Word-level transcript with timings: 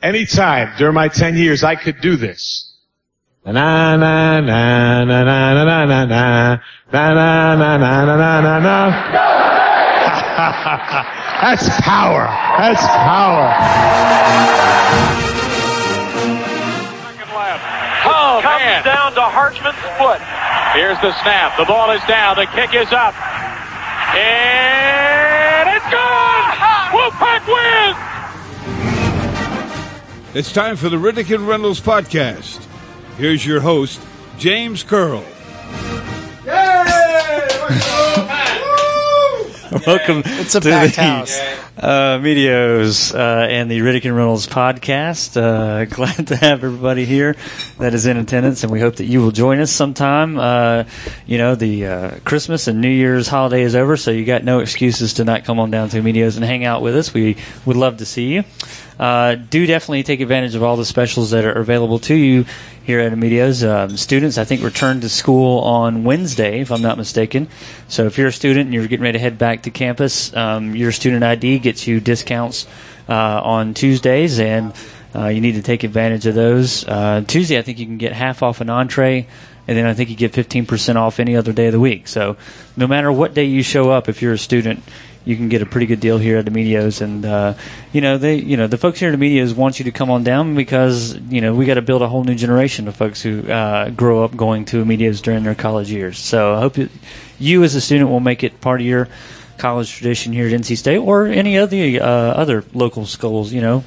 Anytime 0.00 0.74
during 0.78 0.94
my 0.94 1.08
10 1.08 1.36
years, 1.36 1.64
I 1.64 1.74
could 1.74 2.00
do 2.00 2.14
this. 2.14 2.72
Na 3.44 3.52
na 3.52 3.96
na 3.96 4.40
na 4.40 5.04
na 5.04 5.24
na 5.24 5.54
na 5.54 5.64
na 5.64 6.04
na 6.04 6.04
na 6.06 7.14
na 7.14 7.56
na 7.56 7.76
na 7.76 8.04
na 8.06 8.40
na 8.40 8.58
na 8.60 8.76
That's 11.42 11.68
power. 11.80 12.30
That's 12.58 12.86
power. 12.86 13.50
Oh, 18.06 18.38
comes 18.42 18.84
down 18.84 19.14
to 19.14 19.22
Hartman's 19.22 19.82
foot. 19.98 20.20
Here's 20.78 21.00
the 21.00 21.10
snap. 21.22 21.56
The 21.58 21.64
ball 21.64 21.90
is 21.90 22.02
down. 22.06 22.36
The 22.36 22.46
kick 22.46 22.72
is 22.74 22.92
up. 22.92 23.14
And 24.14 25.68
it's 25.74 25.90
gone! 25.90 26.54
Wolfpack 26.94 27.42
wins! 27.50 28.07
It's 30.34 30.52
time 30.52 30.76
for 30.76 30.90
the 30.90 30.98
Riddick 30.98 31.34
and 31.34 31.48
Reynolds 31.48 31.80
podcast. 31.80 32.62
Here's 33.16 33.46
your 33.46 33.60
host, 33.60 33.98
James 34.36 34.82
Curl. 34.82 35.24
Welcome 39.86 40.22
It's 40.24 40.54
a 40.54 40.60
to 40.60 40.68
the 40.68 40.88
house. 40.88 41.38
uh, 41.76 42.18
Medios 42.18 43.14
uh, 43.14 43.46
and 43.46 43.70
the 43.70 43.80
Riddick 43.80 44.04
and 44.04 44.16
Reynolds 44.16 44.46
podcast. 44.46 45.40
Uh, 45.40 45.84
glad 45.94 46.28
to 46.28 46.36
have 46.36 46.64
everybody 46.64 47.04
here 47.04 47.36
that 47.78 47.94
is 47.94 48.06
in 48.06 48.16
attendance, 48.16 48.62
and 48.64 48.72
we 48.72 48.80
hope 48.80 48.96
that 48.96 49.04
you 49.04 49.20
will 49.20 49.30
join 49.30 49.60
us 49.60 49.70
sometime. 49.70 50.38
Uh, 50.38 50.84
you 51.26 51.38
know, 51.38 51.54
the 51.54 51.86
uh, 51.86 52.18
Christmas 52.24 52.66
and 52.66 52.80
New 52.80 52.90
Year's 52.90 53.28
holiday 53.28 53.62
is 53.62 53.76
over, 53.76 53.96
so 53.96 54.10
you 54.10 54.24
got 54.24 54.42
no 54.42 54.60
excuses 54.60 55.14
to 55.14 55.24
not 55.24 55.44
come 55.44 55.60
on 55.60 55.70
down 55.70 55.90
to 55.90 56.00
Medios 56.00 56.36
and 56.36 56.44
hang 56.44 56.64
out 56.64 56.82
with 56.82 56.96
us. 56.96 57.14
We 57.14 57.36
would 57.64 57.76
love 57.76 57.98
to 57.98 58.06
see 58.06 58.34
you. 58.34 58.44
Uh, 58.98 59.36
do 59.36 59.64
definitely 59.66 60.02
take 60.02 60.20
advantage 60.20 60.56
of 60.56 60.62
all 60.64 60.76
the 60.76 60.84
specials 60.84 61.30
that 61.30 61.44
are 61.44 61.52
available 61.52 62.00
to 62.00 62.14
you 62.14 62.46
here 62.88 63.00
at 63.00 63.12
Medios. 63.12 63.68
Um, 63.68 63.98
students, 63.98 64.38
I 64.38 64.44
think, 64.44 64.62
return 64.62 65.02
to 65.02 65.10
school 65.10 65.60
on 65.60 66.04
Wednesday, 66.04 66.60
if 66.60 66.72
I'm 66.72 66.80
not 66.80 66.96
mistaken. 66.96 67.46
So 67.86 68.06
if 68.06 68.16
you're 68.16 68.28
a 68.28 68.32
student 68.32 68.68
and 68.68 68.72
you're 68.72 68.86
getting 68.86 69.02
ready 69.02 69.18
to 69.18 69.22
head 69.22 69.36
back 69.36 69.64
to 69.64 69.70
campus, 69.70 70.34
um, 70.34 70.74
your 70.74 70.90
student 70.90 71.22
ID 71.22 71.58
gets 71.58 71.86
you 71.86 72.00
discounts 72.00 72.66
uh, 73.06 73.42
on 73.44 73.74
Tuesdays, 73.74 74.40
and 74.40 74.72
uh, 75.14 75.26
you 75.26 75.42
need 75.42 75.56
to 75.56 75.62
take 75.62 75.84
advantage 75.84 76.24
of 76.24 76.34
those. 76.34 76.88
Uh, 76.88 77.22
Tuesday, 77.26 77.58
I 77.58 77.62
think 77.62 77.78
you 77.78 77.84
can 77.84 77.98
get 77.98 78.14
half 78.14 78.42
off 78.42 78.62
an 78.62 78.70
entree. 78.70 79.26
And 79.66 79.76
then 79.76 79.84
I 79.84 79.92
think 79.92 80.08
you 80.08 80.16
get 80.16 80.32
15% 80.32 80.96
off 80.96 81.20
any 81.20 81.36
other 81.36 81.52
day 81.52 81.66
of 81.66 81.72
the 81.72 81.80
week. 81.80 82.08
So 82.08 82.38
no 82.74 82.86
matter 82.86 83.12
what 83.12 83.34
day 83.34 83.44
you 83.44 83.62
show 83.62 83.90
up, 83.90 84.08
if 84.08 84.22
you're 84.22 84.32
a 84.32 84.38
student, 84.38 84.82
you 85.28 85.36
can 85.36 85.50
get 85.50 85.60
a 85.60 85.66
pretty 85.66 85.84
good 85.84 86.00
deal 86.00 86.16
here 86.16 86.38
at 86.38 86.46
the 86.46 86.50
Medios, 86.50 87.02
and 87.02 87.22
uh, 87.26 87.52
you 87.92 88.00
know 88.00 88.16
they, 88.16 88.36
you 88.36 88.56
know 88.56 88.66
the 88.66 88.78
folks 88.78 88.98
here 88.98 89.12
at 89.12 89.18
the 89.18 89.22
Medios 89.22 89.54
want 89.54 89.78
you 89.78 89.84
to 89.84 89.90
come 89.90 90.10
on 90.10 90.24
down 90.24 90.54
because 90.54 91.16
you 91.28 91.42
know 91.42 91.54
we 91.54 91.66
got 91.66 91.74
to 91.74 91.82
build 91.82 92.00
a 92.00 92.08
whole 92.08 92.24
new 92.24 92.34
generation 92.34 92.88
of 92.88 92.96
folks 92.96 93.20
who 93.20 93.46
uh, 93.46 93.90
grow 93.90 94.24
up 94.24 94.34
going 94.34 94.64
to 94.64 94.82
Medios 94.86 95.20
during 95.20 95.44
their 95.44 95.54
college 95.54 95.90
years. 95.90 96.18
So 96.18 96.54
I 96.54 96.60
hope 96.60 96.74
that 96.74 96.90
you 97.38 97.62
as 97.62 97.74
a 97.74 97.80
student 97.82 98.08
will 98.08 98.20
make 98.20 98.42
it 98.42 98.62
part 98.62 98.80
of 98.80 98.86
your 98.86 99.06
college 99.58 99.92
tradition 99.92 100.32
here 100.32 100.46
at 100.46 100.52
NC 100.52 100.78
State 100.78 100.96
or 100.96 101.26
any 101.26 101.56
of 101.56 101.68
the 101.68 102.00
uh, 102.00 102.06
other 102.06 102.64
local 102.72 103.04
schools. 103.04 103.52
You 103.52 103.60
know, 103.60 103.84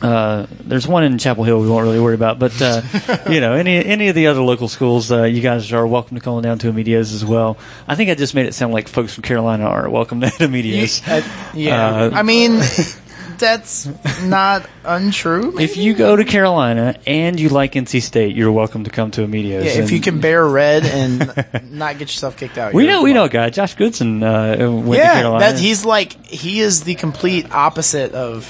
uh, 0.00 0.46
there's 0.60 0.86
one 0.86 1.04
in 1.04 1.18
Chapel 1.18 1.44
Hill 1.44 1.60
we 1.60 1.68
won't 1.68 1.84
really 1.84 2.00
worry 2.00 2.14
about, 2.14 2.38
but 2.38 2.60
uh, 2.62 2.82
you 3.30 3.40
know, 3.40 3.54
any 3.54 3.84
any 3.84 4.08
of 4.08 4.14
the 4.14 4.28
other 4.28 4.40
local 4.40 4.68
schools, 4.68 5.10
uh, 5.10 5.24
you 5.24 5.40
guys 5.40 5.72
are 5.72 5.86
welcome 5.86 6.16
to 6.16 6.22
come 6.22 6.40
down 6.42 6.58
to 6.60 6.68
Amedeo's 6.68 7.12
as 7.12 7.24
well. 7.24 7.56
I 7.86 7.94
think 7.94 8.10
I 8.10 8.14
just 8.14 8.34
made 8.34 8.46
it 8.46 8.54
sound 8.54 8.72
like 8.72 8.88
folks 8.88 9.14
from 9.14 9.22
Carolina 9.22 9.64
are 9.64 9.88
welcome 9.90 10.20
to 10.20 10.30
Amedeo's. 10.40 11.06
Uh, 11.06 11.22
yeah. 11.54 11.86
Uh, 11.86 12.10
I 12.14 12.22
mean, 12.22 12.60
that's 13.38 13.88
not 14.22 14.68
untrue. 14.84 15.52
maybe? 15.52 15.64
If 15.64 15.76
you 15.76 15.94
go 15.94 16.14
to 16.16 16.24
Carolina 16.24 16.98
and 17.06 17.38
you 17.40 17.48
like 17.48 17.72
NC 17.72 18.02
State, 18.02 18.36
you're 18.36 18.52
welcome 18.52 18.84
to 18.84 18.90
come 18.90 19.10
to 19.12 19.22
Amedeo's. 19.24 19.64
yeah, 19.64 19.82
if 19.82 19.90
you 19.90 20.00
can 20.00 20.20
bear 20.20 20.46
red 20.46 20.84
and 20.84 21.72
not 21.72 21.98
get 21.98 22.08
yourself 22.08 22.36
kicked 22.36 22.58
out. 22.58 22.72
we 22.72 22.86
know 22.86 23.02
we 23.02 23.12
know 23.12 23.20
a 23.20 23.22
welcome. 23.24 23.40
guy, 23.40 23.50
Josh 23.50 23.74
Goodson, 23.74 24.22
uh, 24.22 24.56
went 24.58 25.02
to 25.02 25.08
Carolina. 25.08 25.38
that 25.40 25.58
he's 25.58 25.84
like 25.84 26.24
he 26.26 26.60
is 26.60 26.84
the 26.84 26.94
complete 26.94 27.50
opposite 27.52 28.12
of 28.12 28.44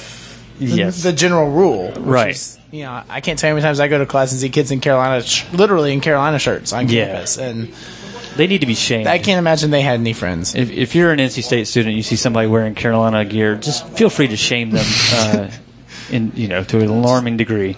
the, 0.58 0.66
Yes. 0.66 1.02
the 1.02 1.12
general 1.12 1.50
rule. 1.50 1.92
Right. 1.92 2.30
is, 2.34 2.58
you 2.70 2.82
know, 2.82 3.02
I 3.08 3.20
can't 3.20 3.38
tell 3.38 3.48
you 3.48 3.52
how 3.52 3.56
many 3.56 3.64
times 3.64 3.80
I 3.80 3.88
go 3.88 3.98
to 3.98 4.06
class 4.06 4.32
and 4.32 4.40
see 4.40 4.48
kids 4.50 4.70
in 4.70 4.80
Carolina, 4.80 5.22
sh- 5.22 5.44
literally 5.52 5.92
in 5.92 6.00
Carolina 6.00 6.38
shirts 6.38 6.72
on 6.72 6.88
Yeah. 6.88 7.06
campus, 7.06 7.38
and 7.38 7.72
they 8.36 8.46
need 8.46 8.60
to 8.60 8.66
be 8.66 8.74
shamed. 8.74 9.06
I 9.06 9.18
can't 9.18 9.38
imagine 9.38 9.70
they 9.70 9.82
had 9.82 9.98
any 10.00 10.12
friends. 10.12 10.54
if, 10.54 10.70
if 10.70 10.94
you're 10.94 11.10
an 11.12 11.18
NC 11.18 11.42
State 11.42 11.66
student, 11.66 11.96
you 11.96 12.02
see 12.02 12.16
somebody 12.16 12.46
wearing 12.46 12.74
Carolina 12.74 13.24
gear, 13.24 13.56
just 13.56 13.86
feel 13.90 14.10
free 14.10 14.28
to 14.28 14.36
shame 14.36 14.70
them, 14.70 14.86
uh, 15.12 15.50
in 16.10 16.32
you 16.36 16.48
know 16.48 16.64
to 16.64 16.78
an 16.80 16.88
alarming 16.88 17.36
degree. 17.36 17.76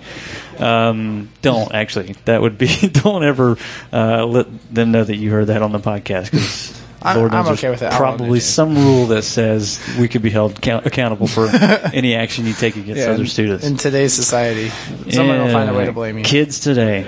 Um, 0.58 1.30
don't 1.42 1.72
actually. 1.74 2.14
That 2.26 2.42
would 2.42 2.58
be. 2.58 2.66
Don't 2.92 3.24
ever 3.24 3.56
uh, 3.92 4.26
let 4.26 4.46
them 4.74 4.90
know 4.92 5.02
that 5.02 5.16
you 5.16 5.30
heard 5.30 5.46
that 5.46 5.62
on 5.62 5.72
the 5.72 5.78
podcast 5.78 6.76
I'm- 7.02 7.16
knows 7.20 7.32
I'm 7.32 7.46
okay 7.54 7.70
with 7.70 7.82
it. 7.82 7.92
Probably 7.92 8.40
some 8.40 8.74
rule 8.76 9.06
that 9.06 9.22
says 9.22 9.80
we 9.98 10.06
could 10.08 10.22
be 10.22 10.30
held 10.30 10.60
count- 10.60 10.86
accountable 10.86 11.26
for 11.26 11.46
any 11.94 12.14
action 12.14 12.46
you 12.46 12.52
take 12.52 12.76
against 12.76 13.00
Yeah, 13.00 13.10
other 13.12 13.22
in- 13.22 13.26
students. 13.28 13.66
in 13.66 13.76
today's 13.76 14.12
society, 14.12 14.70
someone 15.10 15.38
will 15.38 15.52
find 15.52 15.70
a 15.70 15.74
way 15.74 15.86
to 15.86 15.92
blame 15.92 16.18
you. 16.18 16.24
Kids 16.24 16.60
today. 16.60 17.06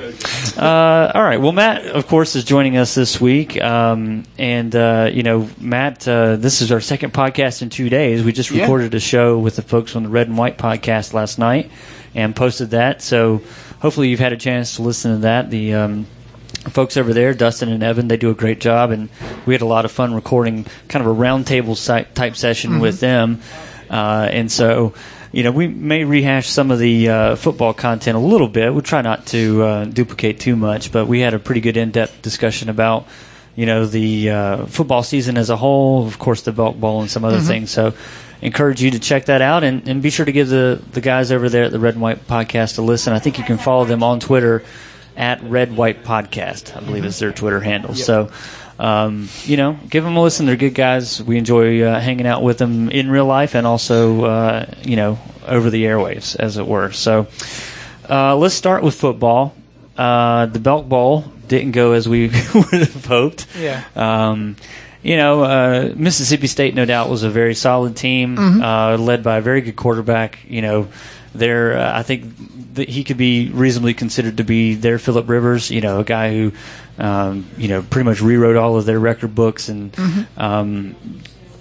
Uh, 0.56 1.12
all 1.14 1.22
right. 1.22 1.38
Well, 1.41 1.53
Matt, 1.53 1.86
of 1.86 2.06
course, 2.06 2.36
is 2.36 2.44
joining 2.44 2.76
us 2.76 2.94
this 2.94 3.20
week, 3.20 3.60
um, 3.62 4.25
and 4.38 4.75
uh, 4.75 5.10
you 5.12 5.22
know, 5.22 5.48
Matt, 5.60 6.06
uh, 6.09 6.36
this 6.36 6.62
is 6.62 6.72
our 6.72 6.80
second 6.80 7.12
podcast 7.12 7.62
in 7.62 7.69
two 7.70 7.88
days. 7.88 8.22
We 8.24 8.32
just 8.32 8.50
Yeah. 8.50 8.62
recorded 8.62 8.94
a 8.94 9.00
show 9.00 9.38
with 9.38 9.56
the 9.56 9.62
folks 9.62 9.92
from 9.92 10.04
the 10.04 10.09
Red 10.09 10.28
and 10.28 10.36
White 10.38 10.59
podcast 10.59 11.12
last 11.12 11.38
night 11.38 11.70
and 12.14 12.34
posted 12.36 12.70
that. 12.70 13.03
So 13.03 13.41
hopefully, 13.80 14.09
you've 14.09 14.20
had 14.20 14.32
a 14.32 14.36
chance 14.36 14.76
to 14.76 14.82
listen 14.82 15.12
to 15.12 15.19
that. 15.22 15.50
The 15.50 15.74
um, 15.74 16.06
folks 16.71 16.97
over 16.97 17.12
there, 17.12 17.34
Dustin 17.34 17.69
and 17.69 17.83
Evan, 17.83 18.09
they 18.09 18.17
do 18.17 18.31
a 18.31 18.34
great 18.34 18.61
job, 18.61 18.91
and 18.91 19.09
we 19.47 19.55
had 19.55 19.62
a 19.62 19.67
lot 19.67 19.84
of 19.84 19.93
fun 19.93 20.15
recording 20.15 20.67
kind 20.89 21.05
of 21.05 21.11
a 21.11 21.15
roundtable 21.15 21.77
type 22.15 22.37
session 22.37 22.78
with 22.78 23.00
them. 23.00 23.41
Uh, 23.91 24.28
and 24.31 24.50
so, 24.50 24.95
you 25.33 25.43
know, 25.43 25.51
we 25.51 25.69
may 25.69 26.05
rehash 26.05 26.49
some 26.49 26.71
of 26.71 26.78
the 26.78 27.09
uh, 27.09 27.37
football 27.37 27.75
content 27.75 28.17
a 28.17 28.21
little 28.21 28.49
bit. 28.49 28.72
We'll 28.72 28.83
try 28.83 29.03
not 29.03 29.27
to 29.28 29.62
uh, 29.62 29.84
duplicate 29.84 30.41
too 30.41 30.56
much, 30.56 30.93
but 30.93 31.06
we 31.06 31.21
had 31.21 31.34
a 31.34 31.39
pretty 31.39 31.61
good 31.61 31.77
in-depth 31.77 32.22
discussion 32.22 32.69
about, 32.69 33.06
you 33.55 33.67
know, 33.67 33.84
the 33.84 34.31
uh, 34.31 34.67
football 34.67 35.03
season 35.03 35.37
as 35.37 35.51
a 35.51 35.56
whole, 35.56 36.06
of 36.06 36.19
course, 36.19 36.43
the 36.43 36.53
Belk 36.53 36.77
Bowl 36.77 37.01
and 37.01 37.11
some 37.11 37.25
other 37.25 37.41
things. 37.41 37.71
So, 37.71 37.93
encourage 38.41 38.83
you 38.83 38.91
to 38.91 38.99
check 38.99 39.27
that 39.27 39.41
out, 39.41 39.62
and, 39.62 39.89
and 39.89 40.03
be 40.03 40.11
sure 40.11 40.27
to 40.27 40.33
give 40.33 40.49
the 40.49 40.83
the 40.93 41.01
guys 41.01 41.31
over 41.31 41.49
there 41.49 41.65
at 41.65 41.71
the 41.71 41.78
Red 41.78 41.95
and 41.95 42.03
White 42.03 42.27
Podcast 42.27 42.77
a 42.78 42.83
listen. 42.83 43.12
I 43.12 43.21
think 43.21 43.39
you 43.39 43.45
can 43.45 43.56
follow 43.56 43.84
them 43.84 44.03
on 44.03 44.19
Twitter 44.19 44.65
at 45.17 45.43
Red 45.43 45.77
White 45.77 46.05
Podcast. 46.05 46.77
I 46.77 46.81
believe 46.81 47.05
is 47.05 47.19
their 47.19 47.33
Twitter 47.33 47.61
handle. 47.61 47.95
So. 47.95 48.31
Um, 48.78 49.28
you 49.45 49.56
know, 49.56 49.78
give 49.89 50.03
them 50.03 50.17
a 50.17 50.23
listen. 50.23 50.45
They're 50.47 50.56
good 50.56 50.75
guys. 50.75 51.23
We 51.23 51.39
enjoy 51.39 51.83
uh, 51.83 52.00
hanging 52.00 52.27
out 52.27 52.43
with 52.43 52.59
them 52.59 52.91
in 52.91 53.11
real 53.12 53.27
life 53.27 53.55
and 53.55 53.65
also, 53.65 54.25
uh, 54.25 54.67
you 54.83 54.97
know, 54.97 55.21
over 55.47 55.71
the 55.71 55.84
airwaves, 55.84 56.34
as 56.34 56.56
it 56.56 56.67
were. 56.67 56.91
So, 56.91 57.28
uh, 58.10 58.34
let's 58.34 58.54
start 58.54 58.83
with 58.83 58.97
football. 58.97 59.54
Uh, 59.97 60.47
the 60.47 60.59
Belk 60.59 60.89
Bowl 60.89 61.21
didn't 61.47 61.72
go 61.72 61.92
as 61.92 62.09
we 62.09 62.28
would 62.54 62.72
have 62.72 63.04
hoped. 63.07 63.47
Yeah. 63.57 63.84
Um, 63.95 64.57
you 65.03 65.16
know, 65.16 65.45
uh, 65.45 65.92
Mississippi 65.95 66.48
State, 66.48 66.75
no 66.75 66.84
doubt, 66.84 67.09
was 67.09 67.22
a 67.22 67.31
very 67.31 67.54
solid 67.54 67.95
team, 67.97 68.36
Mm-hmm. 68.36 68.63
uh, 68.63 68.97
led 68.97 69.22
by 69.22 69.36
a 69.36 69.41
very 69.42 69.60
good 69.60 69.77
quarterback. 69.77 70.41
You 70.48 70.63
know, 70.63 70.89
there, 71.36 71.78
uh, 71.78 71.98
I 71.98 72.03
think 72.03 72.25
that 72.74 72.89
he 72.89 73.04
could 73.04 73.16
be 73.19 73.51
reasonably 73.51 73.95
considered 73.95 74.36
to 74.39 74.45
be 74.45 74.74
their 74.74 74.98
Philip 74.98 75.28
Rivers. 75.28 75.71
You 75.71 75.80
know, 75.80 76.01
a 76.01 76.04
guy 76.04 76.33
who, 76.33 76.53
um, 76.98 77.47
you 77.57 77.69
know, 77.69 77.83
pretty 77.83 78.09
much 78.09 78.21
rewrote 78.21 78.57
all 78.57 78.77
of 78.77 78.84
their 78.86 78.98
record 78.98 79.34
books 79.34 79.69
and 79.69 79.92
Mm-hmm. 79.92 80.41
um, 80.41 80.97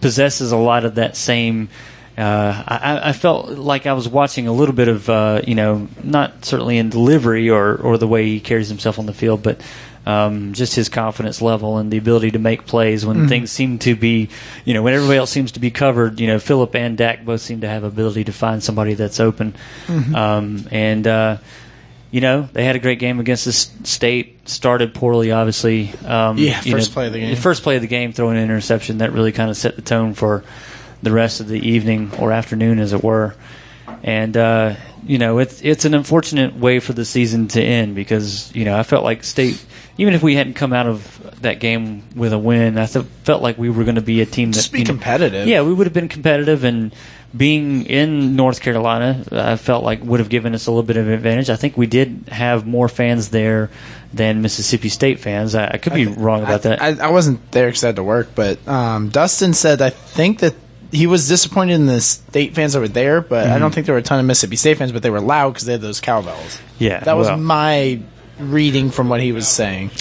possesses 0.01 0.51
a 0.51 0.57
lot 0.57 0.83
of 0.85 0.95
that 0.95 1.15
same. 1.15 1.69
Uh, 2.17 2.63
I, 2.67 3.09
I 3.09 3.13
felt 3.13 3.49
like 3.49 3.85
I 3.85 3.93
was 3.93 4.07
watching 4.07 4.47
a 4.47 4.51
little 4.51 4.75
bit 4.75 4.87
of, 4.87 5.09
uh, 5.09 5.41
you 5.47 5.55
know, 5.55 5.87
not 6.03 6.43
certainly 6.43 6.77
in 6.77 6.89
delivery 6.89 7.49
or, 7.49 7.75
or 7.75 7.97
the 7.97 8.07
way 8.07 8.25
he 8.25 8.39
carries 8.39 8.67
himself 8.67 8.99
on 8.99 9.05
the 9.05 9.13
field, 9.13 9.41
but 9.43 9.61
Um, 10.03 10.53
just 10.53 10.73
his 10.73 10.89
confidence 10.89 11.43
level 11.43 11.77
and 11.77 11.91
the 11.91 11.97
ability 11.97 12.31
to 12.31 12.39
make 12.39 12.65
plays 12.65 13.05
when 13.05 13.17
Mhm. 13.25 13.29
things 13.29 13.51
seem 13.51 13.77
to 13.79 13.95
be, 13.95 14.29
you 14.65 14.73
know, 14.73 14.81
when 14.81 14.95
everybody 14.95 15.19
else 15.19 15.29
seems 15.29 15.51
to 15.51 15.59
be 15.59 15.69
covered. 15.69 16.19
You 16.19 16.25
know, 16.25 16.39
Philip 16.39 16.75
and 16.75 16.97
Dak 16.97 17.23
both 17.23 17.41
seem 17.41 17.61
to 17.61 17.67
have 17.69 17.83
ability 17.83 18.23
to 18.23 18.31
find 18.33 18.63
somebody 18.63 18.95
that's 18.95 19.19
open. 19.19 19.53
Mhm. 19.87 20.15
Um, 20.15 20.65
and 20.71 21.05
uh, 21.05 21.37
you 22.09 22.19
know, 22.19 22.49
they 22.51 22.65
had 22.65 22.75
a 22.75 22.79
great 22.79 22.97
game 22.99 23.19
against 23.19 23.45
the 23.45 23.53
state. 23.53 24.39
Started 24.49 24.93
poorly, 24.95 25.31
obviously. 25.31 25.91
Um, 26.05 26.37
Yeah, 26.39 26.59
you 26.63 26.71
first 26.73 26.89
know, 26.89 26.93
play 26.95 27.07
of 27.07 27.13
the 27.13 27.19
game. 27.19 27.35
First 27.35 27.61
play 27.61 27.75
of 27.75 27.81
the 27.83 27.87
game, 27.87 28.11
throwing 28.11 28.37
an 28.37 28.43
interception 28.43 28.97
that 28.97 29.13
really 29.13 29.31
kind 29.31 29.49
of 29.51 29.55
set 29.55 29.75
the 29.75 29.81
tone 29.83 30.13
for 30.15 30.43
the 31.03 31.11
rest 31.11 31.39
of 31.41 31.47
the 31.47 31.59
evening 31.69 32.11
or 32.17 32.31
afternoon, 32.31 32.79
as 32.79 32.91
it 32.91 33.03
were. 33.03 33.35
And 34.03 34.35
uh, 34.35 34.73
you 35.05 35.19
know, 35.19 35.37
it's 35.37 35.61
it's 35.61 35.85
an 35.85 35.93
unfortunate 35.93 36.57
way 36.57 36.79
for 36.79 36.93
the 36.93 37.05
season 37.05 37.47
to 37.49 37.61
end 37.61 37.93
because 37.93 38.51
you 38.55 38.65
know 38.65 38.75
I 38.75 38.81
felt 38.83 39.03
like 39.03 39.23
state. 39.23 39.63
Even 40.01 40.15
if 40.15 40.23
we 40.23 40.33
hadn't 40.35 40.55
come 40.55 40.73
out 40.73 40.87
of 40.87 41.41
that 41.41 41.59
game 41.59 42.01
with 42.15 42.33
a 42.33 42.39
win, 42.39 42.77
I 42.79 42.87
th- 42.87 43.05
felt 43.23 43.43
like 43.43 43.57
we 43.59 43.69
were 43.69 43.83
going 43.83 43.95
to 43.95 44.01
be 44.01 44.21
a 44.21 44.25
team 44.25 44.51
that 44.51 44.55
Just 44.57 44.71
be 44.71 44.79
you 44.79 44.85
know- 44.85 44.89
competitive. 44.93 45.47
Yeah, 45.47 45.61
we 45.61 45.73
would 45.73 45.85
have 45.85 45.93
been 45.93 46.07
competitive, 46.09 46.63
and 46.63 46.91
being 47.37 47.85
in 47.85 48.35
North 48.35 48.61
Carolina, 48.61 49.23
I 49.31 49.55
felt 49.57 49.83
like 49.83 50.03
would 50.03 50.19
have 50.19 50.29
given 50.29 50.53
us 50.55 50.65
a 50.67 50.71
little 50.71 50.83
bit 50.83 50.97
of 50.97 51.07
advantage. 51.07 51.49
I 51.49 51.55
think 51.55 51.77
we 51.77 51.85
did 51.87 52.25
have 52.31 52.65
more 52.65 52.89
fans 52.89 53.29
there 53.29 53.69
than 54.13 54.41
Mississippi 54.41 54.89
State 54.89 55.19
fans. 55.19 55.53
I, 55.55 55.67
I 55.73 55.77
could 55.77 55.93
be 55.93 56.07
wrong 56.07 56.41
about 56.43 56.63
that. 56.63 56.81
I, 56.81 56.89
I 57.07 57.09
wasn't 57.11 57.51
there 57.51 57.67
because 57.67 57.83
I 57.83 57.87
had 57.87 57.95
to 57.97 58.03
work, 58.03 58.29
but 58.35 58.65
um, 58.67 59.09
Dustin 59.09 59.53
said 59.53 59.81
I 59.81 59.91
think 59.91 60.39
that 60.39 60.55
he 60.91 61.07
was 61.07 61.29
disappointed 61.29 61.75
in 61.75 61.85
the 61.85 62.01
state 62.01 62.53
fans 62.53 62.73
that 62.73 62.81
were 62.81 62.87
there, 62.89 63.21
but 63.21 63.47
I 63.47 63.55
Mhm. 63.55 63.59
don't 63.59 63.73
think 63.73 63.85
there 63.85 63.95
were 63.95 63.99
a 63.99 64.03
ton 64.03 64.19
of 64.19 64.25
Mississippi 64.25 64.57
State 64.57 64.77
fans, 64.77 64.91
but 64.91 65.01
they 65.03 65.09
were 65.09 65.21
loud 65.21 65.51
because 65.53 65.65
they 65.65 65.71
had 65.71 65.79
those 65.81 66.01
cowbells. 66.01 66.59
Yeah, 66.79 66.99
that 67.01 67.15
was 67.15 67.27
well. 67.27 67.37
my 67.37 68.01
reading 68.41 68.89
from 68.91 69.09
what 69.09 69.21
he 69.21 69.31
was 69.31 69.47
saying. 69.47 69.91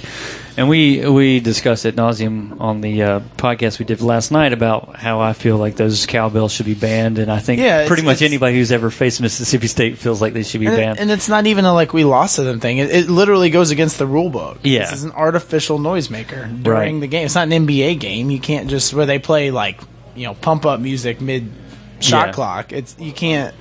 And 0.56 0.68
we 0.68 1.08
we 1.08 1.40
discussed 1.40 1.86
at 1.86 1.94
nauseum 1.94 2.60
on 2.60 2.80
the 2.80 3.02
uh, 3.02 3.20
podcast 3.36 3.78
we 3.78 3.84
did 3.84 4.02
last 4.02 4.30
night 4.30 4.52
about 4.52 4.96
how 4.96 5.20
I 5.20 5.32
feel 5.32 5.56
like 5.56 5.76
those 5.76 6.04
cowbells 6.06 6.52
should 6.52 6.66
be 6.66 6.74
banned, 6.74 7.18
and 7.18 7.30
I 7.30 7.38
think 7.38 7.60
Yeah, 7.60 7.86
pretty 7.86 8.02
much 8.02 8.20
anybody 8.20 8.56
who's 8.56 8.72
ever 8.72 8.90
faced 8.90 9.20
Mississippi 9.22 9.68
State 9.68 9.96
feels 9.98 10.20
like 10.20 10.32
they 10.34 10.42
should 10.42 10.60
be 10.60 10.66
And, 10.66 10.76
banned. 10.76 10.98
and 10.98 11.10
it's 11.10 11.28
not 11.28 11.46
even 11.46 11.64
a 11.64 11.72
like 11.72 11.92
we 11.94 12.04
lost 12.04 12.36
to 12.36 12.42
them 12.42 12.60
thing. 12.60 12.78
It, 12.78 12.90
it 12.90 13.08
literally 13.08 13.48
goes 13.50 13.70
against 13.70 13.98
the 13.98 14.06
rule 14.06 14.28
book. 14.28 14.58
Yeah. 14.62 14.80
This 14.80 14.92
is 14.94 15.04
an 15.04 15.12
artificial 15.12 15.78
noisemaker 15.78 16.62
during 16.62 16.94
Right. 16.94 17.00
the 17.00 17.06
game. 17.06 17.24
It's 17.26 17.36
not 17.36 17.50
an 17.50 17.66
NBA 17.66 17.98
game. 18.00 18.28
You 18.30 18.40
can't 18.40 18.68
just 18.68 18.92
where 18.92 19.06
they 19.06 19.18
play 19.20 19.50
like 19.52 19.80
you 20.16 20.26
know 20.26 20.34
pump 20.34 20.66
up 20.66 20.80
music 20.80 21.20
mid 21.20 21.48
shot 22.00 22.26
Yeah. 22.28 22.32
clock. 22.32 22.72
It's 22.72 22.96
you 22.98 23.12
can't 23.12 23.54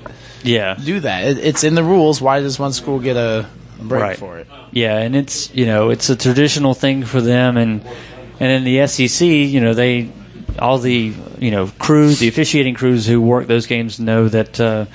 yeah, 0.44 0.76
do 0.84 1.00
that. 1.02 1.24
It, 1.26 1.38
it's 1.38 1.64
in 1.64 1.76
the 1.76 1.84
rules. 1.84 2.20
Why 2.20 2.40
does 2.42 2.58
one 2.60 2.74
school 2.74 3.00
get 3.00 3.16
a 3.16 3.46
break 3.82 4.02
Right. 4.02 4.18
for 4.18 4.38
it? 4.38 4.48
Yeah, 4.72 4.98
and 4.98 5.16
it's 5.16 5.54
you 5.54 5.66
know 5.66 5.90
it's 5.90 6.10
a 6.10 6.16
traditional 6.16 6.74
thing 6.74 7.04
for 7.04 7.22
them, 7.22 7.58
and 7.58 7.82
and 8.40 8.52
in 8.52 8.64
the 8.64 8.86
SEC, 8.88 9.26
you 9.28 9.62
know 9.62 9.74
they 9.74 10.10
all 10.60 10.78
the 10.78 11.14
you 11.40 11.52
know 11.52 11.68
crews, 11.80 12.20
the 12.20 12.28
officiating 12.28 12.74
crews 12.76 13.08
who 13.08 13.22
work 13.22 13.48
those 13.48 13.66
games 13.66 14.00
know 14.00 14.28
that 14.28 14.60
uh, 14.60 14.86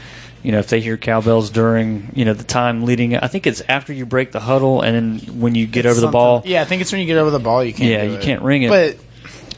you 0.43 0.53
know 0.53 0.59
if 0.59 0.69
they 0.69 0.81
hear 0.81 0.97
cowbells 0.97 1.51
during 1.51 2.11
you 2.15 2.25
know 2.25 2.35
the 2.35 2.45
time 2.45 2.85
leading, 2.85 3.17
I 3.17 3.29
think 3.29 3.47
it's 3.47 3.63
after 3.69 3.93
you 3.93 4.07
break 4.07 4.33
the 4.33 4.41
huddle, 4.41 4.83
and 4.83 4.95
then 5.21 5.41
when 5.41 5.55
you 5.55 5.67
get 5.67 5.87
It's 5.87 5.93
over 5.93 6.01
the 6.01 6.11
ball, 6.13 6.43
Yeah, 6.45 6.63
I 6.63 6.65
think 6.67 6.83
it's 6.83 6.93
when 6.93 7.01
you 7.01 7.07
get 7.07 7.17
over 7.17 7.31
the 7.31 7.39
ball 7.39 7.65
you 7.65 7.73
can't. 7.73 7.91
yeah, 7.91 8.03
you 8.05 8.15
it. 8.19 8.23
can't 8.23 8.43
ring 8.43 8.63
it. 8.63 8.69
But 8.69 8.97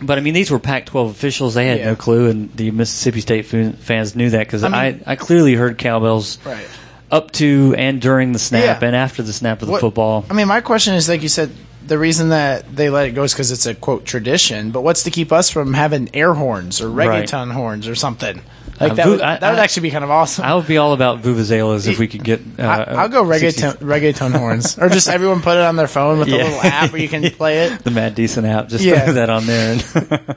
But 0.00 0.18
I 0.18 0.20
mean, 0.20 0.34
these 0.34 0.50
were 0.50 0.58
Pac-12 0.58 1.10
officials; 1.10 1.54
they 1.54 1.66
had 1.66 1.78
Yeah. 1.78 1.86
no 1.86 1.96
clue, 1.96 2.28
and 2.28 2.54
the 2.54 2.70
Mississippi 2.70 3.20
State 3.22 3.46
fans 3.46 4.14
knew 4.14 4.30
that 4.30 4.40
because 4.46 4.62
I 4.62 4.68
I, 4.68 5.00
I, 5.06 5.16
clearly 5.16 5.54
heard 5.54 5.78
cowbells 5.78 6.38
right. 6.44 6.66
Up 7.10 7.30
to 7.32 7.74
and 7.78 8.00
during 8.00 8.32
the 8.32 8.38
snap 8.38 8.80
Yeah. 8.82 8.86
and 8.88 8.96
after 8.96 9.22
the 9.22 9.32
snap 9.32 9.62
of 9.62 9.66
the 9.66 9.72
What- 9.72 9.80
football. 9.80 10.24
I 10.28 10.32
mean, 10.34 10.48
my 10.48 10.60
question 10.60 10.94
is 10.94 11.08
like 11.08 11.22
you 11.22 11.28
said, 11.28 11.50
the 11.86 11.98
reason 11.98 12.30
that 12.30 12.74
they 12.74 12.90
let 12.90 13.06
it 13.06 13.12
go 13.12 13.22
is 13.22 13.32
because 13.32 13.52
it's 13.52 13.66
a 13.66 13.74
quote 13.74 14.04
tradition. 14.04 14.70
But 14.72 14.82
what's 14.82 15.04
to 15.04 15.10
keep 15.10 15.32
us 15.32 15.50
from 15.50 15.74
having 15.74 16.08
air 16.14 16.34
horns 16.34 16.80
or 16.80 16.88
Right. 16.90 17.08
reggaeton 17.28 17.52
horns 17.52 17.86
or 17.86 17.94
something? 17.94 18.40
Like 18.78 18.92
Uh, 18.92 18.94
that, 18.96 19.04
vu- 19.06 19.10
would, 19.12 19.20
I- 19.22 19.50
would 19.50 19.58
actually 19.58 19.82
be 19.88 19.90
kind 19.90 20.04
of 20.04 20.10
awesome. 20.10 20.44
I 20.44 20.54
would 20.54 20.66
be 20.66 20.76
all 20.76 20.92
about 20.92 21.22
vuvuzelas 21.22 21.88
if 21.88 21.98
we 21.98 22.08
could 22.08 22.22
get. 22.24 22.40
Uh, 22.58 22.62
I, 22.62 22.82
I'll 23.02 23.08
go 23.08 23.22
reggaeton, 23.24 23.76
reggaeton 23.78 24.36
horns, 24.36 24.78
or 24.78 24.88
just 24.88 25.08
everyone 25.08 25.40
put 25.42 25.56
it 25.56 25.62
on 25.64 25.76
their 25.76 25.86
phone 25.88 26.18
with 26.18 26.28
a 26.28 26.30
Yeah. 26.36 26.44
little 26.44 26.60
app 26.62 26.92
where 26.92 27.00
you 27.00 27.08
can 27.08 27.30
play 27.30 27.64
it. 27.66 27.78
the 27.84 27.90
Mad 27.90 28.14
Decent 28.14 28.46
app. 28.46 28.68
Just 28.68 28.84
Yeah. 28.84 29.04
throw 29.04 29.14
that 29.14 29.30
on 29.30 29.46
there, 29.46 29.72
and 29.72 30.36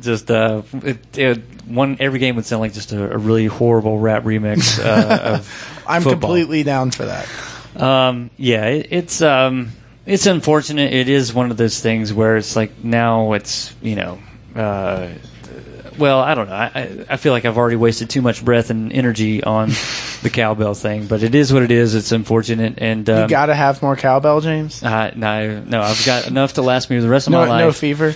just 0.00 0.30
uh, 0.30 0.62
it, 0.82 1.18
it, 1.18 1.38
one 1.66 1.96
every 2.00 2.18
game 2.18 2.36
would 2.36 2.46
sound 2.46 2.60
like 2.60 2.72
just 2.72 2.92
a, 2.92 3.12
a 3.12 3.18
really 3.18 3.46
horrible 3.46 3.98
rap 3.98 4.24
remix 4.24 4.78
uh, 4.84 5.34
of. 5.36 5.82
I'm 5.86 6.02
football. 6.02 6.20
completely 6.30 6.62
down 6.62 6.90
for 6.90 7.06
that. 7.06 7.28
Um, 7.76 8.30
yeah, 8.36 8.66
it, 8.66 8.88
it's 8.90 9.22
um, 9.22 9.70
it's 10.06 10.26
unfortunate. 10.26 10.92
It 10.92 11.08
is 11.08 11.32
one 11.34 11.50
of 11.50 11.56
those 11.56 11.80
things 11.80 12.12
where 12.12 12.36
it's 12.36 12.56
like 12.56 12.82
now 12.84 13.32
it's 13.34 13.74
you 13.82 13.96
know. 13.96 14.18
Uh, 14.54 15.08
well, 15.98 16.20
I 16.20 16.34
don't 16.34 16.48
know. 16.48 16.54
I, 16.54 17.04
I- 17.08 17.16
feel 17.16 17.32
like 17.32 17.44
I've 17.44 17.58
already 17.58 17.76
wasted 17.76 18.08
too 18.10 18.22
much 18.22 18.44
breath 18.44 18.70
and 18.70 18.92
energy 18.92 19.42
on 19.42 19.68
the 20.22 20.30
cowbell 20.32 20.74
thing, 20.74 21.06
but 21.06 21.22
it 21.22 21.34
is 21.34 21.52
what 21.52 21.62
it 21.62 21.70
is. 21.70 21.94
It's 21.94 22.12
unfortunate, 22.12 22.74
and 22.78 23.08
um, 23.10 23.22
you 23.22 23.28
got 23.28 23.46
to 23.46 23.54
have 23.54 23.82
more 23.82 23.96
cowbell, 23.96 24.40
James. 24.40 24.82
uh, 24.82 25.12
no, 25.16 25.60
no, 25.60 25.80
I've 25.82 26.04
got 26.06 26.26
enough 26.26 26.54
to 26.54 26.62
last 26.62 26.88
me 26.90 26.98
the 26.98 27.08
rest 27.08 27.26
of 27.26 27.32
No, 27.32 27.40
my 27.40 27.48
life. 27.48 27.60
no 27.60 27.72
fever. 27.72 28.14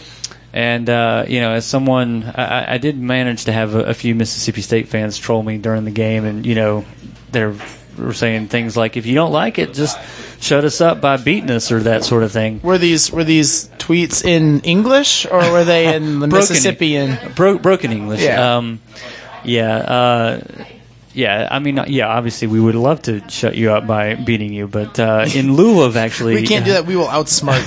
And 0.53 0.89
uh, 0.89 1.25
you 1.29 1.41
know, 1.41 1.51
as 1.53 1.67
someone, 1.67 2.23
I, 2.35 2.45
I- 2.45 2.75
I 2.75 2.79
did 2.79 2.97
manage 2.99 3.45
to 3.47 3.53
have 3.53 3.75
a, 3.75 3.81
a 3.87 3.95
few 3.95 4.15
Mississippi 4.15 4.61
State 4.63 4.89
fans 4.89 5.19
troll 5.19 5.43
me 5.43 5.59
during 5.59 5.85
the 5.85 5.91
game, 5.91 6.25
and 6.25 6.47
you 6.47 6.55
know, 6.55 6.85
they're 7.33 7.55
were 7.99 8.13
saying 8.13 8.49
things 8.49 8.77
like, 8.77 8.97
"If 8.97 9.07
you 9.07 9.15
don't 9.15 9.33
like 9.33 9.59
it, 9.59 9.75
just 9.75 9.99
shut 10.41 10.65
us 10.65 10.81
up 10.81 11.01
by 11.01 11.17
beating 11.17 11.51
us," 11.51 11.71
or 11.73 11.81
that 11.81 12.05
sort 12.05 12.23
of 12.23 12.33
thing. 12.33 12.61
Were 12.63 12.79
these 12.79 13.11
were 13.11 13.25
these 13.25 13.69
tweets 13.79 14.25
in 14.25 14.61
English 14.61 15.27
or 15.31 15.39
were 15.53 15.65
they 15.65 15.95
in 15.95 16.21
the 16.21 16.29
Broken- 16.29 16.39
Mississippian? 16.51 17.19
Bro- 17.35 17.59
broken 17.59 17.93
English. 17.93 18.23
Yeah. 18.23 18.57
Um, 18.57 18.81
yeah. 19.45 19.77
Uh, 19.77 20.41
yeah. 21.13 21.49
I 21.51 21.59
mean, 21.61 21.79
yeah. 21.87 22.09
Obviously, 22.09 22.49
we 22.49 22.59
would 22.61 22.75
love 22.75 23.03
to 23.03 23.23
shut 23.29 23.55
you 23.57 23.71
up 23.73 23.87
by 23.87 24.15
beating 24.15 24.53
you, 24.53 24.67
but 24.67 24.99
uh, 24.99 25.27
in 25.35 25.53
lieu 25.55 25.83
of 25.83 25.97
actually, 25.97 26.35
We 26.35 26.47
can't 26.47 26.65
do 26.65 26.73
that. 26.73 26.87
We 26.87 26.97
will 26.97 27.07
outsmart 27.07 27.63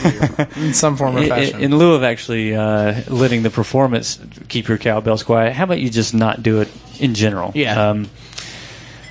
you 0.57 0.61
in 0.67 0.73
some 0.73 0.97
form 0.97 1.15
or 1.15 1.19
in, 1.21 1.29
fashion. 1.29 1.61
in 1.61 1.77
lieu 1.77 1.93
of 1.93 2.03
actually 2.03 2.55
uh, 2.55 3.03
letting 3.07 3.43
the 3.43 3.49
performance 3.49 4.19
keep 4.49 4.67
your 4.67 4.77
cowbells 4.77 5.23
quiet, 5.23 5.53
how 5.53 5.63
about 5.63 5.79
you 5.79 5.89
just 5.89 6.13
not 6.13 6.43
do 6.43 6.59
it 6.61 6.67
in 6.99 7.13
general? 7.13 7.51
Yeah. 7.55 7.89
Um, 7.91 8.09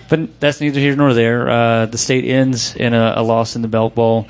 but 0.08 0.40
that's 0.40 0.60
neither 0.60 0.80
here 0.80 0.96
nor 0.96 1.14
there. 1.14 1.48
Uh, 1.48 1.86
the 1.86 1.98
state 1.98 2.24
ends 2.24 2.74
in 2.76 2.94
a, 2.94 3.14
a 3.16 3.22
loss 3.22 3.56
in 3.56 3.62
the 3.62 3.68
Belk 3.68 3.94
Bowl. 3.94 4.26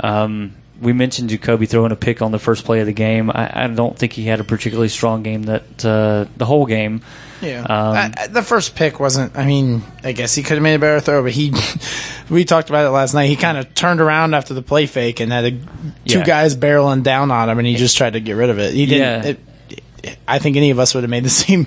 Um, 0.00 0.54
we 0.80 0.92
mentioned 0.92 1.30
Jacoby 1.30 1.64
throwing 1.66 1.90
a 1.92 1.96
pick 1.96 2.20
on 2.20 2.32
the 2.32 2.38
first 2.38 2.64
play 2.66 2.80
of 2.80 2.86
the 2.86 2.92
game. 2.92 3.30
I, 3.30 3.64
I 3.64 3.66
don't 3.68 3.98
think 3.98 4.12
he 4.12 4.24
had 4.26 4.40
a 4.40 4.44
particularly 4.44 4.88
strong 4.90 5.22
game 5.22 5.44
that 5.44 5.84
uh, 5.84 6.26
the 6.36 6.44
whole 6.44 6.66
game. 6.66 7.00
Yeah, 7.40 7.60
Um, 7.62 7.68
I- 7.96 8.14
I- 8.16 8.26
the 8.28 8.42
first 8.42 8.74
pick 8.76 9.00
wasn't. 9.00 9.36
I 9.36 9.46
mean, 9.46 9.82
I 10.04 10.12
guess 10.12 10.34
he 10.34 10.42
could 10.42 10.54
have 10.54 10.62
made 10.62 10.74
a 10.74 10.78
better 10.78 11.00
throw, 11.00 11.22
but 11.22 11.32
he. 11.32 11.52
we 12.30 12.44
talked 12.44 12.68
about 12.68 12.86
it 12.86 12.90
last 12.90 13.14
night. 13.14 13.26
He 13.26 13.36
kind 13.36 13.56
of 13.58 13.74
turned 13.74 14.00
around 14.00 14.34
after 14.34 14.52
the 14.54 14.62
play 14.62 14.86
fake 14.86 15.20
and 15.20 15.32
had 15.32 15.44
a, 15.44 15.50
two 15.52 16.18
Yeah. 16.18 16.24
guys 16.24 16.54
barreling 16.56 17.02
down 17.02 17.30
on 17.30 17.48
him, 17.48 17.58
and 17.58 17.66
he 17.66 17.76
just 17.76 17.96
tried 17.96 18.14
to 18.14 18.20
get 18.20 18.32
rid 18.34 18.50
of 18.50 18.58
it. 18.58 18.74
He 18.74 18.86
didn't. 18.86 19.24
Yeah. 19.24 19.30
It, 19.30 20.18
I 20.28 20.38
think 20.38 20.56
any 20.56 20.70
of 20.70 20.78
us 20.78 20.94
would 20.94 21.04
have 21.04 21.10
made 21.10 21.24
the 21.24 21.30
same. 21.44 21.66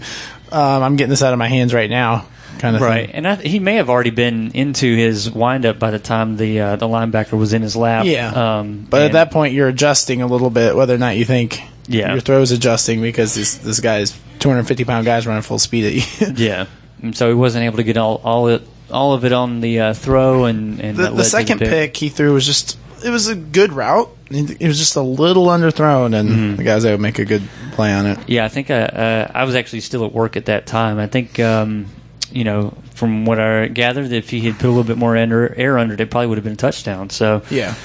Um, 0.51 0.84
I'm 0.84 0.96
getting 0.96 1.10
this 1.10 1.22
out 1.24 1.34
of 1.34 1.39
my 1.39 1.48
hands 1.48 1.74
right 1.74 1.89
now, 1.89 2.25
kind 2.60 2.75
of 2.75 2.82
Right, 2.82 3.08
thing. 3.08 3.16
and 3.16 3.28
I, 3.28 3.36
he 3.36 3.60
may 3.60 3.75
have 3.75 3.89
already 3.89 4.10
been 4.12 4.51
into 4.54 4.96
his 4.96 5.32
windup 5.32 5.80
by 5.80 5.92
the 5.92 6.00
time 6.00 6.38
the 6.38 6.60
uh, 6.62 6.75
the 6.75 6.88
linebacker 6.88 7.38
was 7.38 7.54
in 7.54 7.62
his 7.62 7.75
lap. 7.75 8.06
Yeah. 8.06 8.60
um, 8.60 8.86
But 8.89 9.01
at 9.04 9.12
that 9.13 9.32
point, 9.32 9.54
you're 9.54 9.68
adjusting 9.70 10.22
a 10.22 10.28
little 10.28 10.50
bit, 10.50 10.75
whether 10.75 10.94
or 10.94 10.98
not 11.00 11.18
you 11.18 11.25
think 11.25 11.62
Yeah. 11.88 12.12
your 12.12 12.22
throw 12.22 12.42
is 12.42 12.51
adjusting 12.51 13.01
because 13.01 13.34
this 13.34 13.56
this 13.58 13.80
guy's 13.80 14.12
250 14.39 14.84
pound 14.86 15.06
guys 15.06 15.25
running 15.25 15.42
full 15.44 15.60
speed 15.60 15.86
at 15.86 15.94
you. 15.94 16.34
Yeah, 16.46 16.66
and 17.01 17.16
so 17.16 17.28
he 17.30 17.34
wasn't 17.34 17.63
able 17.66 17.78
to 17.78 17.84
get 17.84 17.98
all 17.98 18.22
all 18.24 18.48
it 18.50 18.62
all 18.92 19.13
of 19.13 19.24
it 19.25 19.32
on 19.34 19.62
the 19.62 19.80
uh, 19.80 19.94
throw, 19.94 20.46
and 20.46 20.80
and 20.80 20.98
the, 20.98 21.04
the 21.04 21.12
led 21.12 21.24
to 21.24 21.30
second 21.30 21.60
pick. 21.60 21.96
he 21.98 22.10
threw 22.10 22.34
was 22.34 22.46
just 22.46 22.78
it 23.04 23.10
was 23.10 23.28
a 23.28 23.36
good 23.36 23.72
route. 23.74 24.10
It 24.32 24.68
was 24.68 24.78
just 24.78 24.96
a 24.96 25.01
little 25.01 25.48
underthrown, 25.48 26.13
and 26.20 26.30
Mm-hmm. 26.30 26.56
the 26.58 26.63
guys 26.63 26.84
that 26.84 26.92
would 26.92 27.00
make 27.00 27.18
a 27.18 27.25
good 27.25 27.42
play 27.72 27.92
on 27.94 28.06
it. 28.06 28.20
Yeah, 28.28 28.46
I 28.46 28.50
think 28.50 28.70
uh, 28.70 28.74
uh, 28.74 29.32
I 29.34 29.44
was 29.46 29.56
actually 29.56 29.80
still 29.82 30.06
at 30.06 30.12
work 30.13 30.38
at 30.38 30.46
that 30.46 30.68
time. 30.68 31.00
I 31.00 31.08
think 31.08 31.39
um, 31.39 31.88
you 32.32 32.44
know 32.44 32.74
from 32.96 33.26
what 33.26 33.40
I 33.40 33.68
gathered, 33.68 34.12
if 34.12 34.30
he 34.30 34.42
had 34.42 34.56
put 34.56 34.66
a 34.66 34.70
little 34.70 34.84
bit 34.84 34.98
more 34.98 35.16
air 35.16 35.78
under 35.78 35.94
it, 35.94 36.00
it 36.02 36.12
probably 36.12 36.28
would 36.28 36.38
have 36.38 36.44
been 36.44 36.54
a 36.54 36.58
touchdown. 36.58 37.10
So 37.10 37.42
Yeah. 37.50 37.76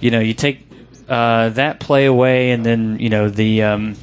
you 0.00 0.10
know, 0.10 0.20
you 0.20 0.34
take 0.34 0.66
uh, 1.08 1.50
that 1.50 1.80
play 1.80 2.06
away, 2.06 2.50
and 2.52 2.64
then 2.64 2.98
you 2.98 3.08
know 3.10 3.28
the. 3.28 3.62
Um, 3.62 3.96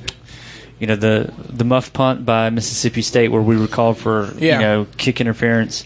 you 0.80 0.88
know 0.88 0.96
the 0.96 1.32
the 1.48 1.64
muff 1.64 1.94
punt 1.94 2.26
by 2.26 2.50
Mississippi 2.50 3.04
State 3.04 3.28
where 3.28 3.42
we 3.44 3.56
were 3.56 3.68
called 3.68 4.00
for 4.00 4.34
Yeah. 4.40 4.56
you 4.56 4.62
know 4.66 4.88
kick 4.98 5.22
interference. 5.22 5.84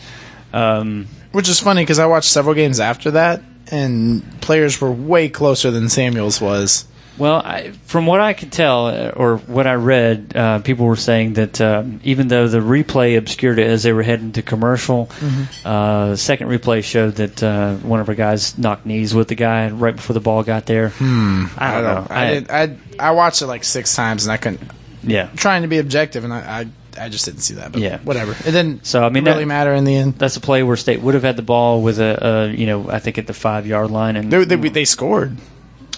Um, 0.54 1.08
Which 1.34 1.50
is 1.50 1.60
funny 1.60 1.82
because 1.82 2.00
I 2.00 2.06
watched 2.06 2.30
several 2.30 2.56
games 2.56 2.80
after 2.80 3.12
that, 3.12 3.42
and 3.70 4.24
players 4.40 4.80
were 4.80 4.90
way 4.90 5.28
closer 5.28 5.70
than 5.70 5.90
Samuels 5.90 6.40
was. 6.40 6.86
Well, 7.18 7.36
I, 7.36 7.72
from 7.86 8.06
what 8.08 8.20
I 8.20 8.34
could 8.34 8.52
tell, 8.52 8.88
uh, 8.88 9.10
or 9.16 9.38
what 9.38 9.68
I 9.68 9.76
read, 9.76 10.34
uh, 10.36 10.60
people 10.60 10.86
were 10.86 10.98
saying 10.98 11.34
that 11.36 11.62
um, 11.62 12.02
even 12.04 12.28
though 12.28 12.48
the 12.50 12.58
replay 12.60 13.18
obscured 13.18 13.58
it 13.58 13.68
as 13.68 13.84
they 13.84 13.94
were 13.94 14.04
heading 14.04 14.34
to 14.34 14.42
commercial, 14.42 15.10
uh, 15.64 16.10
the 16.10 16.18
second 16.18 16.50
replay 16.50 16.84
showed 16.84 17.16
that 17.16 17.42
uh, 17.42 17.76
one 17.78 18.00
of 18.02 18.10
our 18.10 18.16
guys 18.16 18.58
knocked 18.58 18.86
knees 18.86 19.14
with 19.14 19.30
the 19.30 19.36
guy 19.36 19.70
right 19.70 19.96
before 19.96 20.14
the 20.14 20.20
ball 20.20 20.44
got 20.44 20.66
there. 20.66 20.90
Hmm. 20.90 21.46
I 21.58 21.72
don't, 21.74 21.84
know. 21.84 22.08
I, 22.10 22.30
did, 22.34 22.50
I 22.52 22.78
I 23.00 23.12
watched 23.12 23.42
it 23.42 23.48
like 23.48 23.64
six 23.64 23.96
times 23.96 24.26
and 24.26 24.32
I 24.34 24.38
couldn't. 24.38 24.62
yeah. 25.04 25.30
Trying 25.36 25.62
to 25.62 25.68
be 25.70 25.78
objective 25.78 26.24
and 26.26 26.34
I 26.34 26.68
I, 26.98 27.06
I 27.06 27.10
just 27.10 27.26
didn't 27.26 27.42
see 27.42 27.54
that. 27.56 27.72
But 27.72 27.82
Yeah. 27.82 28.00
whatever. 28.00 28.32
It 28.34 28.52
didn't. 28.52 28.86
So, 28.86 29.04
I 29.06 29.10
mean, 29.10 29.24
really 29.26 29.40
that- 29.40 29.46
matter 29.48 29.74
in 29.74 29.84
the 29.86 29.96
end. 29.96 30.16
That's 30.18 30.36
a 30.38 30.42
play 30.42 30.64
where 30.64 30.76
State 30.78 31.02
would 31.02 31.14
have 31.14 31.24
had 31.24 31.36
the 31.38 31.42
ball 31.44 31.82
with 31.82 32.00
a, 32.00 32.26
a 32.26 32.48
you 32.52 32.66
know, 32.66 32.90
I 32.90 33.00
think 33.00 33.18
at 33.18 33.28
the 33.28 33.34
five 33.34 33.66
yard 33.68 33.90
line, 33.92 34.16
and 34.18 34.32
They 34.32 34.44
they, 34.44 34.56
they 34.70 34.86
scored. 34.86 35.38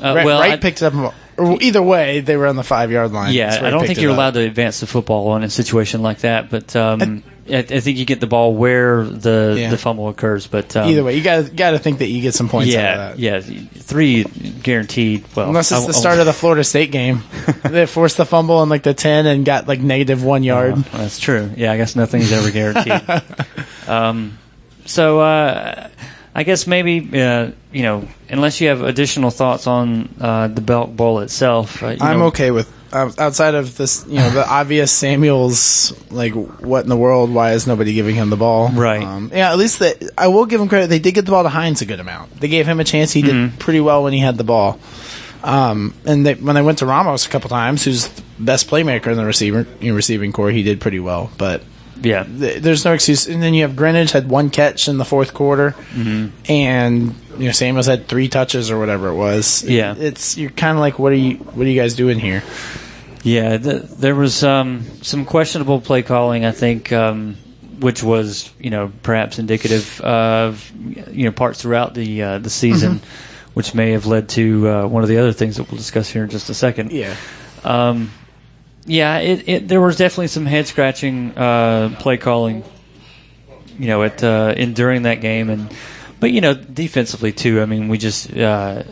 Uh, 0.01 0.13
Wright, 0.15 0.25
well, 0.25 0.39
Wright 0.39 0.53
I- 0.53 0.57
picked 0.57 0.81
it 0.81 0.93
up. 0.93 1.13
Either 1.39 1.83
way, 1.83 2.21
they 2.21 2.35
were 2.35 2.47
on 2.47 2.55
the 2.55 2.63
five 2.63 2.89
yard 2.89 3.11
line. 3.11 3.31
Yeah, 3.31 3.59
I 3.61 3.69
don't 3.69 3.85
think 3.85 4.01
you're 4.01 4.09
allowed 4.11 4.33
to 4.33 4.39
advance 4.41 4.79
the 4.79 4.87
football 4.87 5.35
in 5.35 5.43
a 5.43 5.49
situation 5.51 6.01
like 6.01 6.19
that, 6.21 6.49
but 6.49 6.75
um, 6.75 7.21
I, 7.47 7.57
I 7.59 7.61
think 7.79 7.99
you 7.99 8.05
get 8.05 8.19
the 8.19 8.25
ball 8.25 8.55
where 8.55 9.03
the 9.03 9.55
Yeah. 9.55 9.69
the 9.69 9.77
fumble 9.77 10.09
occurs. 10.09 10.47
But 10.47 10.75
um, 10.75 10.89
Either 10.89 11.03
way, 11.03 11.15
you 11.15 11.21
got 11.23 11.55
got 11.55 11.71
to 11.71 11.79
think 11.79 11.99
that 11.99 12.07
you 12.07 12.23
get 12.23 12.33
some 12.33 12.49
points 12.49 12.73
yeah, 12.73 12.79
out 12.91 13.11
of 13.11 13.17
that. 13.19 13.19
yeah, 13.19 13.39
three 13.75 14.23
guaranteed. 14.23 15.25
Well, 15.35 15.47
Unless 15.49 15.71
it's 15.71 15.83
I- 15.83 15.85
the 15.85 15.93
start 15.93 16.17
of 16.17 16.25
the 16.25 16.33
Florida 16.33 16.63
State 16.63 16.89
game, 16.91 17.21
they 17.63 17.85
forced 17.85 18.17
the 18.17 18.25
fumble 18.25 18.55
on 18.57 18.69
like 18.69 18.81
the 18.81 18.95
ten 18.95 19.27
and 19.27 19.45
got 19.45 19.67
like 19.67 19.79
negative 19.79 20.23
one 20.23 20.41
yard. 20.43 20.73
Uh, 20.73 20.83
that's 20.97 21.19
true. 21.19 21.51
Yeah, 21.55 21.71
I 21.71 21.77
guess 21.77 21.95
nothing's 21.95 22.31
ever 22.31 22.49
guaranteed. 22.49 23.03
um, 23.87 24.39
so 24.85 25.19
uh, 25.19 25.89
I 26.37 26.43
guess 26.43 26.67
maybe 26.67 27.19
uh, 27.19 27.51
you 27.73 27.81
know, 27.81 28.07
unless 28.29 28.61
you 28.61 28.67
have 28.69 28.83
additional 28.83 29.31
thoughts 29.31 29.65
on 29.65 30.07
uh, 30.21 30.47
the 30.47 30.61
Belk 30.61 30.95
Bowl 30.95 31.19
itself, 31.19 31.81
uh, 31.81 31.87
you 31.87 31.97
I'm 31.99 32.19
know, 32.19 32.25
okay 32.27 32.51
with 32.51 32.71
outside 32.93 33.53
of 33.55 33.75
this, 33.75 34.05
you 34.07 34.15
know, 34.15 34.29
the 34.29 34.47
obvious 34.47 34.91
Samuels. 34.91 35.93
Like, 36.11 36.33
what 36.33 36.83
in 36.83 36.89
the 36.89 36.95
world? 36.95 37.31
Why 37.33 37.51
is 37.53 37.67
nobody 37.67 37.93
giving 37.93 38.15
him 38.15 38.29
the 38.29 38.37
ball? 38.37 38.69
Right. 38.69 39.03
Um, 39.03 39.29
yeah. 39.33 39.51
At 39.51 39.57
least 39.57 39.79
that 39.79 40.11
I 40.17 40.27
will 40.27 40.45
give 40.45 40.61
him 40.61 40.69
credit. 40.69 40.87
They 40.87 40.99
did 40.99 41.13
get 41.15 41.25
the 41.25 41.31
ball 41.31 41.43
to 41.43 41.49
Hines 41.49 41.81
a 41.81 41.85
good 41.85 41.99
amount. 41.99 42.39
They 42.39 42.47
gave 42.47 42.65
him 42.67 42.79
a 42.79 42.83
chance. 42.85 43.11
He 43.11 43.21
did 43.23 43.33
Mm-hmm. 43.35 43.57
pretty 43.57 43.81
well 43.81 44.03
when 44.03 44.13
he 44.13 44.19
had 44.19 44.37
the 44.37 44.43
ball. 44.45 44.79
Um, 45.43 45.93
and 46.05 46.25
they, 46.25 46.33
when 46.35 46.55
they 46.55 46.61
went 46.61 46.77
to 46.79 46.85
Ramos 46.85 47.25
a 47.25 47.29
couple 47.29 47.49
times, 47.49 47.83
who's 47.83 48.07
the 48.07 48.23
best 48.39 48.69
playmaker 48.69 49.07
in 49.07 49.17
the 49.17 49.25
receiver 49.25 49.67
in 49.81 49.93
receiving 49.93 50.31
core, 50.31 50.49
he 50.51 50.63
did 50.63 50.79
pretty 50.81 50.99
well. 50.99 51.29
But 51.37 51.61
Yeah, 52.01 52.23
th- 52.23 52.61
there's 52.61 52.85
no 52.85 52.93
excuse. 52.93 53.27
And 53.27 53.41
then 53.41 53.53
you 53.53 53.63
have 53.63 53.75
Greenwich 53.75 54.11
had 54.11 54.29
one 54.29 54.49
catch 54.49 54.87
in 54.87 54.97
the 54.97 55.05
fourth 55.05 55.33
quarter, 55.33 55.71
Mm-hmm. 55.93 56.51
and 56.51 57.15
you 57.37 57.45
know 57.45 57.51
Samuels 57.51 57.85
had 57.87 58.07
three 58.07 58.27
touches 58.29 58.69
or 58.71 58.79
whatever 58.79 59.09
it 59.09 59.15
was. 59.15 59.63
Yeah. 59.63 59.95
it's 59.97 60.37
you're 60.37 60.49
kind 60.51 60.77
of 60.77 60.79
like, 60.81 60.99
what 60.99 61.11
are 61.11 61.15
you, 61.15 61.37
what 61.37 61.65
are 61.65 61.69
you 61.69 61.79
guys 61.79 61.93
doing 61.95 62.19
here? 62.19 62.43
Yeah, 63.23 63.57
th- 63.57 63.83
there 63.83 64.15
was 64.15 64.43
um, 64.43 64.83
some 65.01 65.25
questionable 65.25 65.81
play 65.81 66.01
calling, 66.03 66.45
I 66.45 66.51
think, 66.51 66.91
um, 66.93 67.35
which 67.79 68.01
was 68.03 68.51
you 68.59 68.69
know 68.69 68.91
perhaps 69.03 69.37
indicative 69.39 69.99
of 70.01 70.71
you 71.11 71.25
know 71.25 71.31
parts 71.31 71.61
throughout 71.61 71.93
the 71.93 72.21
uh, 72.23 72.37
the 72.39 72.49
season, 72.49 73.01
which 73.53 73.73
may 73.73 73.91
have 73.91 74.05
led 74.05 74.29
to 74.29 74.67
uh, 74.69 74.87
one 74.87 75.03
of 75.03 75.09
the 75.09 75.17
other 75.17 75.33
things 75.33 75.57
that 75.57 75.69
we'll 75.69 75.77
discuss 75.77 76.09
here 76.09 76.23
in 76.23 76.29
just 76.29 76.49
a 76.49 76.53
second. 76.53 76.91
Yeah, 76.91 77.15
Um, 77.63 78.11
yeah, 78.87 79.17
it, 79.19 79.47
it 79.47 79.67
there 79.67 79.81
was 79.81 79.97
definitely 79.97 80.27
some 80.27 80.45
head 80.45 80.65
scratching 80.67 81.37
uh, 81.37 81.95
play 81.99 82.17
calling, 82.17 82.63
you 83.77 83.87
know, 83.87 84.03
at 84.03 84.23
uh, 84.23 84.53
in 84.57 84.73
during 84.73 85.03
that 85.03 85.21
game, 85.21 85.49
and 85.49 85.71
but 86.19 86.31
you 86.31 86.41
know 86.41 86.53
defensively 86.53 87.31
too. 87.31 87.61
I 87.61 87.65
mean, 87.65 87.87
we 87.89 87.97
just 87.97 88.35
uh, 88.35 88.83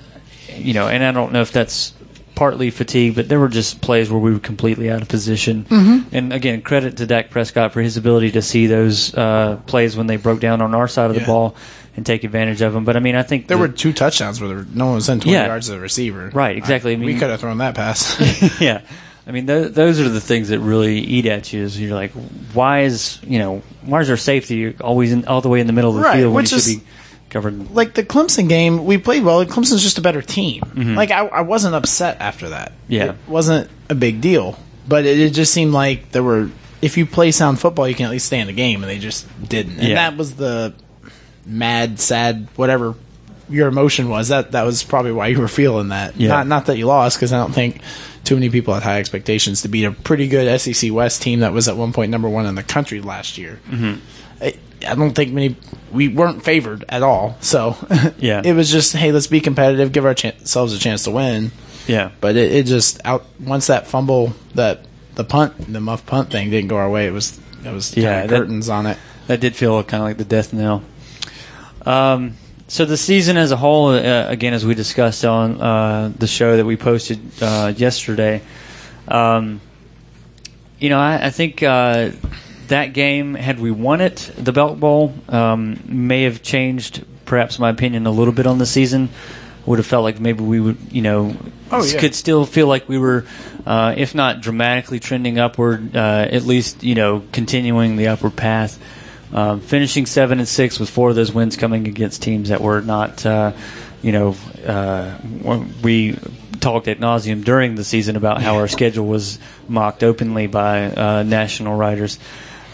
you 0.56 0.74
know, 0.74 0.88
and 0.88 1.04
I 1.04 1.12
don't 1.12 1.32
know 1.32 1.42
if 1.42 1.52
that's 1.52 1.94
partly 2.36 2.70
fatigue, 2.70 3.16
but 3.16 3.30
there 3.30 3.40
were 3.40 3.48
just 3.48 3.80
plays 3.82 4.12
where 4.12 4.20
we 4.20 4.34
were 4.34 4.40
completely 4.40 4.92
out 4.92 5.02
of 5.02 5.08
position. 5.08 5.64
Mm-hmm. 5.64 6.14
And 6.16 6.34
again, 6.34 6.62
credit 6.62 6.98
to 6.98 7.06
Dak 7.06 7.30
Prescott 7.30 7.72
for 7.72 7.82
his 7.82 7.96
ability 7.96 8.32
to 8.32 8.42
see 8.42 8.68
those 8.68 9.16
uh, 9.16 9.56
plays 9.68 9.96
when 9.96 10.08
they 10.08 10.18
broke 10.18 10.42
down 10.42 10.62
on 10.62 10.76
our 10.76 10.90
side 10.90 11.10
of 11.10 11.16
the 11.16 11.26
ball 11.26 11.56
and 11.96 12.06
take 12.06 12.26
advantage 12.26 12.62
of 12.62 12.74
them. 12.74 12.84
But 12.84 12.98
I 12.98 13.00
mean, 13.00 13.16
I 13.16 13.24
think 13.24 13.48
there 13.48 13.56
the- 13.56 13.62
were 13.62 13.68
two 13.70 13.94
touchdowns 13.94 14.42
where 14.42 14.50
there, 14.50 14.58
were- 14.58 14.68
no 14.74 14.88
one 14.88 14.96
was 14.96 15.08
in 15.08 15.22
20 15.22 15.32
Yeah. 15.34 15.46
yards 15.46 15.70
of 15.70 15.76
the 15.76 15.82
receiver. 15.82 16.30
Right, 16.34 16.58
exactly. 16.58 16.94
I 16.94 17.00
we 17.00 17.06
mean- 17.06 17.20
could 17.20 17.30
have 17.30 17.40
thrown 17.40 17.58
that 17.60 17.74
pass. 17.74 18.60
yeah. 18.60 18.82
I 19.28 19.32
mean, 19.32 19.48
th- 19.48 19.74
those 19.74 20.00
are 20.00 20.08
the 20.10 20.22
things 20.22 20.50
that 20.50 20.60
really 20.60 21.00
eat 21.00 21.26
at 21.26 21.52
you. 21.52 21.64
Is 21.64 21.80
you're 21.82 21.96
like, 21.96 22.12
why 22.54 22.82
is 22.82 23.20
you 23.24 23.40
know 23.40 23.62
why 23.84 24.02
is 24.02 24.10
our 24.10 24.18
safety 24.18 24.76
always 24.80 25.12
in, 25.12 25.26
all 25.28 25.42
the 25.42 25.50
way 25.50 25.60
in 25.60 25.68
the 25.68 25.74
middle 25.74 25.90
of 25.92 25.96
the 25.98 26.02
Right, 26.04 26.18
field 26.18 26.34
when 26.34 26.44
which 26.44 26.52
he 26.52 26.60
should 26.60 26.68
is- 26.70 26.76
be 26.78 26.84
covered? 27.30 27.72
like 27.72 27.94
the 27.96 28.04
Clemson 28.04 28.48
game, 28.48 28.86
we 28.86 28.98
played 29.00 29.24
well. 29.24 29.44
Clemson's 29.46 29.82
just 29.82 29.98
a 29.98 30.02
better 30.02 30.22
team. 30.22 30.62
Like 30.96 31.10
I, 31.12 31.26
I 31.26 31.42
wasn't 31.42 31.74
upset 31.76 32.18
after 32.22 32.50
that. 32.50 32.72
Mm-hmm. 32.72 32.92
Yeah. 32.94 33.06
it 33.12 33.16
wasn't 33.28 33.70
a 33.90 33.96
big 33.96 34.22
deal. 34.22 34.60
But 34.88 35.06
it, 35.06 35.20
it 35.20 35.30
just 35.32 35.52
seemed 35.54 35.74
like 35.74 36.12
there 36.12 36.24
were. 36.24 36.50
If 36.82 36.98
you 36.98 37.08
play 37.08 37.32
sound 37.32 37.60
football, 37.60 37.88
you 37.88 37.96
can 37.96 38.06
at 38.06 38.12
least 38.12 38.28
stay 38.28 38.40
in 38.40 38.46
the 38.46 38.54
game, 38.54 38.84
and 38.84 38.90
they 38.92 39.00
just 39.00 39.26
didn't. 39.50 39.80
And 39.80 39.88
Yeah. 39.88 39.96
that 39.96 40.18
was 40.18 40.36
the 40.36 40.76
mad, 41.48 42.00
sad, 42.00 42.48
whatever 42.56 42.94
your 43.50 43.68
emotion 43.68 44.10
was. 44.10 44.30
That 44.30 44.52
that 44.54 44.64
was 44.64 44.84
probably 44.84 45.12
why 45.12 45.28
you 45.28 45.40
were 45.40 45.48
feeling 45.48 45.90
that. 45.90 46.16
Yeah. 46.18 46.30
Not 46.30 46.48
not 46.48 46.66
that 46.68 46.78
you 46.78 46.86
lost, 46.88 47.18
because 47.18 47.32
I 47.34 47.38
don't 47.38 47.54
think 47.54 47.82
too 48.24 48.36
many 48.36 48.50
people 48.50 48.74
had 48.74 48.84
high 48.84 49.00
expectations 49.00 49.62
to 49.64 49.68
beat 49.68 49.86
a 49.86 49.92
pretty 49.92 50.28
good 50.28 50.60
SEC 50.60 50.92
West 50.92 51.22
team 51.22 51.40
that 51.42 51.54
was 51.54 51.68
at 51.68 51.78
one 51.78 51.94
point 51.94 52.12
number 52.12 52.28
one 52.30 52.46
in 52.46 52.56
the 52.56 52.64
country 52.64 53.00
last 53.02 53.38
year. 53.38 53.60
Mm-hmm. 53.70 54.00
I, 54.42 54.54
I 54.88 54.96
don't 54.96 55.14
think 55.14 55.32
many 55.32 55.56
we 55.92 56.08
weren't 56.08 56.44
favored 56.44 56.84
at 56.90 57.04
all. 57.04 57.38
So 57.42 57.78
Yeah. 58.18 58.42
it 58.44 58.54
was 58.54 58.72
just 58.72 58.94
hey, 58.94 59.12
let's 59.12 59.28
be 59.28 59.42
competitive, 59.42 59.92
give 59.92 60.06
ourselves 60.06 60.74
a 60.74 60.80
chance 60.80 61.04
to 61.04 61.12
win. 61.12 61.52
Yeah, 61.88 62.10
But 62.20 62.36
it, 62.36 62.52
it 62.52 62.66
just 62.66 63.00
out 63.06 63.26
once 63.40 63.68
that 63.68 63.86
fumble, 63.86 64.34
that 64.56 64.86
the 65.14 65.24
punt, 65.24 65.72
the 65.72 65.80
muff 65.80 66.04
punt 66.08 66.32
thing 66.32 66.50
didn't 66.50 66.70
go 66.70 66.78
our 66.78 66.90
way. 66.90 67.06
It 67.06 67.12
was 67.12 67.40
it 67.64 67.72
was 67.72 67.96
Yeah, 67.96 68.22
that- 68.26 68.30
curtains 68.30 68.70
on 68.70 68.88
it. 68.88 68.98
that 69.28 69.40
did 69.40 69.56
feel 69.56 69.84
kind 69.84 70.02
of 70.02 70.10
like 70.10 70.18
the 70.18 70.26
death 70.26 70.52
knell. 70.52 70.82
Um, 71.86 72.34
so 72.68 72.86
the 72.86 72.98
season 72.98 73.38
as 73.38 73.52
a 73.52 73.58
whole, 73.58 73.90
uh, 73.90 74.28
again, 74.28 74.54
as 74.54 74.66
we 74.66 74.74
discussed 74.76 75.24
on 75.26 75.62
uh, 75.62 76.12
the 76.18 76.28
show 76.28 76.58
that 76.58 76.66
we 76.66 76.78
posted 76.78 77.20
uh, 77.42 77.74
yesterday, 77.76 78.42
um, 79.08 79.62
you 80.80 80.90
know, 80.90 81.00
I, 81.00 81.28
I 81.28 81.30
think 81.30 81.62
uh, 81.64 82.12
that 82.68 82.94
game, 82.94 83.36
had 83.36 83.60
we 83.60 83.72
won 83.72 84.02
it, 84.02 84.32
the 84.38 84.52
Belk 84.52 84.80
Bowl, 84.80 85.14
um, 85.30 85.80
may 85.86 86.24
have 86.24 86.42
changed 86.42 87.06
perhaps 87.26 87.60
my 87.60 87.70
opinion 87.70 88.06
a 88.08 88.12
little 88.12 88.34
bit 88.34 88.48
on 88.48 88.58
the 88.58 88.66
season. 88.66 89.10
Would 89.66 89.80
have 89.80 89.88
felt 89.88 90.04
like 90.04 90.20
maybe 90.20 90.44
we 90.44 90.60
would, 90.60 90.78
you 90.92 91.02
know, 91.02 91.36
Oh, 91.72 91.84
yeah. 91.84 92.00
could 92.00 92.14
still 92.14 92.46
feel 92.46 92.68
like 92.68 92.88
we 92.88 93.00
were, 93.00 93.26
uh, 93.66 93.96
if 93.98 94.14
not 94.14 94.42
dramatically 94.42 95.00
trending 95.00 95.40
upward, 95.40 95.96
uh, 95.96 96.28
at 96.30 96.44
least 96.44 96.84
you 96.84 96.94
know 96.94 97.24
continuing 97.32 97.96
the 97.96 98.10
upward 98.10 98.36
path. 98.36 98.78
Um, 99.34 99.60
finishing 99.60 100.06
seven 100.06 100.40
and 100.40 100.48
six 100.48 100.80
with 100.80 100.90
four 100.90 101.10
of 101.10 101.16
those 101.16 101.34
wins 101.34 101.58
coming 101.58 101.88
against 101.88 102.22
teams 102.22 102.50
that 102.50 102.62
were 102.62 102.82
not, 102.82 103.26
uh, 103.26 103.54
you 104.02 104.12
know, 104.12 104.36
uh, 104.66 105.18
we 105.84 106.18
talked 106.60 106.88
at 106.88 107.00
nauseum 107.00 107.44
during 107.44 107.76
the 107.76 107.84
season 107.84 108.16
about 108.16 108.42
how 108.42 108.56
our 108.56 108.68
schedule 108.68 109.06
was 109.06 109.40
mocked 109.68 110.04
openly 110.04 110.48
by 110.48 110.86
uh, 110.86 111.24
national 111.24 111.76
writers. 111.76 112.18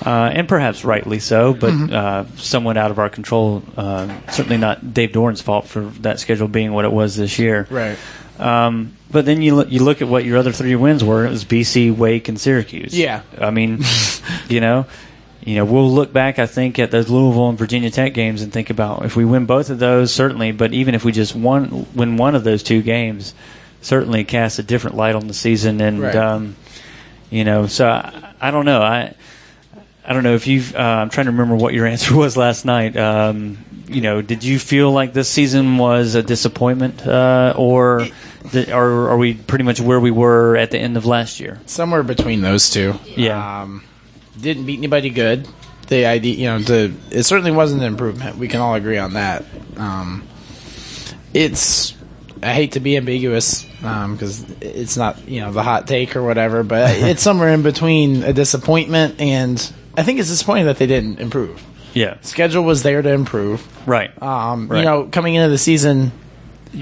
Uh, 0.03 0.31
and 0.33 0.47
perhaps 0.47 0.83
rightly 0.83 1.19
so, 1.19 1.53
but 1.53 1.71
uh, 1.91 2.25
somewhat 2.37 2.75
out 2.75 2.89
of 2.89 2.97
our 2.97 3.09
control. 3.09 3.61
Uh, 3.77 4.09
certainly 4.31 4.57
not 4.57 4.93
Dave 4.93 5.11
Doeren's 5.11 5.41
fault 5.41 5.67
for 5.67 5.81
that 6.01 6.19
schedule 6.19 6.47
being 6.47 6.73
what 6.73 6.85
it 6.85 6.91
was 6.91 7.15
this 7.15 7.37
year. 7.37 7.67
Right. 7.69 7.97
Um, 8.39 8.95
but 9.11 9.25
then 9.25 9.43
you 9.43 9.53
look, 9.53 9.71
you 9.71 9.83
look 9.83 10.01
at 10.01 10.07
what 10.07 10.25
your 10.25 10.37
other 10.37 10.51
three 10.51 10.75
wins 10.75 11.03
were. 11.03 11.25
It 11.25 11.29
was 11.29 11.45
BC, 11.45 11.95
Wake, 11.95 12.29
and 12.29 12.39
Syracuse. 12.39 12.97
Yeah. 12.97 13.21
I 13.37 13.51
mean, 13.51 13.83
you 14.49 14.59
know, 14.59 14.87
you 15.43 15.55
know, 15.55 15.65
we'll 15.65 15.89
look 15.91 16.13
back. 16.13 16.39
I 16.39 16.45
think 16.45 16.77
at 16.79 16.91
those 16.91 17.09
Louisville 17.09 17.49
and 17.49 17.57
Virginia 17.57 17.89
Tech 17.89 18.13
games 18.13 18.41
and 18.41 18.51
think 18.53 18.69
about 18.69 19.05
if 19.05 19.15
we 19.15 19.25
win 19.25 19.45
both 19.45 19.69
of 19.69 19.79
those, 19.79 20.13
certainly. 20.13 20.51
But 20.51 20.73
even 20.73 20.95
if 20.95 21.03
we 21.03 21.11
just 21.11 21.35
won 21.35 21.87
win 21.95 22.17
one 22.17 22.35
of 22.35 22.43
those 22.43 22.63
two 22.63 22.81
games, 22.81 23.33
certainly 23.81 24.23
casts 24.23 24.59
a 24.59 24.63
different 24.63 24.95
light 24.97 25.15
on 25.15 25.27
the 25.27 25.33
season. 25.33 25.81
And 25.81 26.01
Right. 26.01 26.15
um, 26.15 26.55
you 27.29 27.43
know, 27.43 27.65
so 27.67 27.87
I, 27.87 28.33
I 28.39 28.51
don't 28.51 28.65
know. 28.65 28.81
I 28.81 29.15
I 30.05 30.13
don't 30.13 30.23
know 30.23 30.35
if 30.35 30.47
you've. 30.47 30.75
Uh, 30.75 30.79
I'm 30.79 31.09
trying 31.09 31.25
to 31.25 31.31
remember 31.31 31.55
what 31.55 31.73
your 31.73 31.85
answer 31.93 32.15
was 32.15 32.35
last 32.37 32.65
night. 32.65 32.95
Um, 32.97 33.57
you 33.87 34.01
know, 34.01 34.21
did 34.21 34.43
you 34.43 34.57
feel 34.59 34.91
like 34.91 35.13
this 35.13 35.27
season 35.29 35.77
was 35.77 36.15
a 36.15 36.23
disappointment, 36.23 37.05
uh, 37.05 37.53
or, 37.57 38.07
the, 38.51 38.73
or 38.73 39.09
are 39.09 39.17
we 39.17 39.33
pretty 39.33 39.65
much 39.65 39.81
where 39.81 39.99
we 39.99 40.11
were 40.11 40.55
at 40.55 40.71
the 40.71 40.79
end 40.79 40.95
of 40.95 41.05
last 41.05 41.41
year? 41.41 41.59
Somewhere 41.65 42.01
between 42.01 42.39
those 42.41 42.69
two. 42.69 42.95
Yeah. 43.17 43.63
Um, 43.63 43.83
didn't 44.39 44.65
beat 44.65 44.77
anybody 44.77 45.09
good. 45.09 45.47
The 45.87 46.05
idea, 46.05 46.35
you 46.35 46.45
know, 46.45 46.59
the 46.59 46.93
it 47.09 47.23
certainly 47.23 47.51
wasn't 47.51 47.81
an 47.81 47.87
improvement. 47.87 48.37
We 48.37 48.47
can 48.47 48.61
all 48.61 48.75
agree 48.75 48.97
on 48.97 49.13
that. 49.13 49.43
Um, 49.77 50.23
it's 51.33 51.93
I 52.41 52.53
hate 52.53 52.73
to 52.73 52.79
be 52.79 52.97
ambiguous 52.97 53.63
because 53.81 54.49
it's 54.61 54.95
not 54.97 55.27
you 55.27 55.41
know 55.41 55.51
the 55.51 55.63
hot 55.63 55.87
take 55.87 56.15
or 56.15 56.23
whatever, 56.23 56.63
but 56.63 56.91
it's 56.95 57.21
somewhere 57.21 57.49
in 57.49 57.61
between 57.61 58.23
a 58.23 58.33
disappointment 58.33 59.19
and 59.19 59.73
I 59.97 60.03
think 60.03 60.19
it's 60.19 60.29
disappointing 60.29 60.65
that 60.65 60.77
they 60.77 60.87
didn't 60.87 61.19
improve. 61.19 61.61
Yeah. 61.93 62.17
Schedule 62.21 62.63
was 62.63 62.83
there 62.83 63.01
to 63.01 63.09
improve. 63.09 63.67
Right. 63.87 64.11
Um, 64.21 64.69
Right. 64.69 64.79
You 64.79 64.85
know, 64.85 65.05
coming 65.11 65.35
into 65.35 65.49
the 65.49 65.57
season, 65.57 66.13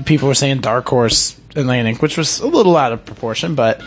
people 0.06 0.28
were 0.28 0.36
saying 0.36 0.60
dark 0.60 0.88
horse 0.88 1.36
Atlantic, 1.56 2.02
which 2.02 2.16
was 2.18 2.40
a 2.40 2.48
little 2.48 2.78
out 2.78 2.92
of 2.92 3.06
proportion, 3.06 3.56
but 3.56 3.82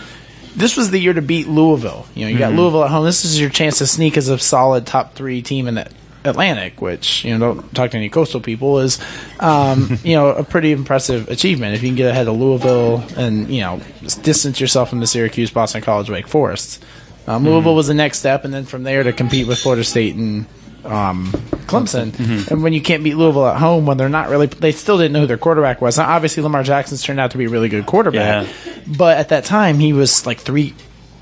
this 0.56 0.76
was 0.76 0.90
the 0.90 0.98
year 0.98 1.12
to 1.12 1.22
beat 1.22 1.48
Louisville. 1.48 2.06
You 2.14 2.24
know, 2.24 2.30
you 2.30 2.38
got 2.38 2.52
Louisville 2.52 2.84
at 2.84 2.90
home. 2.90 3.04
This 3.04 3.24
is 3.24 3.40
your 3.40 3.50
chance 3.50 3.78
to 3.78 3.86
sneak 3.86 4.16
as 4.16 4.28
a 4.28 4.38
solid 4.38 4.86
top 4.86 5.14
three 5.14 5.42
team 5.42 5.68
in 5.68 5.76
the 5.76 5.90
Atlantic, 6.24 6.80
which 6.80 7.24
you 7.24 7.36
know, 7.36 7.54
don't 7.54 7.74
talk 7.74 7.90
to 7.92 7.96
any 7.96 8.08
coastal 8.08 8.40
people, 8.40 8.78
is 8.78 8.98
um, 9.40 9.98
you 10.04 10.14
know 10.14 10.28
a 10.28 10.44
pretty 10.44 10.72
impressive 10.72 11.28
achievement 11.28 11.74
if 11.74 11.82
you 11.82 11.88
can 11.88 11.96
get 11.96 12.10
ahead 12.10 12.28
of 12.28 12.36
Louisville 12.36 13.04
and 13.16 13.48
you 13.48 13.60
know 13.60 13.80
distance 14.22 14.60
yourself 14.60 14.90
from 14.90 15.00
the 15.00 15.06
Syracuse, 15.06 15.50
Boston 15.50 15.82
College, 15.82 16.10
Wake 16.10 16.28
Forest. 16.28 16.84
Um, 17.26 17.44
Louisville 17.44 17.76
was 17.76 17.86
the 17.86 17.94
next 17.94 18.18
step, 18.18 18.44
and 18.44 18.52
then 18.52 18.64
from 18.64 18.82
there 18.82 19.02
to 19.02 19.12
compete 19.12 19.46
with 19.46 19.58
Florida 19.58 19.84
State 19.84 20.16
and 20.16 20.46
um, 20.84 21.26
Clemson. 21.66 22.18
And 22.50 22.62
when 22.64 22.72
you 22.72 22.82
can't 22.82 23.04
beat 23.04 23.14
Louisville 23.14 23.46
at 23.46 23.58
home, 23.58 23.86
when 23.86 23.96
they're 23.96 24.08
not 24.08 24.28
really, 24.28 24.46
they 24.48 24.72
still 24.72 24.98
didn't 24.98 25.12
know 25.12 25.20
who 25.20 25.26
their 25.28 25.38
quarterback 25.38 25.80
was. 25.80 25.98
Now, 25.98 26.08
obviously, 26.08 26.42
Lamar 26.42 26.64
Jackson's 26.64 27.02
turned 27.02 27.20
out 27.20 27.30
to 27.30 27.38
be 27.38 27.44
a 27.44 27.48
really 27.48 27.68
good 27.68 27.86
quarterback, 27.86 28.46
but 28.86 29.18
at 29.18 29.30
that 29.30 29.44
time, 29.44 29.78
he 29.78 29.92
was 29.92 30.26
like 30.26 30.40
three 30.40 30.74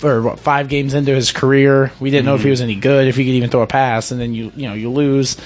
or 0.02 0.22
what 0.22 0.38
five 0.38 0.68
games 0.68 0.94
into 0.94 1.14
his 1.14 1.32
career. 1.32 1.92
We 2.00 2.10
didn't 2.10 2.26
know 2.26 2.34
if 2.34 2.40
he 2.40 2.44
mm-hmm. 2.46 2.50
was 2.50 2.60
any 2.60 2.74
good, 2.76 3.06
if 3.06 3.16
he 3.16 3.24
could 3.24 3.34
even 3.34 3.50
throw 3.50 3.62
a 3.62 3.66
pass, 3.66 4.10
and 4.10 4.20
then 4.20 4.34
you 4.34 4.52
you 4.54 4.68
know 4.68 4.74
you 4.74 4.90
lose 4.90 5.36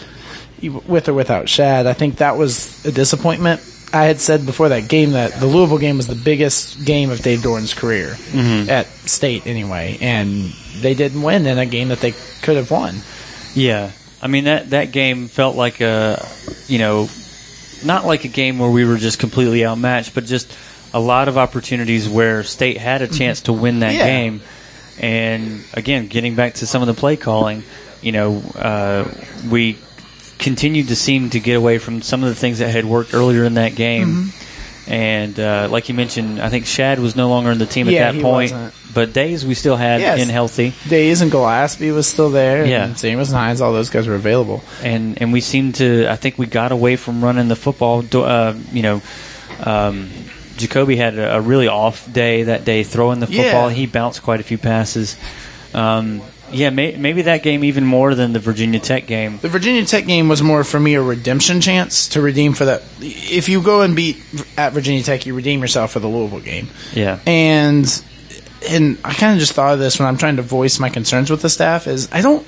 you- 0.61 0.83
with 0.87 1.09
or 1.09 1.15
without 1.15 1.49
Shad. 1.49 1.87
I 1.87 1.93
think 1.93 2.17
that 2.17 2.37
was 2.37 2.85
a 2.85 2.93
disappointment. 2.93 3.61
I 3.93 4.05
had 4.07 4.21
said 4.21 4.45
before 4.45 4.71
that 4.71 4.89
game 4.89 5.13
that 5.13 5.35
the 5.35 5.47
Louisville 5.47 5.79
game 5.79 5.97
was 5.99 6.09
the 6.09 6.17
biggest 6.17 6.85
game 6.85 7.11
of 7.11 7.23
Dave 7.23 7.41
Doeren's 7.41 7.75
career 7.75 8.09
mm-hmm. 8.09 8.69
at 8.69 8.87
State, 8.87 9.47
anyway, 9.47 9.99
and 10.01 10.53
they 10.81 10.95
didn't 10.95 11.23
win 11.23 11.47
in 11.47 11.59
a 11.59 11.67
game 11.67 11.89
that 11.89 12.01
they 12.01 12.13
could 12.43 12.57
have 12.57 12.71
won. 12.71 12.97
Yeah, 13.55 13.93
I 14.21 14.27
mean 14.27 14.45
that 14.45 14.71
that 14.71 14.91
game 14.91 15.29
felt 15.29 15.55
like 15.55 15.81
a, 15.81 16.27
you 16.67 16.79
know, 16.79 17.09
not 17.85 18.05
like 18.05 18.25
a 18.25 18.29
game 18.29 18.59
where 18.59 18.71
we 18.71 18.85
were 18.85 18.97
just 18.97 19.19
completely 19.21 19.65
outmatched, 19.65 20.15
but 20.15 20.25
just 20.25 20.53
a 20.95 21.01
lot 21.01 21.29
of 21.29 21.37
opportunities 21.37 22.09
where 22.09 22.43
State 22.45 22.79
had 22.79 23.03
a 23.03 23.09
chance 23.09 23.43
to 23.43 23.53
win 23.53 23.81
that 23.81 23.93
Yeah. 23.95 24.07
game. 24.07 24.41
And 24.99 25.61
again, 25.75 26.07
getting 26.07 26.35
back 26.37 26.55
to 26.55 26.67
some 26.67 26.81
of 26.81 26.87
the 26.89 26.95
play 26.95 27.17
calling, 27.17 27.63
you 28.01 28.13
know, 28.13 28.43
uh, 28.57 29.05
we 29.51 29.77
continued 30.39 30.89
to 30.89 30.97
seem 30.97 31.31
to 31.31 31.41
get 31.41 31.55
away 31.57 31.79
from 31.79 32.01
some 32.01 32.23
of 32.23 32.29
the 32.29 32.35
things 32.35 32.59
that 32.61 32.71
had 32.71 32.85
worked 32.85 33.13
earlier 33.13 33.45
in 33.45 33.55
that 33.55 33.75
game. 33.75 34.09
Mm-hmm. 34.09 34.41
And 34.93 35.41
uh, 35.41 35.69
like 35.71 35.89
you 35.89 35.95
mentioned, 35.95 36.41
I 36.41 36.51
think 36.51 36.67
Shad 36.67 36.99
was 37.01 37.17
no 37.17 37.29
longer 37.31 37.51
in 37.51 37.59
the 37.59 37.65
team 37.67 37.89
at 37.89 37.95
Yeah, 37.95 38.05
that 38.13 38.15
he 38.17 38.21
point. 38.23 38.53
wasn't. 38.53 38.75
But 38.93 39.13
Dayes 39.15 39.45
we 39.45 39.55
still 39.55 39.77
had 39.77 40.01
Yes. 40.03 40.21
in 40.21 40.29
healthy. 40.29 40.75
Dayes 40.89 41.23
and 41.23 41.31
Gillespie 41.31 41.91
was 41.91 42.07
still 42.07 42.29
there. 42.31 42.65
Yeah. 42.67 42.85
and 42.85 42.99
same 42.99 43.19
as 43.19 43.33
Hines. 43.33 43.61
All 43.63 43.73
those 43.73 43.89
guys 43.91 44.07
were 44.07 44.15
available. 44.15 44.63
and 44.85 45.21
and 45.21 45.33
we 45.33 45.41
seemed 45.41 45.77
to. 45.77 46.07
I 46.09 46.17
think 46.17 46.39
we 46.39 46.47
got 46.47 46.71
away 46.71 46.95
from 46.97 47.25
running 47.25 47.49
the 47.49 47.57
football. 47.57 48.05
Uh, 48.13 48.55
you 48.73 48.83
know, 48.83 49.03
um, 49.65 50.11
Jacoby 50.57 50.97
had 50.97 51.19
a, 51.19 51.37
a 51.37 51.41
really 51.41 51.69
off 51.69 52.11
day 52.13 52.45
that 52.45 52.65
day 52.65 52.83
throwing 52.83 53.21
the 53.21 53.27
football. 53.27 53.69
Yeah. 53.69 53.71
He 53.71 53.87
bounced 53.87 54.23
quite 54.23 54.41
a 54.41 54.45
few 54.45 54.59
passes. 54.59 55.17
Um, 55.73 56.23
yeah, 56.53 56.71
may, 56.71 56.97
maybe 56.97 57.23
that 57.23 57.43
game 57.43 57.65
even 57.65 57.85
more 57.85 58.15
than 58.15 58.33
the 58.33 58.39
Virginia 58.39 58.79
Tech 58.79 59.07
game. 59.07 59.39
The 59.39 59.49
Virginia 59.49 59.85
Tech 59.85 60.07
game 60.07 60.29
was 60.29 60.43
more 60.43 60.63
for 60.63 60.79
me 60.79 60.95
a 60.95 61.03
redemption 61.03 61.61
chance 61.61 62.09
to 62.09 62.21
redeem 62.21 62.53
for 62.53 62.67
that. 62.67 62.83
If 63.01 63.49
you 63.49 63.63
go 63.63 63.83
and 63.83 63.97
beat 63.97 64.23
at 64.57 64.73
Virginia 64.73 65.03
Tech, 65.03 65.27
you 65.27 65.35
redeem 65.35 65.61
yourself 65.61 65.93
for 65.93 66.01
the 66.01 66.07
Louisville 66.09 66.41
game. 66.41 66.69
Yeah, 66.93 67.19
And 67.27 67.87
and 68.69 68.99
I 69.05 69.15
kind 69.15 69.33
of 69.35 69.41
just 69.41 69.53
thought 69.53 69.75
of 69.75 69.79
this 69.79 69.99
when 69.99 70.07
I'm 70.07 70.17
trying 70.17 70.37
to 70.37 70.43
voice 70.43 70.79
my 70.79 70.91
concerns 70.91 71.31
with 71.31 71.43
the 71.43 71.51
staff. 71.51 71.87
Is 71.87 72.09
I 72.13 72.21
don't. 72.21 72.47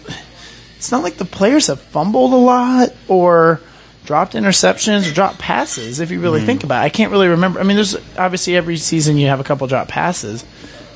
It's 0.76 0.92
not 0.92 1.02
like 1.02 1.16
the 1.16 1.24
players 1.24 1.66
have 1.68 1.80
fumbled 1.80 2.32
a 2.32 2.36
lot 2.36 2.90
or 3.08 3.60
dropped 4.06 4.32
interceptions 4.34 5.10
or 5.10 5.14
dropped 5.14 5.38
passes. 5.38 6.00
If 6.00 6.10
you 6.10 6.20
really 6.20 6.40
think 6.40 6.64
about 6.64 6.82
it, 6.82 6.86
I 6.86 6.88
can't 6.88 7.12
really 7.12 7.28
remember. 7.28 7.60
I 7.60 7.64
mean, 7.64 7.76
there's 7.76 7.96
obviously 8.16 8.56
every 8.56 8.76
season 8.76 9.18
you 9.18 9.26
have 9.26 9.40
a 9.40 9.44
couple 9.44 9.66
drop 9.66 9.88
passes. 9.88 10.44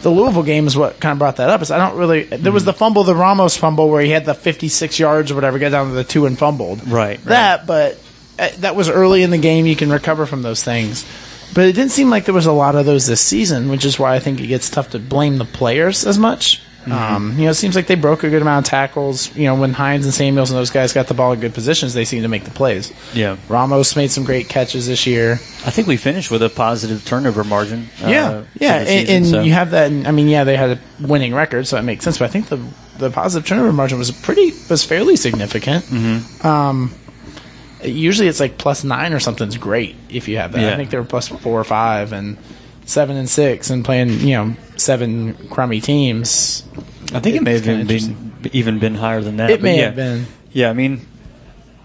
The 0.03 0.11
Louisville 0.11 0.45
game 0.45 0.67
is 0.67 0.77
what 0.77 0.99
kind 0.99 1.13
of 1.13 1.19
brought 1.19 1.37
that 1.37 1.51
up. 1.51 1.61
Is 1.61 1.71
I 1.71 1.77
don't 1.77 1.99
really. 1.99 2.25
There 2.25 2.53
was 2.53 2.65
the 2.65 2.73
fumble, 2.73 3.05
the 3.05 3.15
Ramos 3.15 3.57
fumble, 3.57 3.91
where 3.91 4.03
he 4.03 4.11
had 4.11 4.25
the 4.25 4.35
56 4.35 4.99
yards 4.99 5.31
or 5.31 5.35
whatever, 5.35 5.59
got 5.59 5.71
down 5.71 5.89
to 5.89 5.95
the 5.95 6.05
two 6.05 6.25
and 6.25 6.39
fumbled. 6.39 6.87
Right, 6.87 7.19
right. 7.19 7.25
That, 7.25 7.67
but 7.67 7.99
uh, 8.39 8.49
that 8.59 8.77
was 8.77 8.89
early 8.89 9.23
in 9.23 9.31
the 9.31 9.39
game. 9.39 9.67
You 9.67 9.77
can 9.77 9.91
recover 9.91 10.25
from 10.25 10.43
those 10.43 10.65
things. 10.65 11.05
But 11.53 11.65
it 11.65 11.73
didn't 11.73 11.91
seem 11.91 12.11
like 12.11 12.25
there 12.25 12.35
was 12.35 12.47
a 12.47 12.53
lot 12.53 12.77
of 12.77 12.87
those 12.87 13.07
this 13.07 13.21
season, 13.21 13.69
which 13.69 13.85
is 13.85 13.99
why 13.99 14.15
I 14.15 14.21
think 14.21 14.41
it 14.41 14.47
gets 14.47 14.71
tough 14.71 14.91
to 14.91 14.99
blame 14.99 15.39
the 15.39 15.45
players 15.45 16.07
as 16.07 16.17
much. 16.17 16.63
Mm-hmm. 16.81 16.93
Um, 16.93 17.39
you 17.39 17.45
know, 17.45 17.51
it 17.51 17.55
seems 17.55 17.77
like 17.77 17.87
they 17.87 17.95
broke 17.95 18.25
a 18.25 18.31
good 18.31 18.41
amount 18.41 18.67
of 18.67 18.71
tackles. 18.71 19.35
You 19.37 19.45
know, 19.45 19.55
when 19.55 19.73
Hines 19.75 20.07
and 20.07 20.15
Samuels 20.15 20.51
and 20.51 20.59
those 20.59 20.71
guys 20.71 20.93
got 20.93 21.09
the 21.09 21.15
ball 21.15 21.33
in 21.33 21.41
good 21.41 21.53
positions, 21.53 21.93
they 21.93 22.07
seem 22.07 22.23
to 22.23 22.29
make 22.29 22.45
the 22.45 22.51
plays. 22.51 22.93
yeah. 23.15 23.37
Ramos 23.49 23.97
made 23.97 24.11
some 24.11 24.25
great 24.25 24.49
catches 24.49 24.87
this 24.87 25.07
year. 25.07 25.33
I 25.33 25.71
think 25.71 25.87
we 25.87 25.99
finished 25.99 26.31
with 26.31 26.43
a 26.43 26.49
positive 26.49 27.05
turnover 27.05 27.45
margin. 27.45 27.89
uh, 28.03 28.09
yeah, 28.09 28.43
for 28.43 28.49
yeah, 28.59 28.75
and, 28.77 28.89
season, 28.89 29.17
and 29.17 29.27
so- 29.27 29.41
you 29.43 29.53
have 29.53 29.73
that. 29.73 29.93
I 29.93 30.11
mean, 30.11 30.29
yeah, 30.29 30.45
they 30.45 30.57
had 30.57 30.71
a 30.71 31.07
winning 31.07 31.35
record, 31.35 31.67
so 31.67 31.77
that 31.77 31.83
makes 31.83 32.05
sense. 32.05 32.19
But 32.19 32.25
I 32.25 32.29
think 32.29 32.49
the 32.49 32.61
the 32.99 33.11
positive 33.11 33.47
turnover 33.47 33.73
margin 33.73 33.99
was 33.99 34.11
pretty 34.11 34.53
was 34.69 34.85
fairly 34.85 35.17
significant. 35.17 35.85
Mm-hmm. 35.85 36.47
Um, 36.47 36.95
usually 37.83 38.29
it's 38.29 38.41
like 38.41 38.59
plus 38.59 38.85
nine 38.85 39.13
or 39.13 39.21
something's 39.21 39.57
great 39.57 39.97
if 40.09 40.29
you 40.29 40.37
have 40.39 40.53
that. 40.53 40.61
Yeah. 40.61 40.73
I 40.73 40.77
think 40.77 40.91
they 40.91 40.99
were 40.99 41.05
plus 41.05 41.29
four 41.29 41.61
or 41.61 41.65
five 41.65 42.13
and 42.13 42.37
seven 42.87 43.17
and 43.17 43.29
six 43.29 43.71
and 43.71 43.85
playing 43.85 44.11
you 44.21 44.35
know 44.35 44.57
seven 44.81 45.35
crummy 45.49 45.81
teams. 45.81 46.65
I 47.13 47.21
think 47.21 47.37
it 47.37 47.43
may 47.43 47.55
have 47.55 47.65
been, 47.65 47.87
been 47.87 48.51
even 48.53 48.79
been 48.79 48.95
higher 48.95 49.21
than 49.21 49.37
that. 49.39 49.51
It 49.51 49.63
may 49.63 49.79
yeah. 49.79 49.85
have 49.87 49.97
been. 49.97 50.27
Yeah, 50.53 50.71
I 50.71 50.73
mean, 50.73 51.07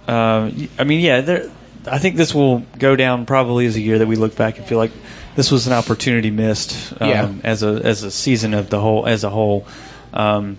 uh, 0.08 0.52
I 0.80 0.84
mean, 0.84 1.00
yeah. 1.02 1.22
There, 1.22 1.52
I 1.90 2.00
think 2.00 2.16
this 2.16 2.34
will 2.34 2.60
go 2.80 2.96
down 2.96 3.26
probably 3.26 3.66
as 3.66 3.76
a 3.76 3.82
year 3.82 4.00
that 4.00 4.08
we 4.08 4.16
look 4.16 4.36
back 4.36 4.58
and 4.58 4.66
feel 4.66 4.78
like 4.78 4.92
this 5.36 5.52
was 5.52 5.68
an 5.68 5.74
opportunity 5.74 6.32
missed 6.32 6.94
um, 7.00 7.10
Yeah. 7.10 7.32
as 7.44 7.64
a 7.64 7.82
as 7.84 8.04
a 8.04 8.12
season 8.12 8.54
of 8.54 8.70
the 8.70 8.80
whole 8.80 9.06
as 9.06 9.24
a 9.24 9.30
whole, 9.30 9.68
um, 10.14 10.58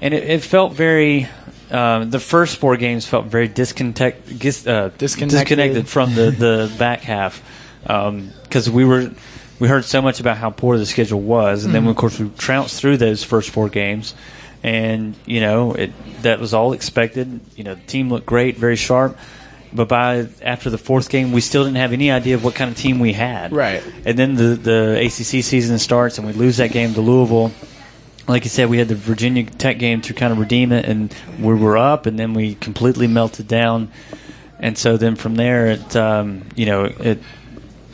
and 0.00 0.14
it, 0.14 0.24
it 0.24 0.42
felt 0.42 0.72
very. 0.72 1.28
Um, 1.68 2.10
the 2.10 2.20
first 2.20 2.58
four 2.58 2.76
games 2.76 3.06
felt 3.06 3.26
very 3.26 3.48
disconnect, 3.48 4.38
dis, 4.38 4.64
uh, 4.68 4.90
Disconnected. 4.98 5.40
disconnected 5.40 5.88
from 5.88 6.14
the, 6.14 6.30
the 6.30 6.72
back 6.78 7.00
half 7.00 7.42
because 7.82 8.70
we 8.70 8.84
were 8.84 9.10
we 9.58 9.68
heard 9.68 9.84
so 9.84 10.02
much 10.02 10.20
about 10.20 10.36
how 10.36 10.50
poor 10.50 10.78
the 10.78 10.86
schedule 10.86 11.20
was, 11.20 11.64
and 11.64 11.72
Mm-hmm. 11.74 11.84
then 11.84 11.90
of 11.90 11.96
course 11.96 12.18
we 12.18 12.28
trounced 12.38 12.80
through 12.80 12.96
those 12.98 13.24
first 13.24 13.50
four 13.50 13.68
games, 13.68 14.14
and 14.62 15.14
you 15.26 15.40
know 15.40 15.72
it 15.72 15.92
that 16.22 16.40
was 16.40 16.52
all 16.54 16.72
expected. 16.72 17.40
You 17.56 17.64
know 17.64 17.74
the 17.74 17.82
team 17.86 18.10
looked 18.10 18.26
great, 18.26 18.56
very 18.56 18.76
sharp, 18.76 19.16
but 19.72 19.88
by 19.88 20.26
after 20.42 20.70
the 20.70 20.78
fourth 20.78 21.08
game, 21.08 21.32
we 21.32 21.40
still 21.40 21.64
didn't 21.64 21.76
have 21.78 21.92
any 21.92 22.10
idea 22.10 22.34
of 22.34 22.44
what 22.44 22.54
kind 22.54 22.70
of 22.70 22.76
team 22.76 22.98
we 22.98 23.12
had. 23.12 23.52
Right. 23.52 23.82
and 24.04 24.18
then 24.18 24.34
the 24.34 24.54
the 24.56 25.00
ACC 25.06 25.42
season 25.44 25.78
starts, 25.78 26.18
and 26.18 26.26
we 26.26 26.32
lose 26.32 26.56
that 26.58 26.70
game 26.72 26.94
to 26.94 27.00
Louisville. 27.00 27.52
Like 28.28 28.42
you 28.42 28.50
said, 28.50 28.68
we 28.68 28.78
had 28.78 28.88
the 28.88 28.96
Virginia 28.96 29.44
Tech 29.44 29.78
game 29.78 30.00
to 30.02 30.12
kind 30.12 30.32
of 30.32 30.40
redeem 30.40 30.72
it, 30.72 30.84
and 30.84 31.14
we 31.38 31.54
were 31.54 31.78
up, 31.78 32.06
and 32.06 32.18
then 32.18 32.34
we 32.34 32.56
completely 32.56 33.06
melted 33.06 33.46
down. 33.46 33.88
And 34.58 34.76
so 34.76 34.96
then 34.96 35.14
from 35.14 35.36
there, 35.36 35.68
it 35.68 35.94
um, 35.94 36.42
you 36.56 36.66
know 36.66 36.84
it 36.86 37.20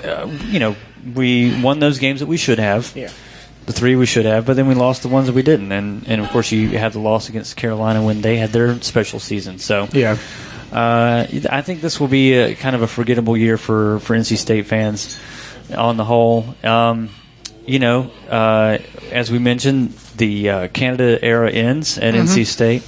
uh, 0.02 0.26
you 0.46 0.58
know 0.58 0.74
we 1.14 1.60
won 1.62 1.78
those 1.80 1.98
games 1.98 2.20
that 2.20 2.26
we 2.26 2.36
should 2.36 2.58
have. 2.58 2.92
Yeah. 2.96 3.10
The 3.66 3.72
three 3.72 3.94
we 3.94 4.06
should 4.06 4.24
have, 4.26 4.44
but 4.44 4.56
then 4.56 4.66
we 4.66 4.74
lost 4.74 5.02
the 5.02 5.08
ones 5.08 5.28
that 5.28 5.34
we 5.34 5.42
didn't, 5.42 5.70
and 5.70 6.02
and 6.08 6.20
of 6.20 6.28
course 6.30 6.50
you 6.50 6.70
had 6.70 6.92
the 6.94 6.98
loss 6.98 7.28
against 7.28 7.56
Carolina 7.56 8.02
when 8.02 8.20
they 8.20 8.36
had 8.36 8.50
their 8.50 8.80
special 8.82 9.20
season. 9.20 9.58
So 9.60 9.86
Yeah. 9.92 10.16
uh, 10.72 11.26
I 11.48 11.62
think 11.62 11.80
this 11.80 12.00
will 12.00 12.08
be 12.08 12.32
a, 12.34 12.54
kind 12.56 12.74
of 12.74 12.82
a 12.82 12.88
forgettable 12.88 13.36
year 13.36 13.56
for, 13.58 14.00
for 14.00 14.16
NC 14.16 14.36
State 14.36 14.66
fans 14.66 15.16
on 15.76 15.96
the 15.96 16.04
whole. 16.04 16.56
Um, 16.64 17.10
you 17.64 17.78
know, 17.78 18.10
uh, 18.28 18.78
as 19.12 19.30
we 19.30 19.38
mentioned, 19.38 19.90
the 20.16 20.50
uh, 20.50 20.68
Canada 20.68 21.24
era 21.24 21.48
ends 21.48 21.98
at 21.98 22.14
NC 22.14 22.46
State. 22.46 22.82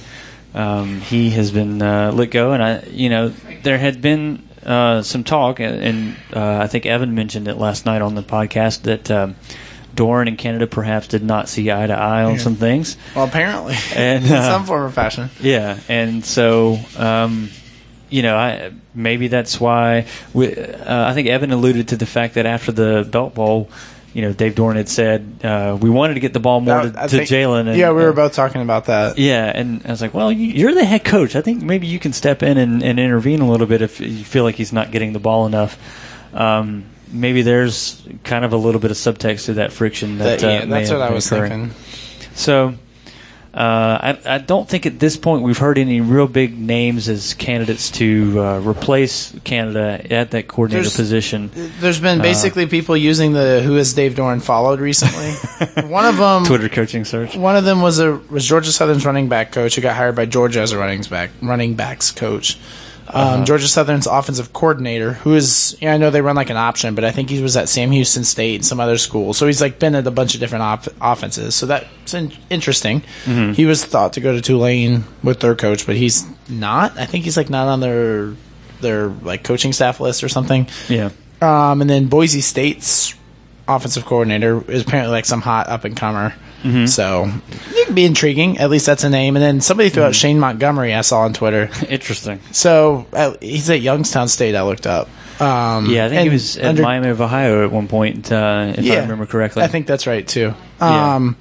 Um, 0.53 0.99
he 0.99 1.29
has 1.31 1.51
been 1.51 1.81
uh, 1.81 2.11
let 2.13 2.31
go, 2.31 2.51
and 2.51 2.61
I, 2.61 2.81
you 2.91 3.09
know, 3.09 3.29
there 3.63 3.77
had 3.77 4.01
been 4.01 4.43
uh, 4.65 5.01
some 5.01 5.23
talk, 5.23 5.59
and, 5.59 6.15
uh, 6.33 6.57
I 6.57 6.67
think 6.67 6.85
Evan 6.85 7.15
mentioned 7.15 7.47
it 7.47 7.55
last 7.55 7.85
night 7.85 8.01
on 8.01 8.15
the 8.15 8.23
podcast 8.23 8.83
that 8.83 9.09
um, 9.11 9.35
Doeren 9.95 10.27
and 10.27 10.37
Canada 10.37 10.67
perhaps 10.67 11.07
did 11.07 11.23
not 11.23 11.47
see 11.49 11.71
eye 11.71 11.87
to 11.87 11.93
eye 11.93 12.23
on 12.23 12.39
some 12.39 12.55
things. 12.55 12.97
Well, 13.15 13.25
apparently, 13.25 13.75
And, 13.95 14.25
in 14.25 14.31
uh, 14.33 14.49
some 14.49 14.65
form 14.65 14.83
or 14.83 14.89
fashion. 14.89 15.29
Yeah, 15.39 15.79
and 15.87 16.25
so 16.25 16.77
um, 16.97 17.49
you 18.09 18.21
know, 18.21 18.37
I, 18.37 18.71
maybe 18.93 19.27
that's 19.27 19.59
why 19.59 20.07
we, 20.33 20.55
uh, 20.55 21.09
I 21.09 21.13
think 21.13 21.27
Evan 21.27 21.51
alluded 21.51 21.89
to 21.89 21.97
the 21.97 22.05
fact 22.05 22.35
that 22.35 22.45
after 22.45 22.71
the 22.71 23.07
Belk 23.09 23.33
Bowl, 23.33 23.69
you 24.15 24.21
know, 24.21 24.31
Dave 24.33 24.55
Doeren 24.55 24.77
had 24.77 24.87
said 24.89 25.41
uh, 25.43 25.77
we 25.79 25.89
wanted 25.89 26.13
to 26.15 26.19
get 26.21 26.31
the 26.33 26.39
ball 26.39 26.61
more 26.61 26.81
to, 26.83 26.89
to 26.91 27.07
think- 27.09 27.29
Jaylen. 27.29 27.67
and- 27.67 27.77
Yeah, 27.77 27.89
we 27.91 28.01
were 28.03 28.13
both 28.13 28.33
talking 28.33 28.61
about 28.61 28.85
that. 28.85 29.17
Yeah, 29.19 29.51
and 29.53 29.81
I 29.85 29.89
was 29.91 30.01
like, 30.01 30.13
well, 30.13 30.31
you- 30.31 30.53
you're 30.53 30.73
the 30.73 30.85
head 30.85 31.03
coach. 31.03 31.35
I 31.35 31.41
think 31.41 31.61
maybe 31.61 31.85
you 31.87 31.99
can 31.99 32.13
step 32.13 32.41
in 32.41 32.57
and, 32.57 32.81
and 32.81 32.97
intervene 32.99 33.41
a 33.41 33.49
little 33.49 33.67
bit 33.67 33.81
if 33.81 33.99
you 33.99 34.23
feel 34.23 34.43
like 34.45 34.55
he's 34.55 34.71
not 34.71 34.91
getting 34.91 35.11
the 35.13 35.19
ball 35.19 35.45
enough. 35.45 35.77
Um, 36.33 36.85
maybe 37.11 37.41
there's 37.41 38.01
kind 38.23 38.45
of 38.45 38.53
a 38.53 38.57
little 38.57 38.79
bit 38.79 38.89
of 38.91 38.97
subtext 38.97 39.45
to 39.45 39.53
that 39.55 39.73
friction 39.73 40.17
that, 40.19 40.39
That- 40.39 40.41
yeah, 40.41 40.63
uh, 40.63 40.65
that's 40.79 40.89
what 40.91 41.01
I 41.01 41.09
was 41.11 41.27
occurring. 41.31 41.69
thinking. 41.71 42.31
So, 42.35 42.75
Uh, 43.55 44.17
I, 44.25 44.35
I 44.35 44.37
don't 44.39 44.67
think 44.67 44.85
at 44.85 44.99
this 44.99 45.15
point 45.15 45.41
we've 45.41 45.57
heard 45.57 45.77
any 45.77 46.01
real 46.01 46.27
big 46.27 46.59
names 46.59 47.07
as 47.07 47.33
candidates 47.35 47.89
to 47.91 48.37
uh, 48.41 48.59
replace 48.59 49.33
Canada 49.45 50.05
at 50.11 50.31
that 50.31 50.49
coordinator 50.49 50.83
There's- 50.83 50.95
position. 50.97 51.49
There's 51.79 52.01
been 52.01 52.21
basically 52.21 52.65
people 52.65 52.97
using 52.97 53.31
the 53.31 53.61
"Who 53.61 53.77
is 53.77 53.93
Dave 53.93 54.15
Doeren" 54.15 54.41
followed 54.41 54.81
recently. 54.81 55.31
one 55.89 56.05
of 56.05 56.17
them, 56.17 56.43
Twitter 56.43 56.67
coaching 56.67 57.05
search. 57.05 57.37
one 57.37 57.55
of 57.55 57.63
them 57.63 57.81
was 57.81 57.99
a 57.99 58.17
was 58.29 58.45
Georgia 58.45 58.73
Southern's 58.73 59.05
running 59.05 59.29
back 59.29 59.53
coach 59.53 59.75
who 59.75 59.81
got 59.81 59.95
hired 59.95 60.17
by 60.17 60.25
Georgia 60.25 60.59
as 60.59 60.73
a 60.73 60.77
running 60.77 61.01
back 61.03 61.29
running 61.41 61.75
backs 61.75 62.11
coach. 62.11 62.59
Um, 63.07 63.15
Uh-huh. 63.15 63.45
Georgia 63.45 63.67
Southern's 63.67 64.07
offensive 64.07 64.51
coordinator, 64.51 65.13
who 65.13 65.35
is 65.35 65.77
yeah, 65.79 65.93
I 65.93 65.97
know 65.97 66.09
they 66.09 66.21
run 66.21 66.35
like 66.35 66.49
an 66.49 66.57
option, 66.57 66.95
but 66.95 67.03
I 67.05 67.11
think 67.11 67.29
he 67.29 67.41
was 67.41 67.55
at 67.55 67.69
Sam 67.69 67.91
Houston 67.91 68.23
State 68.23 68.55
and 68.55 68.65
some 68.65 68.79
other 68.79 68.97
school, 68.97 69.33
so 69.33 69.45
he's 69.45 69.61
like 69.61 69.77
been 69.77 69.93
at 69.93 70.07
a 70.07 70.11
bunch 70.11 70.33
of 70.33 70.39
different 70.39 70.63
op- 70.63 70.87
offenses. 70.99 71.53
So 71.55 71.67
that's 71.67 72.13
in- 72.15 72.31
interesting. 72.49 73.01
Mm-hmm. 73.25 73.53
He 73.53 73.65
was 73.65 73.85
thought 73.85 74.13
to 74.13 74.21
go 74.21 74.33
to 74.33 74.41
Tulane 74.41 75.03
with 75.23 75.39
their 75.39 75.53
coach, 75.55 75.85
but 75.85 75.95
he's 75.95 76.25
not. 76.49 76.97
I 76.97 77.05
think 77.05 77.25
he's 77.25 77.37
like 77.37 77.49
not 77.49 77.67
on 77.67 77.79
their 77.79 78.33
their 78.81 79.07
like 79.07 79.43
coaching 79.43 79.71
staff 79.71 79.99
list 79.99 80.23
or 80.23 80.29
something. 80.29 80.67
Yeah. 80.89 81.11
Um, 81.41 81.81
and 81.81 81.89
then 81.89 82.07
Boise 82.07 82.41
State's 82.41 83.13
offensive 83.67 84.05
coordinator 84.05 84.63
is 84.71 84.81
apparently 84.81 85.11
like 85.11 85.25
some 85.25 85.41
hot 85.41 85.67
up 85.69 85.83
and 85.85 85.95
comer. 85.95 86.33
Mm-hmm. 86.65 86.85
So 86.87 87.31
it 87.71 87.85
could 87.85 87.95
be 87.95 88.05
intriguing. 88.05 88.57
At 88.57 88.69
least 88.69 88.85
that's 88.85 89.03
a 89.03 89.09
name. 89.09 89.35
And 89.35 89.43
then 89.43 89.61
somebody 89.61 89.89
threw 89.89 90.01
Mm-hmm. 90.01 90.07
out 90.09 90.15
Shane 90.15 90.39
Montgomery. 90.39 90.93
I 90.93 91.01
saw 91.01 91.21
on 91.21 91.33
Twitter. 91.33 91.69
Interesting. 91.87 92.39
So 92.51 93.05
uh, 93.13 93.35
he's 93.41 93.69
at 93.69 93.81
Youngstown 93.81 94.27
State. 94.27 94.55
I 94.55 94.63
looked 94.63 94.87
up. 94.87 95.07
Um, 95.39 95.87
Yeah, 95.87 96.05
I 96.05 96.09
think 96.09 96.21
he 96.23 96.29
was 96.29 96.57
at 96.57 96.65
under- 96.65 96.81
Miami 96.83 97.09
of 97.09 97.19
Ohio 97.21 97.63
at 97.65 97.71
one 97.71 97.87
point, 97.87 98.31
uh, 98.31 98.73
if 98.77 98.89
I 98.91 98.99
remember 99.01 99.25
correctly. 99.25 99.63
I 99.63 99.67
think 99.67 99.85
that's 99.87 100.07
right 100.07 100.25
too. 100.27 100.53
Yeah. 100.79 101.15
Um, 101.15 101.35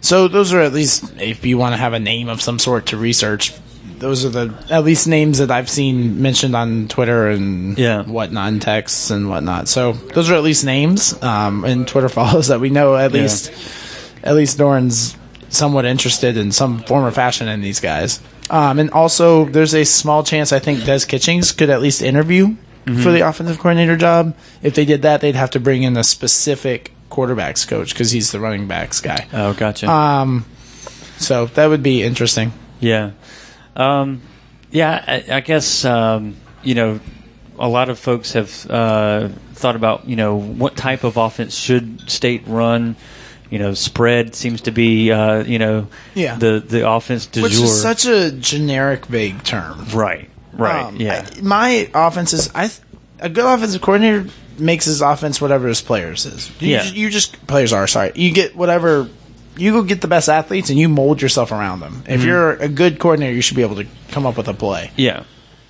so 0.00 0.28
those 0.28 0.52
are 0.52 0.60
at 0.60 0.72
least 0.74 1.14
if 1.20 1.46
you 1.46 1.56
want 1.56 1.72
to 1.72 1.78
have 1.78 1.94
a 1.94 1.98
name 1.98 2.28
of 2.28 2.42
some 2.42 2.58
sort 2.58 2.86
to 2.86 2.96
research. 2.98 3.54
Those 3.98 4.24
are 4.26 4.28
the 4.28 4.54
at 4.70 4.84
least 4.84 5.06
names 5.08 5.38
that 5.38 5.50
I've 5.50 5.70
seen 5.70 6.20
mentioned 6.20 6.54
on 6.54 6.88
Twitter 6.88 7.28
and 7.28 7.78
Yeah. 7.78 8.02
whatnot, 8.02 8.48
and 8.48 8.60
texts 8.60 9.10
and 9.10 9.30
whatnot. 9.30 9.68
So 9.68 9.92
those 9.92 10.30
are 10.30 10.34
at 10.34 10.42
least 10.42 10.64
names 10.64 11.20
um, 11.22 11.64
and 11.64 11.88
Twitter 11.88 12.08
follows 12.20 12.48
that 12.48 12.60
we 12.60 12.68
know 12.68 12.96
at 12.96 13.12
Yeah. 13.14 13.22
At 14.24 14.34
least 14.34 14.58
Doeren's 14.58 15.14
somewhat 15.50 15.84
interested 15.84 16.36
in 16.36 16.50
some 16.50 16.80
form 16.82 17.04
or 17.04 17.12
fashion 17.12 17.46
in 17.46 17.60
these 17.60 17.78
guys. 17.78 18.20
Um, 18.50 18.78
and 18.80 18.90
also, 18.90 19.44
there's 19.44 19.74
a 19.74 19.84
small 19.84 20.24
chance 20.24 20.52
I 20.52 20.58
think 20.58 20.84
Des 20.84 21.06
Kitchings 21.06 21.52
could 21.52 21.70
at 21.70 21.80
least 21.80 22.02
interview 22.02 22.56
Mm-hmm. 22.86 23.00
for 23.02 23.12
the 23.12 23.20
offensive 23.26 23.56
coordinator 23.58 23.96
job. 23.96 24.36
If 24.62 24.74
they 24.74 24.84
did 24.84 25.00
that, 25.02 25.22
they'd 25.22 25.36
have 25.36 25.52
to 25.52 25.58
bring 25.60 25.84
in 25.84 25.96
a 25.96 26.04
specific 26.04 26.92
quarterbacks 27.10 27.66
coach 27.66 27.94
because 27.94 28.10
he's 28.10 28.30
the 28.30 28.38
running 28.40 28.68
backs 28.68 29.00
guy. 29.00 29.26
oh, 29.32 29.54
gotcha. 29.54 29.88
Um, 29.90 30.44
so 31.16 31.46
that 31.46 31.66
would 31.68 31.82
be 31.82 32.02
interesting. 32.02 32.52
Yeah. 32.80 33.12
Um, 33.74 34.20
yeah, 34.70 35.02
I, 35.06 35.36
I 35.36 35.40
guess, 35.40 35.86
um, 35.86 36.36
you 36.62 36.74
know, 36.74 37.00
a 37.58 37.68
lot 37.70 37.88
of 37.88 37.98
folks 37.98 38.32
have 38.34 38.66
uh, 38.68 39.28
thought 39.54 39.76
about, 39.76 40.06
you 40.06 40.16
know, 40.16 40.36
what 40.38 40.76
type 40.76 41.04
of 41.04 41.16
offense 41.16 41.54
should 41.54 42.10
state 42.10 42.42
run. 42.46 42.96
You 43.50 43.58
know, 43.58 43.74
spread 43.74 44.34
seems 44.34 44.62
to 44.62 44.70
be, 44.72 45.12
uh, 45.12 45.44
you 45.44 45.58
know, 45.58 45.86
Yeah. 46.14 46.36
the, 46.36 46.62
the 46.66 46.88
offense 46.88 47.26
du 47.26 47.42
Which 47.42 47.52
jour. 47.52 47.64
is 47.64 47.80
such 47.82 48.06
a 48.06 48.30
generic, 48.32 49.06
vague 49.06 49.42
term. 49.44 49.86
right, 49.92 50.28
right, 50.54 50.84
Um, 50.86 50.96
yeah. 50.96 51.24
I- 51.36 51.40
my 51.40 51.88
offense 51.94 52.32
is 52.32 52.50
I. 52.54 52.68
th- 52.68 52.80
A 53.20 53.28
good 53.28 53.44
offensive 53.44 53.80
coordinator 53.80 54.26
makes 54.58 54.84
his 54.86 55.00
offense 55.00 55.40
whatever 55.40 55.68
his 55.68 55.80
players 55.80 56.26
is. 56.26 56.50
You 56.60 56.68
Yeah. 56.72 56.82
Just, 56.82 56.94
you 56.96 57.10
just 57.10 57.46
players 57.46 57.72
are 57.72 57.86
sorry. 57.86 58.12
You 58.16 58.32
get 58.32 58.56
whatever. 58.56 59.08
You 59.56 59.70
go 59.70 59.82
get 59.82 60.00
the 60.00 60.08
best 60.08 60.28
athletes 60.28 60.68
and 60.68 60.78
you 60.78 60.88
mold 60.88 61.22
yourself 61.22 61.52
around 61.52 61.78
them. 61.80 62.02
If 62.08 62.20
Mm-hmm. 62.20 62.28
you're 62.28 62.52
a 62.54 62.68
good 62.68 62.98
coordinator, 62.98 63.32
you 63.32 63.40
should 63.40 63.56
be 63.56 63.62
able 63.62 63.76
to 63.76 63.86
come 64.10 64.26
up 64.26 64.36
with 64.36 64.48
a 64.48 64.54
play. 64.54 64.90
yeah. 64.96 65.22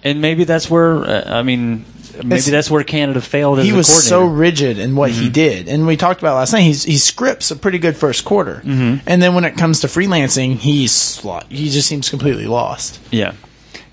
And 0.03 0.21
maybe 0.21 0.45
that's 0.45 0.69
where, 0.71 1.05
uh, 1.05 1.25
I 1.39 1.43
mean, 1.43 1.85
maybe 2.17 2.27
It's- 2.37 2.47
that's 2.51 2.71
where 2.71 2.85
Canada 2.85 3.21
failed 3.21 3.59
as 3.59 3.65
he 3.67 3.73
was 3.73 3.89
so 3.89 4.25
rigid 4.25 4.79
in 4.79 4.95
what 4.97 5.11
Mm-hmm. 5.11 5.23
he 5.23 5.29
did, 5.31 5.69
and 5.69 5.87
we 5.87 5.97
talked 5.97 6.21
about 6.21 6.37
last 6.37 6.53
night. 6.53 6.61
He's, 6.63 6.85
he 6.85 6.97
scripts 6.99 7.51
a 7.51 7.57
pretty 7.57 7.79
good 7.79 7.97
first 7.97 8.25
quarter, 8.25 8.63
Mm-hmm. 8.65 9.07
and 9.07 9.21
then 9.23 9.35
when 9.35 9.45
it 9.45 9.57
comes 9.57 9.81
to 9.81 9.87
freelancing, 9.87 10.57
he's 10.57 11.21
he 11.49 11.71
just 11.71 11.89
seems 11.89 12.09
completely 12.11 12.47
lost. 12.47 13.01
Yeah, 13.11 13.33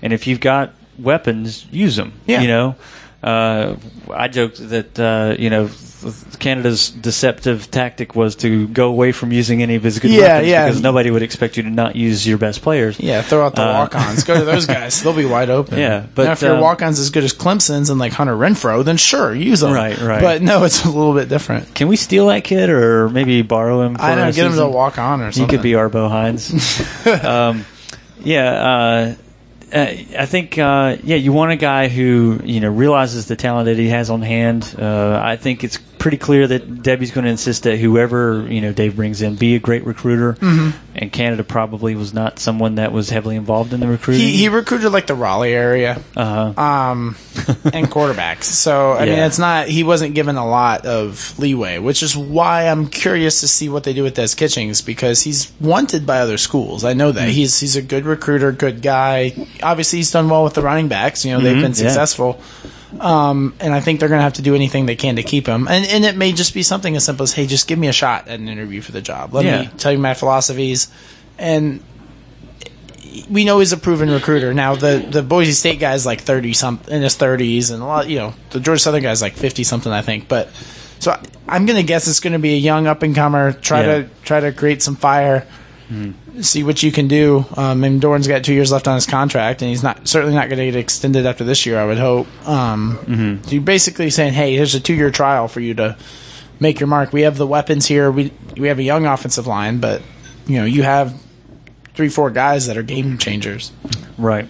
and 0.02 0.12
if 0.12 0.26
you've 0.26 0.40
got 0.40 0.72
weapons, 0.98 1.66
use 1.70 1.96
them. 1.96 2.12
Yeah. 2.26 2.40
You 2.42 2.48
know, 2.48 2.74
uh, 3.22 3.76
I 4.12 4.28
joked 4.28 4.58
that 4.68 4.98
uh, 4.98 5.36
you 5.38 5.50
know 5.50 5.68
Canada's 6.38 6.90
deceptive 6.90 7.70
tactic 7.70 8.14
was 8.14 8.36
to 8.36 8.68
go 8.68 8.88
away 8.88 9.12
from 9.12 9.32
using 9.32 9.62
any 9.62 9.74
of 9.76 9.82
his 9.82 9.98
good 9.98 10.10
Yeah, 10.10 10.20
weapons 10.20 10.48
yeah. 10.48 10.66
because 10.66 10.82
nobody 10.82 11.10
would 11.10 11.22
expect 11.22 11.56
you 11.56 11.62
to 11.64 11.70
not 11.70 11.96
use 11.96 12.26
your 12.26 12.38
best 12.38 12.62
players. 12.62 12.98
Yeah, 13.00 13.22
throw 13.22 13.46
out 13.46 13.54
the 13.54 13.62
Uh, 13.62 13.72
walk-ons. 13.74 14.24
Go 14.24 14.38
to 14.38 14.44
those 14.44 14.66
guys; 14.78 15.02
they'll 15.02 15.12
be 15.12 15.24
wide 15.24 15.50
open. 15.50 15.78
Yeah, 15.78 16.06
but, 16.14 16.24
now, 16.24 16.32
if 16.32 16.42
your 16.42 16.54
um, 16.54 16.60
walk-ons 16.60 16.98
as 16.98 17.10
good 17.10 17.24
as 17.24 17.32
Clemson's 17.32 17.90
and 17.90 17.98
like 18.00 18.12
Hunter 18.12 18.34
Renfrow, 18.36 18.84
then 18.84 18.96
sure, 18.96 19.34
use 19.34 19.60
them. 19.60 19.72
Right, 19.72 19.98
right. 19.98 20.20
But 20.20 20.42
no, 20.42 20.64
it's 20.64 20.84
a 20.84 20.90
little 20.90 21.14
bit 21.14 21.28
different. 21.28 21.74
Can 21.74 21.88
we 21.88 21.96
steal 21.96 22.26
that 22.28 22.44
kid 22.44 22.70
or 22.70 23.08
maybe 23.08 23.42
borrow 23.42 23.82
him? 23.82 23.96
For 23.96 24.02
I 24.02 24.14
know, 24.14 24.28
a 24.28 24.32
get 24.32 24.46
him 24.46 24.56
to 24.56 24.68
walk 24.68 24.98
on 24.98 25.20
or 25.20 25.30
He 25.30 25.46
could 25.46 25.62
be 25.62 25.72
Arbo 25.72 26.08
Hines. 26.10 26.52
um, 27.24 27.64
yeah, 28.24 28.50
uh, 28.52 29.14
I 29.72 30.26
think 30.26 30.58
uh, 30.58 30.98
yeah, 31.02 31.16
you 31.16 31.32
want 31.32 31.52
a 31.52 31.56
guy 31.56 31.88
who 31.88 32.40
you 32.44 32.60
know 32.60 32.70
realizes 32.70 33.26
the 33.26 33.36
talent 33.36 33.66
that 33.66 33.78
he 33.78 33.88
has 33.88 34.10
on 34.10 34.22
hand. 34.22 34.74
Uh, 34.78 35.20
I 35.22 35.36
think 35.36 35.64
it's 35.64 35.78
pretty 35.98 36.18
clear 36.18 36.46
that 36.46 36.82
Debbie's 36.82 37.10
going 37.10 37.24
to 37.24 37.30
insist 37.30 37.62
that 37.62 37.78
whoever 37.78 38.46
you 38.50 38.60
know 38.60 38.72
Dave 38.72 38.96
brings 38.96 39.22
in 39.22 39.36
be 39.36 39.54
a 39.54 39.58
great 39.58 39.86
recruiter. 39.86 40.34
Mm-hmm. 40.34 40.91
And 41.02 41.10
Canada 41.10 41.42
probably 41.42 41.96
was 41.96 42.14
not 42.14 42.38
someone 42.38 42.76
that 42.76 42.92
was 42.92 43.10
heavily 43.10 43.34
involved 43.34 43.72
in 43.72 43.80
the 43.80 43.88
recruiting. 43.88 44.24
He, 44.24 44.36
he 44.36 44.48
recruited 44.48 44.92
like 44.92 45.08
the 45.08 45.16
Raleigh 45.16 45.52
area 45.52 46.00
uh-huh. 46.16 46.62
um, 46.62 47.16
and 47.72 47.88
quarterbacks. 47.88 48.44
So 48.44 48.92
I 48.92 49.06
mean, 49.06 49.18
it's 49.18 49.40
not 49.40 49.66
he 49.66 49.82
wasn't 49.82 50.14
given 50.14 50.36
a 50.36 50.46
lot 50.46 50.86
of 50.86 51.36
leeway, 51.40 51.78
which 51.78 52.04
is 52.04 52.16
why 52.16 52.68
I'm 52.68 52.86
curious 52.86 53.40
to 53.40 53.48
see 53.48 53.68
what 53.68 53.82
they 53.82 53.92
do 53.92 54.04
with 54.04 54.14
Des 54.14 54.28
Kitchings 54.36 54.80
because 54.80 55.22
he's 55.22 55.50
wanted 55.60 56.06
by 56.06 56.20
other 56.20 56.38
schools. 56.38 56.84
I 56.84 56.92
know 56.92 57.10
that 57.10 57.28
Mm. 57.30 57.32
he's 57.32 57.58
he's 57.58 57.74
a 57.74 57.82
good 57.82 58.04
recruiter, 58.06 58.52
good 58.52 58.80
guy. 58.80 59.32
Obviously, 59.60 59.98
he's 59.98 60.12
done 60.12 60.28
well 60.28 60.44
with 60.44 60.54
the 60.54 60.62
running 60.62 60.86
backs. 60.86 61.24
You 61.24 61.32
know, 61.32 61.40
they've 61.40 61.56
Mhm, 61.56 61.62
been 61.62 61.72
yeah. 61.72 61.92
Um, 63.00 63.54
and 63.60 63.72
I 63.72 63.80
think 63.80 64.00
they're 64.00 64.08
going 64.08 64.18
to 64.18 64.24
have 64.24 64.34
to 64.34 64.42
do 64.42 64.54
anything 64.54 64.86
they 64.86 64.96
can 64.96 65.16
to 65.16 65.22
keep 65.22 65.46
him. 65.46 65.66
And 65.68 65.86
and 65.86 66.04
it 66.04 66.16
may 66.16 66.32
just 66.32 66.52
be 66.54 66.62
something 66.62 66.94
as 66.96 67.04
simple 67.04 67.24
as, 67.24 67.32
hey, 67.32 67.46
just 67.46 67.66
give 67.66 67.78
me 67.78 67.88
a 67.88 67.92
shot 67.92 68.28
at 68.28 68.38
an 68.38 68.48
interview 68.48 68.80
for 68.82 68.92
the 68.92 69.00
job. 69.00 69.32
Let 69.34 69.44
Yeah. 69.44 69.62
me 69.62 69.70
tell 69.78 69.92
you 69.92 69.98
my 69.98 70.14
philosophies. 70.14 70.88
And 71.38 71.82
we 73.30 73.44
know 73.44 73.58
he's 73.58 73.72
a 73.72 73.76
proven 73.76 74.10
recruiter. 74.10 74.52
Now 74.54 74.74
the 74.74 75.04
the 75.10 75.22
Boise 75.22 75.52
State 75.52 75.78
guy's 75.80 76.04
like 76.06 76.20
thirty 76.20 76.52
something 76.52 76.94
in 76.94 77.02
his 77.02 77.14
thirties, 77.14 77.70
and 77.70 77.82
a 77.82 77.86
lot 77.86 78.08
you 78.08 78.18
know 78.18 78.34
the 78.50 78.60
Georgia 78.60 78.78
Southern 78.80 79.02
guy's 79.02 79.22
like 79.22 79.34
fifty 79.34 79.64
something, 79.64 79.92
I 79.92 80.02
think. 80.02 80.28
But 80.28 80.50
so 80.98 81.12
I, 81.12 81.20
I'm 81.48 81.66
gonna 81.66 81.82
guess 81.82 82.06
it's 82.08 82.20
gonna 82.20 82.38
be 82.38 82.54
a 82.54 82.58
young 82.58 82.86
up 82.86 83.02
and 83.02 83.14
comer. 83.14 83.52
Try 83.52 83.80
Yeah. 83.80 83.86
to 84.02 84.08
try 84.24 84.40
to 84.40 84.52
create 84.52 84.82
some 84.82 84.96
fire. 84.96 85.46
See 86.40 86.62
what 86.64 86.82
you 86.82 86.90
can 86.90 87.08
do. 87.08 87.44
Um, 87.56 87.84
and 87.84 88.00
Doeren's 88.00 88.26
got 88.26 88.42
two 88.42 88.54
years 88.54 88.72
left 88.72 88.88
on 88.88 88.94
his 88.94 89.04
contract, 89.06 89.60
and 89.60 89.68
he's 89.68 89.82
not 89.82 90.08
certainly 90.08 90.34
not 90.34 90.48
going 90.48 90.58
to 90.58 90.64
get 90.64 90.76
extended 90.76 91.26
after 91.26 91.44
this 91.44 91.66
year. 91.66 91.78
I 91.78 91.84
would 91.84 91.98
hope. 91.98 92.26
Um, 92.48 93.40
So 93.44 93.50
you're 93.50 93.60
basically 93.62 94.08
saying, 94.08 94.32
"Hey, 94.32 94.56
here's 94.56 94.74
a 94.74 94.80
two 94.80 94.94
year 94.94 95.10
trial 95.10 95.46
for 95.48 95.60
you 95.60 95.74
to 95.74 95.96
make 96.58 96.80
your 96.80 96.86
mark. 96.86 97.12
We 97.12 97.22
have 97.22 97.36
the 97.36 97.46
weapons 97.46 97.86
here. 97.86 98.10
We 98.10 98.32
we 98.56 98.68
have 98.68 98.78
a 98.78 98.82
young 98.82 99.04
offensive 99.04 99.46
line, 99.46 99.78
but 99.78 100.00
you 100.46 100.58
know 100.58 100.64
you 100.64 100.82
have 100.84 101.14
three, 101.94 102.08
four 102.08 102.30
guys 102.30 102.66
that 102.68 102.78
are 102.78 102.82
game 102.82 103.18
changers. 103.18 103.70
Right. 104.16 104.48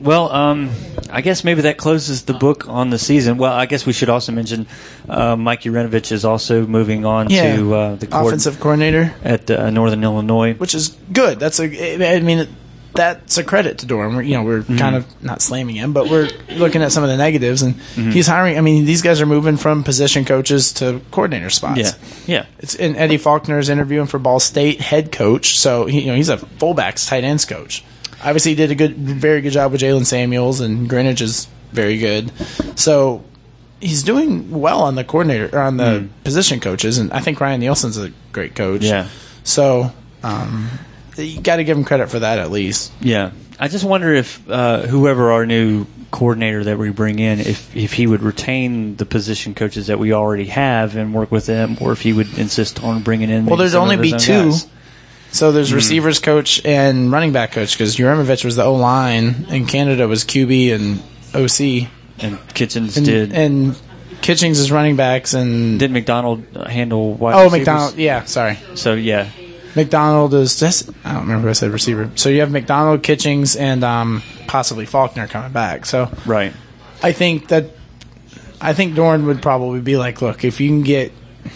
Well, 0.00 0.30
um, 0.32 0.70
I 1.10 1.20
guess 1.20 1.44
maybe 1.44 1.62
that 1.62 1.78
closes 1.78 2.24
the 2.24 2.34
book 2.34 2.68
on 2.68 2.90
the 2.90 2.98
season. 2.98 3.38
Well, 3.38 3.52
I 3.52 3.66
guess 3.66 3.86
we 3.86 3.92
should 3.92 4.08
also 4.10 4.32
mention 4.32 4.66
uh, 5.08 5.36
Mike 5.36 5.62
Uremovich 5.62 6.10
is 6.12 6.24
also 6.24 6.66
moving 6.66 7.04
on 7.06 7.30
Yeah, 7.30 7.56
to 7.56 7.74
uh, 7.74 7.94
the 7.96 8.06
coord- 8.08 8.26
offensive 8.26 8.58
coordinator, 8.60 9.14
at 9.22 9.50
uh, 9.50 9.70
Northern 9.70 10.02
Illinois. 10.02 10.54
which 10.54 10.74
is 10.74 10.96
good. 11.12 11.38
That's 11.38 11.60
a. 11.60 12.16
I 12.16 12.20
mean, 12.20 12.48
that's 12.94 13.38
a 13.38 13.44
credit 13.44 13.78
to 13.78 13.86
Doeren. 13.86 14.14
We're, 14.16 14.22
you 14.22 14.34
know, 14.34 14.42
we're 14.42 14.60
Mm-hmm. 14.62 14.78
kind 14.78 14.94
of 14.96 15.22
not 15.22 15.40
slamming 15.42 15.76
him, 15.76 15.92
but 15.92 16.08
we're 16.10 16.28
looking 16.50 16.82
at 16.82 16.92
some 16.92 17.02
of 17.04 17.08
the 17.08 17.16
negatives, 17.16 17.62
and 17.62 17.74
Mm-hmm. 17.74 18.10
he's 18.10 18.26
hiring. 18.26 18.58
I 18.58 18.60
mean, 18.62 18.84
these 18.84 19.00
guys 19.02 19.20
are 19.20 19.26
moving 19.26 19.56
from 19.56 19.84
position 19.84 20.24
coaches 20.24 20.72
to 20.74 21.00
coordinator 21.12 21.50
spots. 21.50 21.80
Yeah, 21.80 21.92
yeah, 22.26 22.46
It's 22.58 22.74
and 22.74 22.96
Eddie 22.96 23.18
Faulkner 23.18 23.58
is 23.58 23.68
interviewing 23.68 24.06
for 24.06 24.18
Ball 24.18 24.40
State 24.40 24.80
head 24.80 25.12
coach, 25.12 25.58
so 25.58 25.86
he, 25.86 26.00
you 26.00 26.06
know 26.08 26.16
he's 26.16 26.28
a 26.30 26.36
fullbacks 26.36 27.08
tight 27.08 27.22
ends 27.24 27.44
coach. 27.44 27.84
Obviously, 28.24 28.52
he 28.52 28.56
did 28.56 28.70
a 28.70 28.74
good, 28.74 28.96
very 28.96 29.40
good 29.40 29.52
job 29.52 29.72
with 29.72 29.80
Jaylen 29.80 30.06
Samuels, 30.06 30.60
and 30.60 30.88
Greenwich 30.88 31.20
is 31.20 31.46
very 31.72 31.98
good. 31.98 32.32
So 32.78 33.22
he's 33.80 34.02
doing 34.02 34.50
well 34.50 34.82
on 34.82 34.94
the 34.94 35.04
coordinator 35.04 35.50
or 35.54 35.60
on 35.60 35.76
the 35.76 36.08
position 36.24 36.60
coaches, 36.60 36.98
and 36.98 37.12
I 37.12 37.20
think 37.20 37.40
Ryan 37.40 37.60
Nielsen's 37.60 37.98
a 37.98 38.10
great 38.32 38.54
coach. 38.54 38.82
Yeah. 38.82 39.08
So 39.42 39.92
um, 40.22 40.70
you 41.16 41.40
got 41.40 41.56
to 41.56 41.64
give 41.64 41.76
him 41.76 41.84
credit 41.84 42.08
for 42.08 42.20
that 42.20 42.38
at 42.38 42.50
least. 42.50 42.92
yeah. 43.00 43.32
I 43.56 43.68
just 43.68 43.84
wonder 43.84 44.12
if 44.12 44.50
uh, 44.50 44.80
whoever 44.82 45.30
our 45.30 45.46
new 45.46 45.86
coordinator 46.10 46.64
that 46.64 46.76
we 46.76 46.90
bring 46.90 47.20
in, 47.20 47.38
if 47.38 47.74
if 47.76 47.92
he 47.92 48.04
would 48.08 48.20
retain 48.20 48.96
the 48.96 49.06
position 49.06 49.54
coaches 49.54 49.86
that 49.86 49.98
we 50.00 50.12
already 50.12 50.46
have 50.46 50.96
and 50.96 51.14
work 51.14 51.30
with 51.30 51.46
them, 51.46 51.76
or 51.80 51.92
if 51.92 52.00
he 52.00 52.12
would 52.12 52.36
insist 52.36 52.82
on 52.82 53.02
bringing 53.02 53.30
in. 53.30 53.46
Well, 53.46 53.56
there's 53.56 53.76
only 53.76 53.96
be 53.96 54.10
two. 54.10 54.50
guys. 54.50 54.66
So 55.34 55.50
there's 55.52 55.68
Mm-hmm. 55.68 55.76
receivers 55.76 56.18
coach 56.20 56.64
and 56.64 57.10
running 57.10 57.32
back 57.32 57.52
coach 57.52 57.72
because 57.76 57.96
Uremovich 57.96 58.44
was 58.44 58.54
the 58.56 58.62
O 58.64 58.74
line 58.74 59.46
and 59.50 59.68
Canada 59.68 60.06
was 60.06 60.24
QB 60.24 60.74
and 60.74 61.02
OC. 61.34 61.90
And 62.20 62.38
Kitchings 62.54 62.96
And, 62.96 63.04
did. 63.04 63.32
and 63.32 63.76
Kitchings 64.22 64.60
is 64.60 64.70
running 64.70 64.94
backs 64.96 65.34
and 65.34 65.78
did 65.80 65.90
McDonald 65.90 66.44
handle 66.68 67.14
wide 67.14 67.34
oh 67.34 67.44
receivers? 67.44 67.58
McDonald 67.58 67.96
yeah 67.96 68.24
sorry 68.24 68.58
So 68.76 68.94
yeah, 68.94 69.28
McDonald 69.74 70.32
is 70.34 70.58
just 70.60 70.88
I 71.04 71.12
don't 71.14 71.22
remember 71.22 71.46
who 71.46 71.50
I 71.50 71.52
said 71.54 71.70
receiver. 71.72 72.08
So 72.14 72.28
you 72.28 72.38
have 72.40 72.52
McDonald, 72.52 73.02
Kitchings, 73.02 73.56
and 73.56 73.82
um, 73.82 74.22
possibly 74.46 74.86
Faulkner 74.86 75.26
coming 75.26 75.50
back. 75.52 75.84
So 75.84 76.10
right. 76.26 76.52
I 77.02 77.10
think 77.10 77.48
that 77.48 77.66
I 78.60 78.72
think 78.72 78.94
Doeren 78.94 79.26
would 79.26 79.42
probably 79.42 79.80
be 79.80 79.96
like, 79.96 80.22
look, 80.22 80.44
if 80.44 80.60
you 80.60 80.68
can 80.68 80.82
get, 80.82 81.12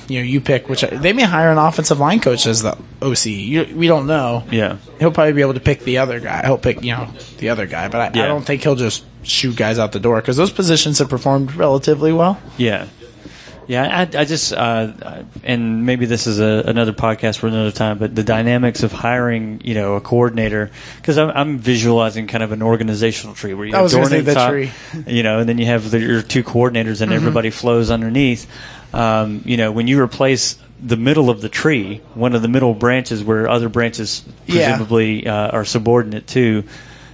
you 0.09 0.19
know, 0.21 0.25
you 0.25 0.41
pick 0.41 0.69
which 0.69 0.81
they 0.83 1.13
may 1.13 1.23
hire 1.23 1.51
an 1.53 1.59
offensive 1.59 1.99
line 2.01 2.21
coach 2.21 2.47
as 2.47 2.63
the 2.63 2.77
OC. 3.03 3.27
You, 3.27 3.75
we 3.77 3.87
don't 3.87 4.07
know. 4.07 4.43
Yeah. 4.51 4.79
He'll 4.99 5.13
probably 5.13 5.35
be 5.35 5.43
able 5.43 5.55
to 5.55 5.61
pick 5.61 5.81
the 5.81 5.99
other 5.99 6.19
guy. 6.21 6.43
He'll 6.45 6.59
pick 6.59 6.83
you 6.83 6.93
know 6.93 7.09
the 7.39 7.51
other 7.51 7.67
guy, 7.67 7.89
but 7.89 8.01
I, 8.01 8.19
Yeah. 8.19 8.25
I 8.25 8.29
don't 8.29 8.45
think 8.45 8.63
he'll 8.63 8.75
just 8.75 9.05
shoot 9.23 9.55
guys 9.57 9.79
out 9.79 9.93
the 9.93 10.01
door 10.01 10.21
because 10.21 10.37
those 10.37 10.51
positions 10.51 10.99
have 10.99 11.09
performed 11.09 11.55
relatively 11.55 12.13
well. 12.13 12.41
Yeah. 12.57 12.87
Yeah, 13.67 13.85
I, 13.85 14.21
I 14.21 14.25
just, 14.25 14.55
uh, 14.55 15.25
and 15.45 15.85
maybe 15.85 16.07
this 16.07 16.27
is 16.27 16.41
a, 16.41 16.63
another 16.67 16.95
podcast 16.95 17.37
for 17.37 17.49
another 17.49 17.71
time, 17.71 17.99
but 17.99 18.15
the 18.15 18.25
dynamics 18.25 18.83
of 18.83 18.93
hiring, 18.93 19.61
you 19.63 19.75
know, 19.75 19.97
a 19.97 20.01
coordinator, 20.01 20.71
because 20.97 21.19
I'm, 21.19 21.29
I'm 21.33 21.59
visualizing 21.59 22.29
kind 22.29 22.43
of 22.43 22.53
an 22.53 22.63
organizational 22.63 23.35
tree 23.35 23.53
where 23.53 23.67
you 23.67 23.75
I 23.75 23.77
have 23.77 23.83
was 23.83 23.93
gonna 23.95 24.07
say 24.07 24.21
the 24.23 24.33
top, 24.33 24.53
tree. 24.53 24.71
you 25.07 25.23
know, 25.23 25.41
and 25.41 25.47
then 25.47 25.59
you 25.59 25.67
have 25.67 25.91
the, 25.91 26.01
your 26.01 26.23
two 26.23 26.43
coordinators 26.43 26.79
Mm-hmm. 26.95 27.03
and 27.03 27.13
everybody 27.13 27.51
flows 27.51 27.91
underneath. 27.91 28.51
Um, 28.93 29.43
you 29.45 29.57
know, 29.57 29.71
when 29.73 29.87
you 29.87 30.01
replace 30.01 30.57
the 30.83 30.97
middle 30.97 31.29
of 31.31 31.41
the 31.41 31.49
tree, 31.49 32.01
one 32.15 32.35
of 32.35 32.43
the 32.43 32.49
middle 32.49 32.75
branches 32.75 33.23
where 33.23 33.49
other 33.49 33.69
branches 33.69 34.25
Yeah. 34.47 34.69
presumably 34.71 35.27
uh, 35.27 35.49
are 35.51 35.65
subordinate 35.65 36.27
to, 36.29 36.65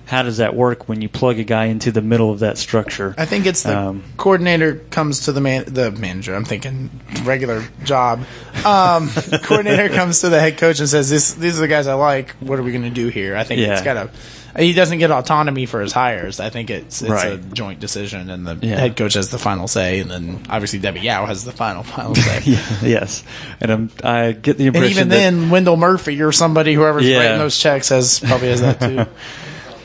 how 0.07 0.23
does 0.23 0.37
that 0.37 0.55
work 0.55 0.87
when 0.89 1.01
you 1.01 1.09
plug 1.09 1.39
a 1.39 1.45
guy 1.45 1.65
into 1.67 1.91
the 1.91 2.03
middle 2.03 2.31
of 2.31 2.41
that 2.41 2.59
structure? 2.59 3.15
I 3.17 3.25
think 3.25 3.47
it's 3.47 3.63
the 3.63 3.77
Um, 3.77 4.05
coordinator 4.19 4.75
comes 4.91 5.21
to 5.21 5.33
the 5.33 5.41
man, 5.41 5.65
the 5.67 5.91
manager. 5.91 6.35
I'm 6.35 6.45
thinking 6.45 6.91
regular 7.25 7.65
job. 7.85 8.21
Um, 8.67 9.09
coordinator 9.43 9.89
comes 9.89 10.21
to 10.21 10.29
the 10.29 10.39
head 10.39 10.59
coach 10.59 10.79
and 10.79 10.89
says, 10.89 11.09
"This, 11.09 11.33
these 11.33 11.57
are 11.57 11.63
the 11.63 11.69
guys 11.69 11.87
I 11.87 11.95
like. 11.95 12.33
What 12.41 12.59
are 12.59 12.63
we 12.63 12.71
going 12.71 12.85
to 12.85 12.91
do 12.91 13.09
here?" 13.09 13.35
I 13.35 13.45
think 13.45 13.61
Yeah. 13.63 13.73
it's 13.73 13.83
got 13.83 13.95
to. 13.95 14.11
He 14.57 14.73
doesn't 14.73 14.99
get 14.99 15.11
autonomy 15.11 15.67
for 15.67 15.81
his 15.81 15.93
hires. 15.93 16.39
I 16.39 16.49
think 16.51 16.71
it's 16.71 17.03
it's 17.03 17.11
a 17.25 17.37
joint 17.39 17.81
decision, 17.81 18.31
and 18.31 18.47
the 18.47 18.57
Yeah. 18.65 18.77
head 18.79 18.97
coach 18.97 19.15
has 19.15 19.29
the 19.31 19.39
final 19.39 19.67
say, 19.67 19.99
and 19.99 20.11
then 20.11 20.41
obviously 20.49 20.79
Debbie 20.79 21.01
Yow 21.01 21.27
has 21.27 21.45
the 21.45 21.51
final 21.53 21.83
final 21.83 22.15
say. 22.15 22.41
yes, 22.83 23.25
and 23.61 23.71
I'm, 23.73 23.91
I 24.05 24.33
get 24.33 24.57
the 24.57 24.67
impression. 24.67 24.85
And 24.87 24.91
even 24.97 25.09
that, 25.09 25.17
then, 25.17 25.51
Wendell 25.51 25.77
Murphy 25.77 26.23
or 26.23 26.31
somebody, 26.31 26.73
whoever's 26.75 27.05
Yeah. 27.07 27.19
writing 27.19 27.39
those 27.39 27.59
checks, 27.59 27.89
has 27.89 28.21
probably 28.21 28.49
has 28.51 28.61
that 28.61 28.81
too. 28.81 29.07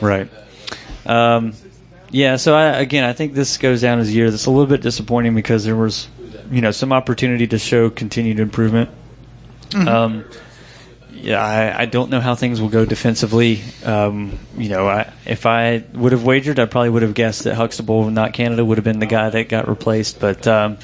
right. 0.00 0.28
Um, 1.04 1.54
yeah, 2.12 2.36
so 2.36 2.54
I, 2.54 2.78
again, 2.78 3.04
I 3.04 3.12
think 3.12 3.34
this 3.34 3.56
goes 3.58 3.80
down 3.80 3.98
as 3.98 4.08
a 4.08 4.12
year 4.12 4.30
that's 4.30 4.46
a 4.46 4.50
little 4.50 4.66
bit 4.66 4.82
disappointing 4.82 5.34
because 5.34 5.64
there 5.64 5.76
was, 5.76 6.08
you 6.50 6.60
know, 6.60 6.70
some 6.70 6.92
opportunity 6.92 7.46
to 7.48 7.58
show 7.58 7.90
continued 7.90 8.38
improvement. 8.40 8.90
Um, 9.74 10.24
yeah, 11.12 11.42
I, 11.44 11.82
I 11.82 11.86
don't 11.86 12.10
know 12.10 12.20
how 12.20 12.34
things 12.34 12.60
will 12.60 12.68
go 12.68 12.84
defensively. 12.84 13.62
Um, 13.84 14.38
you 14.56 14.68
know, 14.68 14.88
I, 14.88 15.12
if 15.26 15.46
I 15.46 15.84
would 15.94 16.12
have 16.12 16.24
wagered, 16.24 16.58
I 16.58 16.66
probably 16.66 16.90
would 16.90 17.02
have 17.02 17.14
guessed 17.14 17.44
that 17.44 17.54
Huxtable, 17.54 18.10
not 18.10 18.32
Canada, 18.32 18.64
would 18.64 18.78
have 18.78 18.84
been 18.84 18.98
the 18.98 19.06
guy 19.06 19.30
that 19.30 19.48
got 19.48 19.68
replaced. 19.68 20.20
But 20.20 20.46
um, 20.46 20.78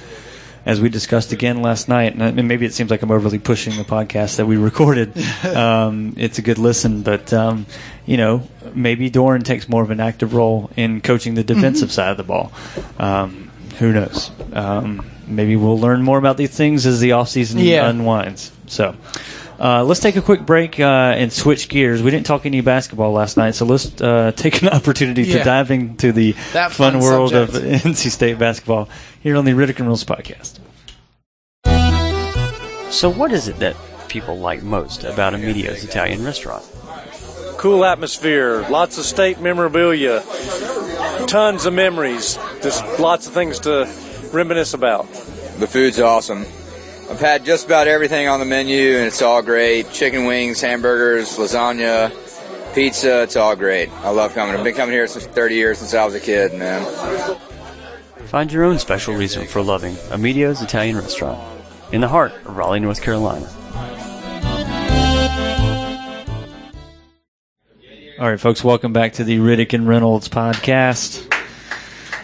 as 0.65 0.81
we 0.81 0.89
discussed 0.89 1.33
again 1.33 1.63
last 1.63 1.89
night, 1.89 2.15
and 2.17 2.49
maybe 2.49 2.67
it 2.67 2.75
seems 2.75 2.91
like 2.91 3.03
I'm 3.03 3.11
overly 3.11 3.39
pushing 3.39 3.77
the 3.77 3.85
podcast 3.85 4.37
that 4.37 4.47
we 4.47 4.57
recorded. 4.57 5.17
um, 5.45 6.15
it's 6.17 6.39
a 6.39 6.43
good 6.43 6.59
listen, 6.59 7.03
but 7.03 7.33
um, 7.33 7.67
you 8.05 8.17
know, 8.17 8.43
maybe 8.75 9.11
Doeren 9.11 9.45
takes 9.45 9.69
more 9.69 9.83
of 9.83 9.91
an 9.91 10.01
active 10.01 10.35
role 10.35 10.71
in 10.77 11.01
coaching 11.01 11.35
the 11.35 11.45
defensive 11.45 11.93
side 11.93 12.11
of 12.11 12.17
the 12.17 12.25
ball. 12.25 12.53
Um, 12.99 13.51
who 13.79 13.93
knows? 13.93 14.31
Um, 14.53 15.05
maybe 15.27 15.55
we'll 15.57 15.79
learn 15.79 16.03
more 16.03 16.19
about 16.19 16.37
these 16.37 16.51
things 16.57 16.87
as 16.87 17.01
the 17.01 17.11
offseason 17.11 17.63
Yeah. 17.63 17.89
unwinds. 17.89 18.53
So. 18.67 18.97
Uh, 19.59 19.85
let's 19.85 20.01
take 20.01 20.17
a 20.17 20.23
quick 20.23 20.45
break 20.45 20.79
uh, 20.79 21.15
and 21.17 21.33
switch 21.33 21.69
gears. 21.69 22.03
We 22.03 22.11
didn't 22.11 22.27
talk 22.27 22.47
any 22.47 22.61
basketball 22.61 23.13
last 23.13 23.37
night, 23.37 23.55
so 23.55 23.65
let's 23.65 24.01
uh, 24.01 24.33
take 24.37 24.63
an 24.63 24.69
opportunity 24.69 25.25
to 25.33 25.43
dive 25.43 25.71
into 25.71 26.13
the 26.13 26.33
That 26.53 26.73
fun, 26.73 26.93
fun 26.93 27.01
world 27.01 27.31
subject. 27.31 27.65
of 27.85 27.93
NC 27.93 28.11
State 28.11 28.39
basketball 28.39 28.89
here 29.21 29.37
on 29.37 29.45
the 29.45 29.53
Riddick 29.53 29.79
and 29.79 29.81
Reynolds 29.81 30.05
podcast. 30.05 30.59
So, 32.93 33.11
what 33.11 33.33
is 33.33 33.49
it 33.49 33.59
that 33.59 33.77
people 34.09 34.39
like 34.39 34.63
most 34.63 35.05
about 35.05 35.35
Amedeo's 35.35 35.85
Italian 35.85 36.25
restaurant? 36.25 36.65
cool 37.57 37.85
atmosphere, 37.85 38.63
lots 38.69 38.99
of 38.99 39.05
state 39.05 39.41
memorabilia, 39.41 40.23
tons 41.27 41.65
of 41.65 41.73
memories, 41.73 42.39
just 42.63 42.85
lots 43.01 43.27
of 43.27 43.33
things 43.33 43.59
to 43.61 43.91
reminisce 44.33 44.75
about. 44.75 45.11
The 45.59 45.67
food's 45.67 45.99
awesome. 45.99 46.45
I've 47.09 47.21
had 47.21 47.45
just 47.45 47.67
about 47.67 47.87
everything 47.87 48.27
on 48.27 48.41
the 48.41 48.47
menu, 48.47 48.97
and 48.97 49.07
it's 49.07 49.23
all 49.23 49.41
great. 49.41 49.91
Chicken 49.93 50.25
wings, 50.25 50.61
hamburgers, 50.61 51.37
lasagna, 51.39 52.13
pizza. 52.75 53.23
It's 53.23 53.37
all 53.37 53.55
great. 53.55 53.91
I 54.03 54.11
love 54.11 54.35
coming. 54.35 54.57
I've 54.57 54.65
been 54.65 54.75
coming 54.75 54.93
here 54.93 55.07
since 55.07 55.25
30 55.25 55.55
years 55.55 55.79
since 55.79 55.95
I 55.95 56.05
was 56.05 56.15
a 56.15 56.21
kid, 56.21 56.53
man. 56.55 56.85
Find 58.27 58.53
your 58.53 58.65
own 58.65 58.81
special 58.81 59.15
reason 59.15 59.47
for 59.47 59.63
loving 59.63 59.97
Amedeo's 60.11 60.61
Italian 60.61 60.97
restaurant 60.97 61.41
in 61.93 62.01
the 62.01 62.09
heart 62.09 62.33
of 62.45 62.57
Raleigh, 62.57 62.81
North 62.81 63.01
Carolina. 63.01 63.49
All 68.19 68.29
right, 68.29 68.41
folks, 68.41 68.65
welcome 68.65 68.93
back 68.93 69.13
to 69.15 69.25
the 69.25 69.39
Riddick 69.39 69.75
and 69.75 69.87
Reynolds 69.87 70.29
podcast. 70.29 71.33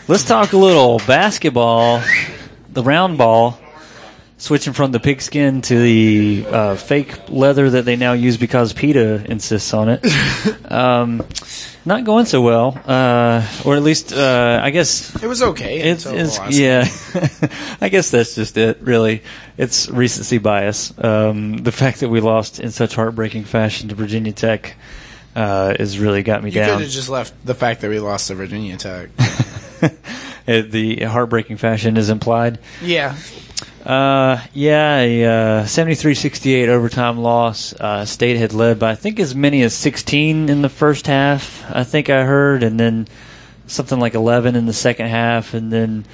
Let's 0.08 0.24
talk 0.24 0.52
a 0.52 0.56
little 0.56 0.98
basketball, 1.06 2.02
the 2.70 2.82
round 2.82 3.16
ball, 3.16 3.58
switching 4.42 4.72
from 4.72 4.90
the 4.90 4.98
pigskin 4.98 5.62
to 5.62 5.78
the 5.78 6.44
uh, 6.48 6.74
fake 6.74 7.28
leather 7.28 7.70
that 7.70 7.84
they 7.84 7.94
now 7.94 8.12
use 8.12 8.36
because 8.36 8.72
PETA 8.72 9.30
insists 9.30 9.72
on 9.72 9.88
it. 9.88 10.04
um, 10.70 11.24
not 11.84 12.02
going 12.02 12.26
so 12.26 12.42
well, 12.42 12.76
uh, 12.84 13.46
or 13.64 13.76
at 13.76 13.82
least 13.82 14.12
uh, 14.12 14.60
I 14.60 14.70
guess 14.70 15.14
It 15.22 15.28
was 15.28 15.42
okay. 15.42 15.80
It's, 15.90 16.06
it's 16.06 16.58
yeah. 16.58 16.88
I 17.80 17.88
guess 17.88 18.10
that's 18.10 18.34
just 18.34 18.56
it. 18.56 18.78
Really, 18.80 19.22
it's 19.56 19.88
recency 19.88 20.38
bias. 20.38 20.92
Um, 20.98 21.58
the 21.58 21.72
fact 21.72 22.00
that 22.00 22.08
we 22.08 22.20
lost 22.20 22.58
in 22.58 22.72
such 22.72 22.96
heartbreaking 22.96 23.44
fashion 23.44 23.88
to 23.90 23.94
Virginia 23.94 24.32
Tech 24.32 24.74
uh, 25.36 25.74
has 25.78 26.00
really 26.00 26.24
got 26.24 26.42
me 26.42 26.50
You 26.50 26.54
could 26.60 26.66
down. 26.66 26.80
have 26.80 26.90
just 26.90 27.08
left 27.08 27.32
the 27.46 27.54
fact 27.54 27.80
that 27.82 27.90
we 27.90 28.00
lost 28.00 28.26
to 28.26 28.34
Virginia 28.34 28.76
Tech. 28.76 29.10
The 30.44 31.04
heartbreaking 31.04 31.56
fashion 31.56 31.96
is 31.96 32.10
implied. 32.10 32.58
yeah. 32.82 33.14
Uh, 33.84 34.40
yeah, 34.52 34.98
a 35.00 35.24
uh, 35.24 35.64
73-68 35.64 36.68
overtime 36.68 37.18
loss. 37.18 37.74
Uh, 37.74 38.04
State 38.04 38.36
had 38.36 38.52
led 38.52 38.78
by 38.78 38.92
I 38.92 38.94
think 38.94 39.18
as 39.18 39.34
many 39.34 39.62
as 39.62 39.74
16 39.74 40.48
in 40.48 40.62
the 40.62 40.68
first 40.68 41.06
half. 41.08 41.64
I 41.68 41.82
think 41.82 42.08
I 42.08 42.24
heard, 42.24 42.62
and 42.62 42.78
then 42.78 43.08
something 43.66 43.98
like 43.98 44.14
11 44.14 44.54
in 44.54 44.66
the 44.66 44.72
second 44.72 45.08
half, 45.08 45.54
and 45.54 45.72
then 45.72 46.04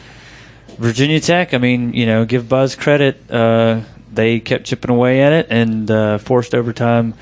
Virginia 0.78 1.20
Tech. 1.20 1.52
I 1.52 1.58
mean, 1.58 1.92
you 1.92 2.06
know, 2.06 2.24
give 2.24 2.48
Buzz 2.48 2.74
credit. 2.74 3.30
Uh, 3.30 3.82
they 4.12 4.40
kept 4.40 4.64
chipping 4.64 4.90
away 4.90 5.22
at 5.22 5.32
it 5.32 5.46
and 5.50 5.90
uh, 5.90 6.18
forced 6.18 6.54
overtime. 6.54 7.14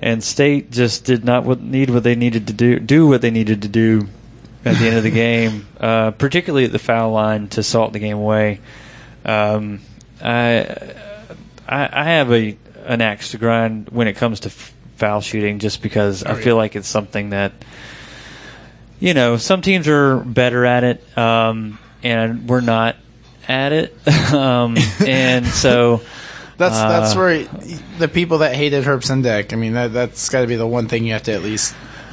And 0.00 0.22
State 0.22 0.70
just 0.70 1.04
did 1.04 1.24
not 1.24 1.46
need 1.60 1.90
what 1.90 2.02
they 2.02 2.14
needed 2.14 2.48
to 2.48 2.52
do. 2.52 2.78
Do 2.78 3.06
what 3.06 3.20
they 3.20 3.30
needed 3.30 3.62
to 3.62 3.68
do 3.68 4.08
at 4.64 4.76
the 4.76 4.86
end 4.86 4.96
of 4.96 5.02
the 5.02 5.10
game, 5.26 5.66
uh, 5.78 6.12
particularly 6.12 6.64
at 6.64 6.72
the 6.72 6.78
foul 6.78 7.12
line 7.12 7.48
to 7.48 7.62
salt 7.62 7.92
the 7.92 7.98
game 7.98 8.16
away. 8.16 8.60
Um, 9.28 9.80
I, 10.22 10.94
I 11.68 11.88
I 11.92 12.04
have 12.04 12.32
a 12.32 12.56
an 12.86 13.02
axe 13.02 13.32
to 13.32 13.38
grind 13.38 13.90
when 13.90 14.08
it 14.08 14.14
comes 14.16 14.40
to 14.40 14.48
f- 14.48 14.72
foul 14.96 15.20
shooting, 15.20 15.58
just 15.58 15.82
because 15.82 16.24
I 16.24 16.34
feel 16.34 16.56
like 16.56 16.74
it's 16.74 16.88
something 16.88 17.30
that 17.30 17.52
you 18.98 19.12
know 19.12 19.36
some 19.36 19.60
teams 19.60 19.86
are 19.86 20.16
better 20.18 20.64
at 20.64 20.82
it, 20.84 21.18
um, 21.18 21.78
and 22.02 22.48
we're 22.48 22.62
not 22.62 22.96
at 23.46 23.72
it, 23.72 24.08
um, 24.32 24.76
and 25.06 25.46
so. 25.46 26.02
That's 26.58 26.74
that's 26.74 27.14
uh, 27.14 27.18
where 27.18 27.44
the 28.00 28.08
people 28.08 28.38
that 28.38 28.52
hated 28.52 28.82
Herb 28.82 29.02
Sendek. 29.02 29.52
I 29.52 29.56
mean, 29.56 29.74
that 29.74 29.92
that's 29.92 30.28
got 30.28 30.40
to 30.40 30.48
be 30.48 30.56
the 30.56 30.66
one 30.66 30.88
thing 30.88 31.04
you 31.04 31.12
have 31.12 31.22
to 31.22 31.32
at 31.32 31.44
least 31.44 31.72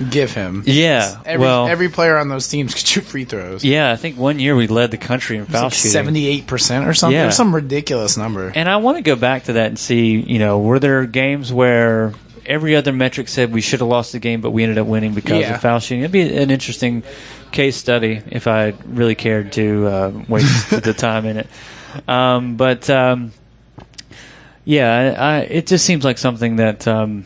give 0.10 0.34
him. 0.34 0.64
Yeah, 0.66 1.22
Every, 1.26 1.46
well- 1.46 1.68
every 1.68 1.90
player 1.90 2.18
on 2.18 2.28
those 2.30 2.48
teams 2.48 2.74
could 2.76 2.86
shoot 2.86 3.04
free 3.06 3.26
throws. 3.26 3.64
Yeah, 3.64 3.92
I 3.92 3.96
think 3.96 4.18
one 4.18 4.40
year 4.40 4.56
we 4.56 4.68
led 4.68 4.92
the 4.92 4.98
country 4.98 5.38
in 5.38 5.46
foul 5.46 5.70
shooting. 5.70 5.92
Seventy-eight 5.92 6.48
percent 6.48 6.88
or 6.88 6.94
something. 6.94 7.16
Yeah. 7.16 7.30
Some 7.30 7.54
ridiculous 7.56 8.18
number. 8.18 8.52
And 8.56 8.68
I 8.70 8.78
want 8.78 8.98
to 8.98 9.02
go 9.04 9.16
back 9.16 9.46
to 9.46 9.54
that 9.54 9.68
and 9.68 9.80
see, 9.80 10.20
you 10.20 10.40
know, 10.40 10.60
were 10.60 10.80
there 10.80 11.06
games 11.06 11.52
where 11.54 12.14
every 12.46 12.76
other 12.76 12.94
metric 12.94 13.28
said 13.28 13.52
we 13.52 13.62
should 13.62 13.80
have 13.80 13.90
lost 13.90 14.12
the 14.12 14.20
game, 14.20 14.40
but 14.42 14.52
we 14.52 14.64
ended 14.64 14.78
up 14.78 14.86
winning 14.86 15.14
because 15.16 15.40
Yeah. 15.42 15.56
of 15.56 15.62
foul 15.62 15.80
shooting? 15.80 16.02
It'd 16.02 16.12
be 16.12 16.22
an 16.22 16.52
interesting 16.52 17.04
case 17.52 17.76
study 17.76 18.22
if 18.28 18.48
I 18.48 18.74
really 18.86 19.16
cared 19.16 19.54
to 19.54 19.88
uh, 19.88 20.12
waste 20.28 20.70
the 20.84 20.94
time 20.94 21.26
in 21.26 21.38
it. 21.38 21.48
Um, 22.08 22.56
but 22.58 22.90
um, 22.90 23.32
yeah, 24.64 25.16
I, 25.18 25.38
I, 25.38 25.40
it 25.42 25.68
just 25.68 25.86
seems 25.86 26.04
like 26.04 26.18
something 26.18 26.58
that 26.58 26.88
um, 26.88 27.26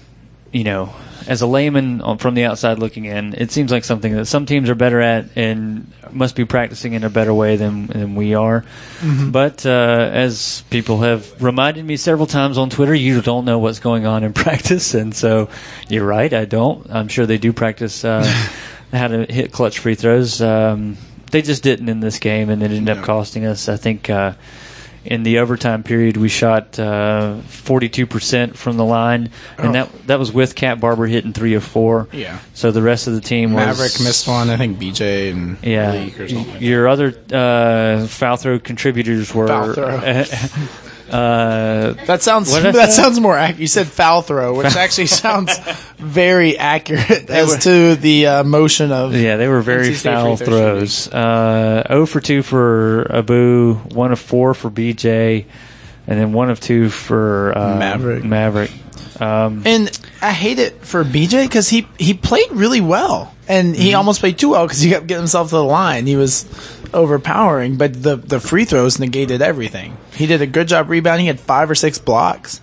you 0.52 0.64
know, 0.64 0.94
as 1.30 1.42
a 1.44 1.48
layman 1.48 2.02
from 2.18 2.34
the 2.34 2.44
outside 2.46 2.80
looking 2.80 3.06
in, 3.06 3.36
it 3.36 3.52
seems 3.52 3.72
like 3.72 3.84
something 3.86 4.15
that 4.15 4.26
some 4.26 4.46
teams 4.48 4.70
are 4.70 4.76
better 4.76 5.00
at 5.00 5.26
and 5.36 5.89
must 6.12 6.36
be 6.36 6.44
practicing 6.44 6.94
in 6.94 7.04
a 7.04 7.10
better 7.10 7.34
way 7.34 7.56
than 7.56 7.86
than 7.88 8.15
we 8.15 8.34
are. 8.34 8.65
Mhm. 9.02 9.32
But 9.32 9.63
uh, 9.65 10.10
as 10.12 10.63
people 10.72 11.02
have 11.02 11.42
reminded 11.42 11.86
me 11.86 11.98
several 11.98 12.26
times 12.26 12.58
on 12.58 12.70
Twitter, 12.72 12.96
you 12.96 13.22
don't 13.22 13.46
know 13.46 13.60
what's 13.60 13.80
going 13.80 14.06
on 14.08 14.24
in 14.24 14.34
practice, 14.46 14.96
and 14.96 15.15
so 15.15 15.50
you're 15.88 16.06
right. 16.06 16.34
I 16.34 16.46
don't. 16.46 16.86
I'm 16.89 17.08
sure 17.08 17.26
they 17.28 17.38
do 17.38 17.54
practice 17.54 18.04
uh, 18.04 18.26
how 18.92 19.08
to 19.08 19.26
hit 19.32 19.52
clutch 19.52 19.80
free 19.80 19.96
throws. 19.96 20.42
Um, 20.42 20.98
they 21.32 21.44
just 21.44 21.62
didn't 21.62 21.89
in 21.89 22.00
this 22.00 22.18
game, 22.18 22.50
and 22.50 22.63
it 22.63 22.72
ended 22.72 22.98
up 22.98 23.06
costing 23.06 23.46
us. 23.46 23.70
I 23.70 23.78
think. 23.78 24.10
Uh, 24.10 24.34
in 25.06 25.24
the 25.24 25.40
overtime 25.40 25.84
period, 25.84 26.18
we 26.18 26.30
shot 26.30 26.78
uh, 26.80 27.38
42% 27.48 28.56
from 28.56 28.78
the 28.78 28.86
line, 28.86 29.30
and 29.58 29.70
Oh. 29.70 29.72
that 29.72 30.08
that 30.08 30.20
was 30.20 30.32
with 30.32 30.56
Cat 30.56 30.80
Barber 30.80 31.06
hitting 31.08 31.34
three 31.34 31.54
of 31.54 31.64
four. 31.64 32.08
Yeah. 32.12 32.40
So 32.54 32.72
the 32.72 32.82
rest 32.82 33.08
of 33.08 33.14
the 33.14 33.22
team 33.22 33.54
was 33.54 33.66
Maverick 33.66 34.00
missed 34.02 34.28
one. 34.28 34.50
I 34.50 34.58
think 34.58 34.78
BJ 34.80 35.32
and 35.32 35.58
yeah. 35.64 36.10
Or. 36.20 36.26
Your 36.60 36.88
other 36.88 37.14
uh, 37.32 38.08
foul 38.08 38.38
throw 38.38 38.60
contributors 38.60 39.34
were. 39.34 39.48
Foul 39.48 39.74
throw. 39.74 40.00
uh, 41.12 41.93
That 42.06 42.22
sounds 42.22 42.52
that 42.52 42.91
sounds 42.91 43.19
more 43.19 43.38
accurate. 43.38 43.60
You 43.62 43.67
said 43.67 43.88
foul 43.88 44.22
throw, 44.22 44.54
which 44.56 44.76
actually 44.86 45.08
sounds 45.08 45.58
very 45.98 46.58
accurate 46.58 47.30
as 47.30 47.50
were- 47.50 47.58
to 47.62 47.95
the 47.95 48.28
uh, 48.28 48.43
motion 48.43 48.91
of. 48.91 49.15
Yeah, 49.15 49.38
they 49.38 49.48
were 49.48 49.62
very 49.62 49.93
foul 49.93 50.38
throws. 50.38 51.08
Uh, 51.08 51.84
0 51.88 52.06
for 52.06 52.19
2 52.22 52.41
for 52.43 53.08
Abu, 53.13 53.74
1 53.76 54.12
of 54.12 54.19
4 54.19 54.54
for 54.54 54.69
BJ, 54.72 55.45
and 56.08 56.19
then 56.19 56.34
1 56.34 56.50
of 56.50 56.60
2 56.60 56.89
for 56.89 57.58
uh, 57.58 57.78
Maverick. 57.78 58.24
Maverick. 58.24 58.72
Um, 59.19 59.63
And 59.65 59.91
I 60.22 60.32
hate 60.32 60.60
it 60.60 60.86
for 60.86 61.04
BJ 61.04 61.43
because 61.43 61.67
he 61.67 61.86
he 61.98 62.13
played 62.13 62.52
really 62.52 62.80
well, 62.82 63.36
and 63.50 63.76
he 63.76 63.93
almost 63.93 64.22
played 64.22 64.38
too 64.38 64.50
well 64.52 64.65
because 64.65 64.80
he 64.80 64.89
kept 64.91 65.08
getting 65.08 65.24
himself 65.24 65.50
to 65.50 65.56
the 65.56 65.63
line. 65.63 66.06
He 66.08 66.15
was 66.15 66.45
overpowering, 66.93 67.78
but 67.78 68.02
the 68.02 68.15
the 68.15 68.39
free 68.39 68.65
throws 68.65 68.99
negated 68.99 69.41
everything. 69.41 69.97
He 70.13 70.25
did 70.25 70.41
a 70.41 70.47
good 70.47 70.67
job 70.67 70.89
rebounding. 70.89 71.23
He 71.23 71.28
had 71.28 71.39
five 71.39 71.69
or 71.69 71.75
six 71.75 71.97
blocks. 71.99 72.62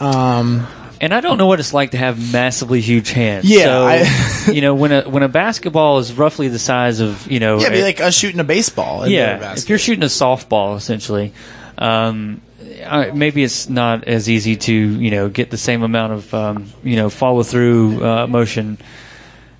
Um, 0.00 0.66
and 1.00 1.12
I 1.12 1.20
don't 1.20 1.38
know 1.38 1.46
what 1.46 1.60
it's 1.60 1.74
like 1.74 1.90
to 1.90 1.96
have 1.98 2.32
massively 2.32 2.80
huge 2.80 3.10
hands. 3.10 3.44
Yeah, 3.44 4.04
So, 4.04 4.52
you 4.52 4.60
know, 4.60 4.74
when 4.74 4.92
a 4.92 5.02
when 5.08 5.22
a 5.22 5.28
basketball 5.28 5.98
is 5.98 6.12
roughly 6.12 6.48
the 6.48 6.58
size 6.58 7.00
of 7.00 7.30
you 7.30 7.40
know, 7.40 7.60
yeah, 7.60 7.68
be 7.70 7.80
a- 7.80 7.84
like 7.84 8.00
us 8.00 8.14
shooting 8.16 8.40
a 8.40 8.44
baseball. 8.44 9.06
yeah, 9.06 9.52
if 9.54 9.68
you're 9.68 9.78
shooting 9.78 10.02
a 10.02 10.06
softball, 10.06 10.76
essentially, 10.76 11.32
um, 11.78 12.40
uh, 12.84 13.10
maybe 13.14 13.42
it's 13.42 13.68
not 13.68 14.04
as 14.04 14.28
easy 14.28 14.56
to 14.56 14.72
you 14.72 15.10
know 15.10 15.28
get 15.28 15.50
the 15.50 15.56
same 15.58 15.82
amount 15.82 16.12
of 16.12 16.34
um, 16.34 16.66
you 16.82 16.96
know 16.96 17.10
follow 17.10 17.42
through 17.42 18.04
uh, 18.04 18.26
motion 18.26 18.78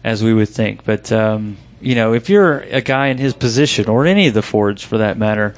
as 0.02 0.22
we 0.22 0.32
would 0.34 0.48
think. 0.48 0.84
But 0.84 1.10
um, 1.12 1.56
you 1.84 1.94
know, 1.94 2.12
if 2.14 2.28
you're 2.30 2.60
a 2.60 2.80
guy 2.80 3.08
in 3.08 3.18
his 3.18 3.34
position, 3.34 3.88
or 3.88 4.06
any 4.06 4.26
of 4.28 4.34
the 4.34 4.42
forwards 4.42 4.82
for 4.82 4.98
that 4.98 5.18
matter, 5.18 5.54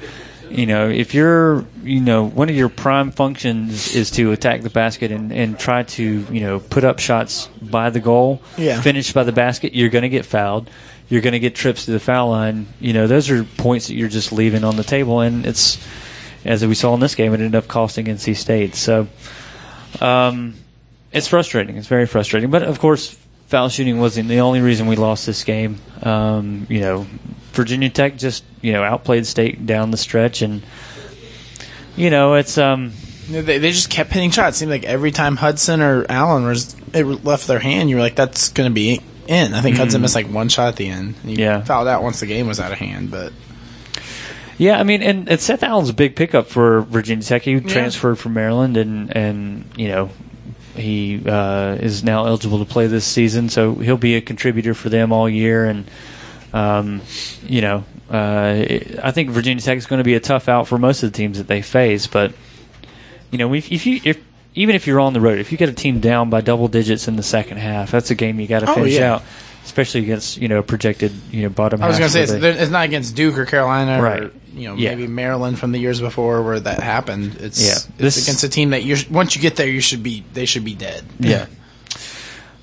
you 0.49 0.65
know, 0.65 0.89
if 0.89 1.13
you're 1.13 1.65
you 1.83 1.99
know 1.99 2.23
one 2.25 2.49
of 2.49 2.55
your 2.55 2.69
prime 2.69 3.11
functions 3.11 3.95
is 3.95 4.11
to 4.11 4.31
attack 4.31 4.61
the 4.61 4.69
basket 4.69 5.11
and, 5.11 5.31
and 5.31 5.57
try 5.59 5.83
to 5.83 6.03
you 6.31 6.41
know 6.41 6.59
put 6.59 6.83
up 6.83 6.99
shots 6.99 7.47
by 7.61 7.89
the 7.89 7.99
goal, 7.99 8.41
Yeah. 8.57 8.81
finish 8.81 9.11
by 9.13 9.23
the 9.23 9.31
basket, 9.33 9.73
you're 9.73 9.89
going 9.89 10.03
to 10.03 10.09
get 10.09 10.25
fouled. 10.25 10.69
You're 11.09 11.21
going 11.21 11.33
to 11.33 11.39
get 11.39 11.55
trips 11.55 11.85
to 11.85 11.91
the 11.91 11.99
foul 12.01 12.29
line. 12.31 12.67
You 12.81 12.91
know, 12.91 13.07
those 13.07 13.29
are 13.29 13.43
points 13.45 13.87
that 13.87 13.95
you're 13.95 14.09
just 14.09 14.31
leaving 14.33 14.63
on 14.65 14.75
the 14.75 14.83
table, 14.83 15.21
and 15.21 15.45
it's 15.45 15.77
as 16.45 16.65
we 16.65 16.75
saw 16.75 16.93
in 16.93 16.99
this 16.99 17.15
game, 17.15 17.31
it 17.33 17.35
ended 17.39 17.55
up 17.55 17.67
costing 17.67 18.05
NC 18.07 18.35
State. 18.35 18.75
So, 18.75 19.07
um, 20.01 20.55
it's 21.11 21.27
frustrating. 21.27 21.77
It's 21.77 21.87
very 21.87 22.05
frustrating. 22.05 22.49
But 22.51 22.63
of 22.63 22.79
course, 22.79 23.17
foul 23.47 23.69
shooting 23.69 23.99
wasn't 23.99 24.29
the 24.29 24.39
only 24.41 24.61
reason 24.61 24.87
we 24.87 24.95
lost 24.95 25.25
this 25.25 25.43
game. 25.43 25.79
Um, 26.03 26.67
you 26.69 26.81
know, 26.81 27.07
Virginia 27.53 27.89
Tech 27.89 28.17
just 28.17 28.43
you 28.61 28.71
know 28.73 28.83
outplayed 28.83 29.25
State 29.25 29.65
down 29.65 29.91
the 29.91 29.97
stretch, 29.97 30.41
and 30.41 30.61
you 31.95 32.09
know 32.09 32.35
it's 32.35 32.57
um. 32.57 32.93
They, 33.29 33.57
they 33.57 33.71
just 33.71 33.89
kept 33.89 34.13
hitting 34.13 34.31
shots. 34.31 34.55
It 34.55 34.59
seemed 34.59 34.71
like 34.71 34.85
every 34.85 35.11
time 35.11 35.35
Hudson 35.35 35.81
or 35.81 36.05
Allen 36.07 36.45
was 36.45 36.77
it 36.93 37.03
left 37.25 37.45
their 37.47 37.59
hand, 37.59 37.89
you 37.89 37.97
were 37.97 38.01
like, 38.01 38.15
"That's 38.15 38.49
going 38.49 38.69
to 38.69 38.73
be 38.73 39.01
in." 39.27 39.53
I 39.53 39.59
think 39.61 39.75
Hudson 39.75 39.99
Mhm. 39.99 40.03
missed 40.03 40.15
like 40.15 40.29
one 40.31 40.47
shot 40.47 40.69
at 40.69 40.75
the 40.77 40.87
end. 40.87 41.15
He 41.25 41.33
Yeah. 41.35 41.61
fouled 41.61 41.89
out 41.89 42.03
once 42.03 42.21
the 42.21 42.25
game 42.25 42.47
was 42.47 42.61
out 42.61 42.71
of 42.71 42.77
hand. 42.77 43.11
But 43.11 43.33
Yeah, 44.57 44.79
I 44.79 44.83
mean, 44.83 45.03
and, 45.03 45.27
and 45.29 45.41
Seth 45.41 45.61
Allen's 45.61 45.89
a 45.89 45.93
big 45.93 46.15
pickup 46.15 46.47
for 46.47 46.81
Virginia 46.83 47.21
Tech. 47.23 47.41
He 47.43 47.59
transferred 47.59 48.17
from 48.17 48.33
Maryland, 48.33 48.77
and 48.77 49.13
and 49.15 49.65
you 49.75 49.89
know 49.89 50.09
he 50.77 51.21
uh, 51.25 51.75
is 51.79 52.03
now 52.03 52.25
eligible 52.25 52.59
to 52.59 52.65
play 52.65 52.87
this 52.87 53.05
season, 53.05 53.49
so 53.49 53.75
he'll 53.75 53.97
be 53.97 54.15
a 54.15 54.21
contributor 54.21 54.73
for 54.73 54.89
them 54.89 55.11
all 55.11 55.27
year. 55.29 55.65
And 55.65 55.85
um, 56.53 57.01
you 57.43 57.61
know, 57.61 57.83
uh, 58.09 58.65
I 59.03 59.11
think 59.11 59.29
Virginia 59.31 59.61
Tech 59.61 59.77
is 59.77 59.85
going 59.85 59.99
to 59.99 60.03
be 60.03 60.15
a 60.15 60.19
tough 60.19 60.47
out 60.47 60.67
for 60.67 60.77
most 60.77 61.03
of 61.03 61.11
the 61.11 61.17
teams 61.17 61.37
that 61.37 61.47
they 61.47 61.61
face. 61.61 62.07
But 62.07 62.33
you 63.31 63.37
know, 63.37 63.53
if, 63.53 63.71
if 63.71 63.85
you 63.85 63.99
if 64.03 64.17
even 64.55 64.75
if 64.75 64.87
you're 64.87 64.99
on 64.99 65.13
the 65.13 65.21
road, 65.21 65.39
if 65.39 65.51
you 65.51 65.57
get 65.57 65.69
a 65.69 65.73
team 65.73 65.99
down 65.99 66.29
by 66.29 66.41
double 66.41 66.67
digits 66.67 67.07
in 67.07 67.15
the 67.15 67.23
second 67.23 67.57
half, 67.57 67.91
that's 67.91 68.09
a 68.11 68.15
game 68.15 68.39
you 68.39 68.47
got 68.47 68.61
to 68.61 68.69
Oh, 68.71 68.75
finish 68.75 68.93
yeah. 68.95 69.15
out. 69.15 69.23
Especially 69.65 70.01
against 70.01 70.37
you 70.37 70.47
know 70.47 70.63
projected 70.63 71.11
you 71.29 71.43
know 71.43 71.49
bottom. 71.49 71.83
I 71.83 71.87
was 71.89 71.99
going 71.99 72.09
to 72.09 72.13
say 72.13 72.23
it's, 72.23 72.31
it's 72.61 72.71
not 72.71 72.85
against 72.85 73.15
Duke 73.17 73.37
or 73.37 73.45
Carolina 73.45 74.01
Right. 74.01 74.23
or 74.23 74.31
you 74.57 74.67
know 74.69 74.75
Yeah. 74.75 74.89
maybe 74.95 75.07
Maryland 75.07 75.57
from 75.59 75.71
the 75.71 75.79
years 75.79 75.99
before 76.01 76.41
where 76.43 76.59
that 76.59 76.81
happened. 76.81 77.37
It's 77.39 77.61
Yeah. 77.63 77.71
it's 77.73 77.87
This- 77.97 78.23
against 78.23 78.43
a 78.43 78.49
team 78.49 78.71
that 78.71 78.83
you 78.83 78.97
once 79.09 79.35
you 79.35 79.41
get 79.41 79.55
there 79.55 79.67
you 79.67 79.81
should 79.81 80.03
be 80.03 80.23
they 80.33 80.45
should 80.45 80.65
be 80.65 80.73
dead. 80.75 81.03
Yeah. 81.19 81.45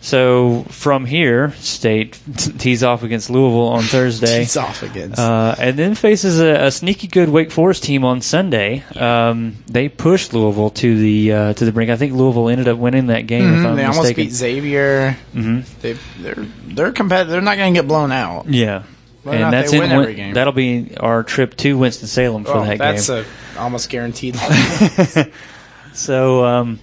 So 0.01 0.67
from 0.69 1.07
here, 1.07 1.55
State 1.61 2.19
tees 2.59 2.83
off 2.85 3.03
against 3.03 3.31
Louisville 3.31 3.69
on 3.69 3.85
Thursday. 3.85 4.41
Tees 4.41 4.59
off 4.59 4.83
against. 4.83 5.19
uh, 5.19 5.55
and 5.59 5.79
then 5.79 5.95
faces 5.95 6.41
a, 6.41 6.67
a 6.67 6.71
sneaky 6.71 7.07
good 7.07 7.31
Wake 7.31 7.51
Forest 7.51 7.85
team 7.85 8.05
on 8.05 8.21
Sunday. 8.21 8.83
Um, 8.97 9.57
they 9.67 9.89
pushed 9.89 10.35
Louisville 10.35 10.69
to 10.71 10.99
the 10.99 11.33
uh, 11.33 11.53
to 11.55 11.65
the 11.65 11.73
brink. 11.73 11.91
I 11.91 11.97
think 11.97 12.13
Louisville 12.13 12.51
ended 12.51 12.69
up 12.69 12.77
winning 12.77 13.07
that 13.07 13.27
game. 13.27 13.45
If 13.55 13.61
Mhm, 13.61 13.67
I'm 13.67 13.77
they 13.77 13.85
almost 13.85 14.01
mistaken. 14.03 14.25
beat 14.25 14.33
Xavier. 14.35 15.17
Mhm. 15.35 15.65
They 15.81 15.97
they're 16.21 16.47
they're 16.67 16.93
competitive. 16.93 17.31
They're 17.33 17.41
not 17.41 17.57
going 17.57 17.73
to 17.73 17.79
get 17.81 17.89
blown 17.89 18.13
out. 18.13 18.45
Yeah. 18.51 18.83
Whether 19.25 19.43
and 19.45 19.53
that's 19.53 19.73
in 19.73 19.79
win 19.81 19.91
Win- 19.91 20.01
every 20.01 20.15
game. 20.15 20.35
that'll 20.35 20.53
be 20.53 20.97
our 20.99 21.23
trip 21.23 21.57
to 21.59 21.77
Winston 21.77 22.07
Salem 22.09 22.45
for 22.45 22.53
Oh, 22.59 22.65
that 22.65 22.79
that's 22.79 23.09
game. 23.09 23.25
a 23.57 23.61
almost 23.61 23.89
guaranteed. 23.91 24.37
So, 25.93 26.45
um, 26.45 26.81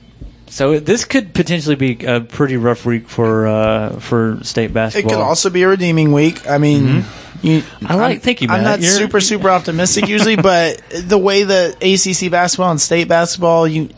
so 0.47 0.79
this 0.79 1.03
could 1.05 1.33
potentially 1.33 1.75
be 1.75 2.05
a 2.05 2.21
pretty 2.21 2.57
rough 2.57 2.85
week 2.85 3.09
for 3.09 3.45
uh, 3.47 3.99
for 3.99 4.39
state 4.43 4.73
basketball. 4.73 5.11
It 5.11 5.15
could 5.15 5.21
also 5.21 5.49
be 5.49 5.63
a 5.63 5.67
redeeming 5.67 6.13
week. 6.13 6.47
I 6.49 6.57
mean, 6.57 7.03
you, 7.41 7.61
Mm-hmm. 7.61 7.87
I 7.87 7.95
like- 7.95 8.15
I'm, 8.15 8.19
thank 8.21 8.41
you, 8.41 8.47
I'm 8.49 8.63
not 8.63 8.79
You're- 8.79 8.91
super 8.93 9.19
super 9.19 9.49
optimistic 9.49 10.07
usually, 10.07 10.35
but 10.41 10.81
the 10.91 11.17
way 11.17 11.43
that 11.43 11.83
ACC 11.83 12.31
basketball 12.31 12.71
and 12.71 12.79
state 12.79 13.07
basketball, 13.09 13.67
you 13.67 13.89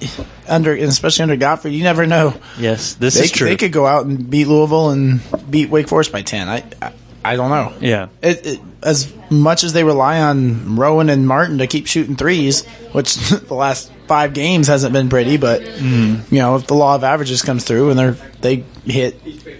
under 0.48 0.74
especially 0.74 1.24
under 1.24 1.36
Gottfried, 1.36 1.74
you 1.76 1.84
never 1.84 2.08
know. 2.08 2.34
yes, 2.58 2.96
this 2.96 3.16
they, 3.16 3.26
is 3.26 3.32
true. 3.32 3.48
They 3.50 3.56
could 3.58 3.72
go 3.72 3.86
out 3.86 4.06
and 4.08 4.30
beat 4.32 4.46
Louisville 4.48 4.90
and 4.90 5.22
beat 5.52 5.70
Wake 5.70 5.88
Forest 5.88 6.12
by 6.12 6.24
ten. 6.24 6.50
I 6.50 6.64
I, 6.82 6.92
I 7.26 7.36
don't 7.36 7.50
know. 7.50 7.74
yeah. 7.80 8.08
It, 8.22 8.46
it, 8.46 8.60
as 8.82 9.14
much 9.30 9.64
as 9.64 9.72
they 9.74 9.84
rely 9.84 10.20
on 10.20 10.76
Rowan 10.76 11.10
and 11.10 11.26
Martin 11.28 11.60
to 11.60 11.68
keep 11.68 11.88
shooting 11.88 12.16
threes, 12.18 12.66
which 12.92 13.16
the 13.30 13.54
last 13.54 13.92
five 14.08 14.34
games 14.34 14.68
hasn't 14.68 14.92
been 14.94 15.10
pretty, 15.10 15.38
but 15.38 15.62
Mm. 15.62 16.30
you 16.32 16.40
know 16.40 16.56
if 16.58 16.68
the 16.68 16.74
law 16.76 16.96
of 16.96 17.04
averages 17.04 17.42
comes 17.42 17.64
through 17.64 17.90
and 17.92 17.98
they're 18.00 18.18
they 18.42 18.66
hit 18.86 19.16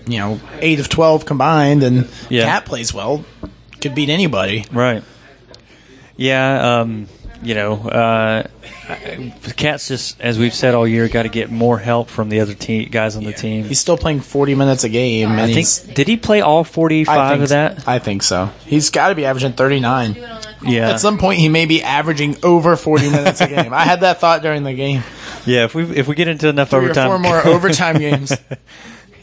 you 0.06 0.20
know 0.20 0.40
eight 0.60 0.80
of 0.82 0.90
twelve 0.90 1.26
combined 1.26 1.84
and 1.84 2.10
Yeah. 2.30 2.44
Cat 2.46 2.66
plays 2.66 2.94
well, 2.94 3.24
could 3.80 3.96
beat 3.96 4.10
anybody. 4.10 4.66
Right. 4.72 5.04
Yeah, 6.18 6.82
um, 6.82 7.08
you 7.44 7.56
know, 7.56 7.74
uh, 7.76 8.48
Cat's 9.56 9.88
just, 9.88 10.20
as 10.22 10.38
we've 10.40 10.54
said 10.54 10.76
all 10.76 10.88
year, 10.88 11.08
got 11.08 11.24
to 11.24 11.30
get 11.30 11.52
more 11.52 11.78
help 11.78 12.10
from 12.10 12.30
the 12.30 12.40
other 12.40 12.54
team, 12.54 12.90
guys 12.90 13.16
on 13.16 13.24
the 13.24 13.34
team. 13.34 13.66
He's 13.66 13.80
still 13.80 13.98
playing 13.98 14.22
forty 14.22 14.56
minutes 14.56 14.84
a 14.84 14.90
game. 14.90 15.30
I 15.32 15.52
think, 15.54 15.96
did 15.96 16.08
he 16.08 16.18
play 16.18 16.42
all 16.42 16.64
45 16.64 17.30
think 17.32 17.44
of 17.44 17.50
that? 17.50 17.88
I 17.88 18.00
think 18.00 18.24
so. 18.24 18.50
He's 18.66 18.90
got 18.90 19.10
to 19.10 19.16
be 19.16 19.26
averaging 19.26 19.54
thirty 19.54 19.80
nine. 19.80 20.16
Yeah. 20.66 20.92
At 20.92 21.00
some 21.00 21.18
point, 21.18 21.40
he 21.40 21.50
may 21.50 21.66
be 21.66 21.84
averaging 21.84 22.38
over 22.44 22.76
forty 22.76 23.10
minutes 23.10 23.42
a 23.42 23.48
game. 23.48 23.74
I 23.74 23.82
had 23.84 24.02
that 24.02 24.20
thought 24.20 24.42
during 24.42 24.64
the 24.64 24.74
game. 24.74 25.04
Yeah, 25.46 25.66
if 25.66 25.76
we 25.76 25.84
if 25.98 26.08
we 26.08 26.16
get 26.16 26.30
into 26.30 26.48
enough 26.48 26.70
Three 26.70 26.80
or 26.80 26.84
overtime, 26.84 27.10
four 27.10 27.20
more 27.20 27.46
overtime 27.54 27.98
games. 27.98 28.32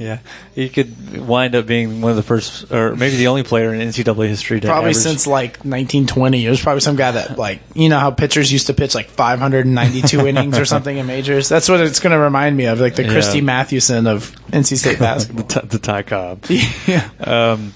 yeah, 0.00 0.18
he 0.54 0.70
could 0.70 1.26
wind 1.28 1.54
up 1.54 1.66
being 1.66 2.00
one 2.00 2.10
of 2.10 2.16
the 2.16 2.22
first, 2.22 2.72
or 2.72 2.96
maybe 2.96 3.16
the 3.16 3.26
only 3.26 3.42
player 3.42 3.74
in 3.74 3.80
NCAA 3.86 4.28
history 4.28 4.58
to 4.60 4.66
probably 4.66 4.90
average- 4.90 4.96
since 4.96 5.26
like 5.26 5.58
1920. 5.58 6.46
It 6.46 6.48
was 6.48 6.62
probably 6.62 6.80
some 6.80 6.96
guy 6.96 7.10
that 7.12 7.36
like 7.38 7.60
you 7.74 7.90
know 7.90 7.98
how 7.98 8.10
pitchers 8.10 8.50
used 8.50 8.68
to 8.68 8.74
pitch 8.74 8.94
like 8.94 9.10
592 9.10 10.26
innings 10.26 10.58
or 10.58 10.64
something 10.64 10.96
in 10.96 11.06
majors. 11.06 11.50
That's 11.50 11.68
what 11.68 11.80
it's 11.80 12.00
going 12.00 12.12
to 12.12 12.18
remind 12.18 12.56
me 12.56 12.64
of, 12.64 12.80
like 12.80 12.94
the 12.96 13.04
Yeah. 13.04 13.12
Christy 13.12 13.42
Mathewson 13.42 14.06
of 14.06 14.35
NC 14.52 14.79
State 14.79 14.98
basketball. 15.00 15.44
the, 15.44 15.60
t- 15.60 15.66
the 15.66 15.79
Ty 15.79 16.02
Cobb. 16.02 16.46
yeah. 16.87 17.08
Um, 17.20 17.75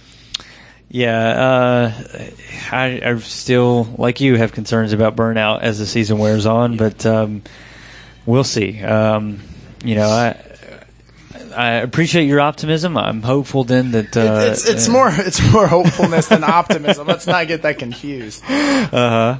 yeah, 0.88 1.28
uh, 1.28 1.92
I, 2.70 3.00
I 3.04 3.18
still, 3.18 3.84
like 3.98 4.20
you, 4.20 4.36
have 4.36 4.52
concerns 4.52 4.92
about 4.92 5.16
burnout 5.16 5.60
as 5.62 5.78
the 5.80 5.86
season 5.86 6.18
wears 6.18 6.46
on, 6.46 6.76
but 6.76 7.04
um, 7.04 7.42
we'll 8.26 8.44
see. 8.44 8.80
Um, 8.80 9.40
you 9.84 9.96
know, 9.96 10.08
I 10.08 10.40
I 11.56 11.70
appreciate 11.74 12.26
your 12.26 12.40
optimism. 12.40 12.96
I'm 12.96 13.22
hopeful 13.22 13.64
then 13.64 13.92
that 13.92 14.16
uh, 14.16 14.50
it's 14.50 14.68
it's 14.68 14.88
more 14.88 15.08
it's 15.12 15.40
more 15.52 15.66
hopefulness 15.66 16.28
than 16.28 16.44
optimism. 16.44 17.06
Let's 17.06 17.26
not 17.26 17.46
get 17.48 17.62
that 17.62 17.78
confused. 17.78 18.42
Uh 18.44 18.88
huh. 18.90 19.38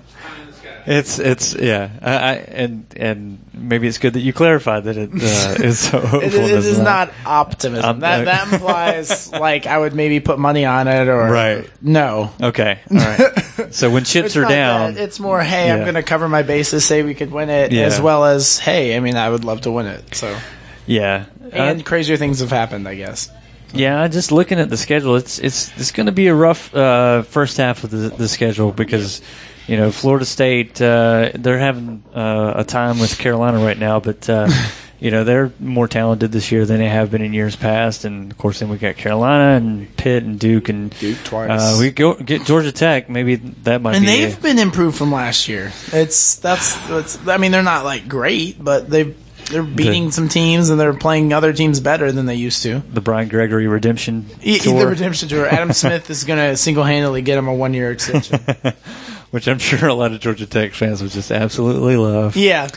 It's 0.86 1.18
it's 1.18 1.54
yeah, 1.54 1.88
I, 2.02 2.12
I, 2.12 2.32
and 2.34 2.86
and 2.96 3.38
maybe 3.54 3.88
it's 3.88 3.96
good 3.96 4.12
that 4.14 4.20
you 4.20 4.34
clarified 4.34 4.84
that 4.84 4.98
it 4.98 5.10
uh, 5.14 5.62
is 5.64 5.78
so 5.78 5.98
hopeful. 5.98 6.20
It, 6.22 6.34
it 6.34 6.50
is 6.50 6.78
not 6.78 7.10
optimism. 7.24 7.84
Um, 7.88 8.00
that 8.00 8.20
uh, 8.20 8.24
that 8.26 8.52
implies 8.52 9.32
like 9.32 9.66
I 9.66 9.78
would 9.78 9.94
maybe 9.94 10.20
put 10.20 10.38
money 10.38 10.66
on 10.66 10.86
it 10.86 11.08
or 11.08 11.20
Right. 11.30 11.70
No. 11.80 12.32
Okay, 12.38 12.80
all 12.90 12.96
right. 12.98 13.72
So 13.74 13.88
when 13.90 14.04
chips 14.04 14.36
are 14.36 14.44
down, 14.46 14.94
that. 14.94 15.02
It's 15.02 15.18
more, 15.18 15.40
hey, 15.40 15.70
I'm 15.70 15.80
going 15.80 15.94
to 15.94 16.02
cover 16.02 16.28
my 16.28 16.42
bases, 16.42 16.84
say 16.84 17.02
we 17.02 17.14
could 17.14 17.30
win 17.30 17.48
it, 17.48 17.72
Yeah. 17.72 17.84
as 17.84 18.00
well 18.00 18.24
as, 18.24 18.58
hey, 18.58 18.94
I 18.96 19.00
mean, 19.00 19.16
I 19.16 19.30
would 19.30 19.44
love 19.44 19.62
to 19.62 19.70
win 19.72 19.86
it. 19.86 20.14
So, 20.14 20.36
yeah, 20.86 21.26
and 21.52 21.80
Uh, 21.80 21.84
crazier 21.84 22.16
things 22.16 22.40
have 22.40 22.50
happened, 22.50 22.86
I 22.88 22.94
guess. 22.94 23.30
Yeah, 23.72 24.06
just 24.06 24.30
looking 24.30 24.60
at 24.60 24.70
the 24.70 24.76
schedule, 24.76 25.16
it's 25.16 25.38
it's 25.40 25.70
it's 25.76 25.90
going 25.90 26.06
to 26.06 26.12
be 26.12 26.28
a 26.28 26.34
rough 26.34 26.72
uh, 26.74 27.22
first 27.22 27.56
half 27.56 27.82
of 27.82 27.90
the, 27.90 28.08
the 28.08 28.28
schedule 28.28 28.70
because 28.70 29.20
you 29.66 29.76
know 29.76 29.90
Florida 29.90 30.24
State 30.24 30.80
uh, 30.80 31.30
they're 31.34 31.58
having 31.58 32.04
uh, 32.14 32.52
a 32.56 32.64
time 32.64 33.00
with 33.00 33.18
Carolina 33.18 33.58
right 33.64 33.78
now, 33.78 33.98
but 33.98 34.28
uh, 34.30 34.48
you 35.00 35.10
know 35.10 35.24
they're 35.24 35.50
more 35.58 35.88
talented 35.88 36.30
this 36.30 36.52
year 36.52 36.64
than 36.66 36.78
they 36.78 36.88
have 36.88 37.10
been 37.10 37.20
in 37.20 37.32
years 37.32 37.56
past, 37.56 38.04
and 38.04 38.30
of 38.30 38.38
course 38.38 38.60
then 38.60 38.68
we 38.68 38.76
got 38.78 38.94
Carolina 38.96 39.56
and 39.56 39.96
Pitt 39.96 40.22
and 40.22 40.38
Duke 40.38 40.68
and 40.68 40.96
Duke 41.00 41.18
twice. 41.24 41.50
Uh, 41.50 41.76
we 41.80 41.90
go 41.90 42.14
get 42.14 42.44
Georgia 42.44 42.70
Tech, 42.70 43.10
maybe 43.10 43.34
that 43.64 43.82
might 43.82 43.96
and 43.96 44.04
be. 44.04 44.24
they've 44.24 44.40
been 44.40 44.60
improved 44.60 44.96
from 44.96 45.10
last 45.10 45.48
year. 45.48 45.72
It's 45.92 46.36
that's, 46.36 46.76
that's 46.86 47.26
I 47.26 47.38
mean, 47.38 47.50
they're 47.50 47.64
not 47.64 47.84
like 47.84 48.06
great, 48.06 48.62
but 48.62 48.88
they've 48.88 49.16
they're 49.50 49.62
beating 49.62 50.10
some 50.10 50.28
teams 50.28 50.70
and 50.70 50.78
they're 50.80 50.94
playing 50.94 51.32
other 51.32 51.52
teams 51.52 51.80
better 51.80 52.10
than 52.12 52.26
they 52.26 52.34
used 52.34 52.62
to. 52.62 52.80
the 52.92 53.00
Brian 53.00 53.28
Gregory 53.28 53.66
redemption 53.66 54.26
E- 54.42 54.58
tour, 54.58 54.80
The 54.80 54.86
redemption 54.86 55.28
tour. 55.28 55.46
Adam 55.46 55.72
Smith 55.74 56.08
is 56.10 56.24
going 56.24 56.38
to 56.38 56.56
single 56.56 56.84
handedly 56.84 57.22
get 57.22 57.38
him 57.38 57.48
a 57.48 57.54
one 57.54 57.74
year 57.74 57.90
extension. 57.92 58.40
which 59.30 59.48
I'm 59.48 59.58
sure 59.58 59.88
a 59.88 59.94
lot 59.94 60.12
of 60.12 60.20
Georgia 60.20 60.46
Tech 60.46 60.72
fans 60.74 61.02
would 61.02 61.10
just 61.10 61.30
absolutely 61.32 61.96
love. 61.96 62.36
yeah, 62.36 62.68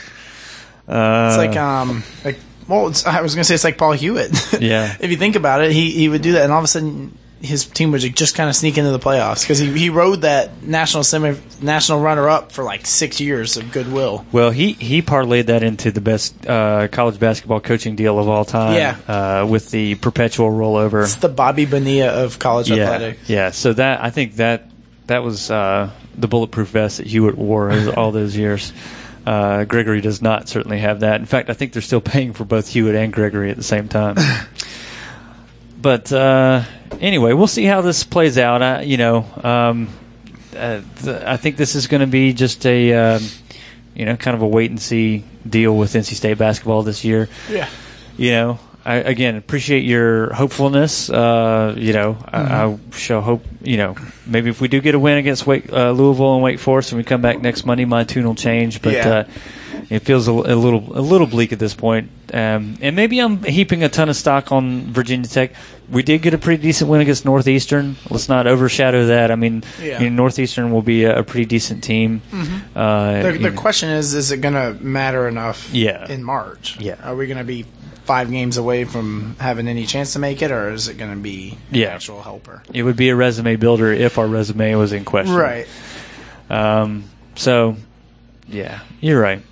Uh, 0.88 1.28
it's 1.30 1.36
like 1.38 1.56
um 1.56 2.02
like 2.24 2.38
well, 2.66 2.88
it's, 2.88 3.06
I 3.06 3.22
was 3.22 3.34
going 3.34 3.40
to 3.42 3.44
say 3.48 3.54
it's 3.54 3.64
like 3.64 3.78
Paul 3.78 3.92
Hewitt. 3.92 4.30
Yeah. 4.60 4.94
if 5.00 5.10
you 5.10 5.16
think 5.16 5.36
about 5.36 5.62
it, 5.62 5.72
he 5.72 5.90
he 5.92 6.08
would 6.08 6.20
do 6.22 6.32
that, 6.32 6.42
and 6.44 6.52
all 6.52 6.58
of 6.58 6.64
a 6.64 6.68
sudden 6.68 7.16
his 7.40 7.66
team 7.66 7.92
would 7.92 8.00
just 8.16 8.34
kind 8.34 8.48
of 8.48 8.56
sneak 8.56 8.78
into 8.78 8.90
the 8.90 8.98
playoffs 8.98 9.42
because 9.42 9.58
he 9.58 9.72
he 9.78 9.90
rode 9.90 10.22
that 10.22 10.62
national 10.62 11.04
semi 11.04 11.36
national 11.62 12.00
runner 12.00 12.28
up 12.28 12.52
for 12.52 12.64
like 12.64 12.86
six 12.86 13.20
years 13.20 13.56
of 13.56 13.70
goodwill. 13.72 14.24
Well, 14.32 14.50
he 14.50 14.72
he 14.72 15.02
parlayed 15.02 15.46
that 15.46 15.62
into 15.62 15.90
the 15.90 16.00
best 16.00 16.46
uh, 16.46 16.88
college 16.88 17.18
basketball 17.18 17.60
coaching 17.60 17.96
deal 17.96 18.18
of 18.18 18.28
all 18.28 18.44
time. 18.44 18.74
Yeah. 18.74 18.96
uh, 19.06 19.46
with 19.46 19.70
the 19.70 19.94
perpetual 19.96 20.50
rollover. 20.50 21.04
It's 21.04 21.16
the 21.16 21.28
Bobby 21.28 21.64
Bonilla 21.64 22.24
of 22.24 22.38
college 22.38 22.70
yeah, 22.70 22.84
athletics. 22.84 23.28
yeah. 23.28 23.50
So 23.50 23.72
that 23.72 24.02
I 24.02 24.10
think 24.10 24.36
that 24.36 24.68
that 25.06 25.22
was 25.22 25.50
uh, 25.50 25.90
the 26.16 26.28
bulletproof 26.28 26.68
vest 26.68 26.98
that 26.98 27.06
Hewitt 27.06 27.36
wore 27.36 27.72
all 27.96 28.12
those 28.12 28.36
years. 28.36 28.72
Uh, 29.26 29.64
Gregory 29.64 30.00
does 30.00 30.22
not 30.22 30.48
certainly 30.48 30.78
have 30.78 31.00
that. 31.00 31.20
In 31.20 31.26
fact, 31.26 31.50
I 31.50 31.52
think 31.52 31.72
they're 31.72 31.82
still 31.82 32.00
paying 32.00 32.32
for 32.32 32.44
both 32.44 32.68
Hewitt 32.68 32.94
and 32.94 33.12
Gregory 33.12 33.50
at 33.50 33.56
the 33.56 33.62
same 33.62 33.86
time. 33.88 34.16
but 35.80 36.12
uh, 36.12 36.64
anyway, 37.00 37.32
we'll 37.32 37.46
see 37.46 37.64
how 37.64 37.80
this 37.80 38.04
plays 38.04 38.38
out. 38.38 38.62
I, 38.62 38.82
you 38.82 38.96
know, 38.96 39.24
um, 39.42 39.88
uh, 40.56 40.80
th- 41.02 41.22
I 41.22 41.36
think 41.36 41.56
this 41.56 41.74
is 41.74 41.86
going 41.86 42.00
to 42.00 42.06
be 42.06 42.32
just 42.32 42.66
a 42.66 42.92
um, 42.94 43.22
you 43.94 44.04
know 44.04 44.16
kind 44.16 44.34
of 44.34 44.42
a 44.42 44.46
wait 44.46 44.70
and 44.70 44.80
see 44.80 45.24
deal 45.48 45.76
with 45.76 45.92
NC 45.92 46.14
State 46.14 46.38
basketball 46.38 46.82
this 46.82 47.04
year. 47.04 47.28
Yeah. 47.50 47.68
You 48.16 48.30
know, 48.32 48.60
I 48.88 48.94
again 48.96 49.36
appreciate 49.36 49.84
your 49.84 50.32
hopefulness. 50.32 51.10
Uh, 51.10 51.74
you 51.76 51.92
know, 51.92 52.16
I, 52.32 52.40
I 52.64 52.78
shall 52.92 53.20
hope. 53.20 53.44
You 53.62 53.76
know, 53.76 53.96
maybe 54.26 54.48
if 54.48 54.60
we 54.60 54.68
do 54.68 54.80
get 54.80 54.94
a 54.94 54.98
win 54.98 55.18
against 55.18 55.46
Wake, 55.46 55.70
uh, 55.72 55.90
Louisville 55.90 56.34
and 56.34 56.42
Wake 56.42 56.58
Forest, 56.58 56.92
and 56.92 56.96
we 56.96 57.04
come 57.04 57.20
back 57.20 57.40
next 57.42 57.66
Monday, 57.66 57.84
my 57.84 58.04
tune 58.04 58.24
will 58.26 58.34
change. 58.34 58.80
But 58.80 58.92
Yeah. 58.94 59.08
uh, 59.08 59.24
it 59.90 60.00
feels 60.00 60.26
a, 60.28 60.32
a 60.32 60.56
little 60.56 60.84
a 60.98 61.02
little 61.02 61.26
bleak 61.26 61.52
at 61.52 61.58
this 61.58 61.74
point. 61.74 62.08
Um, 62.32 62.76
and 62.80 62.94
maybe 62.96 63.18
I'm 63.20 63.42
heaping 63.42 63.82
a 63.84 63.88
ton 63.88 64.08
of 64.08 64.16
stock 64.16 64.52
on 64.52 64.92
Virginia 64.92 65.28
Tech. 65.28 65.52
We 65.90 66.02
did 66.02 66.20
get 66.22 66.34
a 66.34 66.38
pretty 66.38 66.62
decent 66.62 66.90
win 66.90 67.00
against 67.00 67.24
Northeastern. 67.24 67.96
Let's 68.10 68.28
not 68.28 68.46
overshadow 68.46 69.06
that. 69.06 69.30
I 69.30 69.34
mean, 69.36 69.64
Yeah. 69.82 70.02
you 70.02 70.10
know, 70.10 70.16
Northeastern 70.24 70.70
will 70.70 70.82
be 70.82 71.04
a, 71.04 71.20
a 71.20 71.22
pretty 71.24 71.46
decent 71.46 71.82
team. 71.82 72.20
Mhm. 72.30 72.60
Uh, 72.76 73.22
The, 73.32 73.38
the 73.38 73.50
question 73.52 73.88
is, 73.88 74.12
is 74.12 74.30
it 74.30 74.42
going 74.42 74.52
to 74.54 74.76
matter 74.84 75.26
enough 75.26 75.70
Yeah. 75.72 76.06
in 76.10 76.22
March? 76.22 76.76
Yeah. 76.78 76.96
Are 77.02 77.16
we 77.16 77.26
going 77.26 77.38
to 77.38 77.44
be 77.44 77.64
five 78.08 78.30
games 78.30 78.56
away 78.56 78.84
from 78.84 79.36
having 79.38 79.68
any 79.68 79.84
chance 79.84 80.14
to 80.14 80.18
make 80.18 80.40
it, 80.40 80.50
or 80.50 80.72
is 80.72 80.88
it 80.88 80.96
going 80.96 81.10
to 81.10 81.16
be 81.20 81.58
Yeah. 81.70 81.88
actual 81.88 82.22
helper? 82.22 82.62
it 82.72 82.82
would 82.82 82.96
be 82.96 83.10
a 83.10 83.14
resume 83.14 83.56
builder 83.56 83.92
if 83.92 84.16
our 84.16 84.26
resume 84.26 84.74
was 84.76 84.94
in 84.94 85.04
question. 85.04 85.34
Right. 85.36 85.66
Um, 86.48 87.04
so, 87.34 87.76
yeah, 88.48 88.80
you're 89.02 89.20
right. 89.20 89.42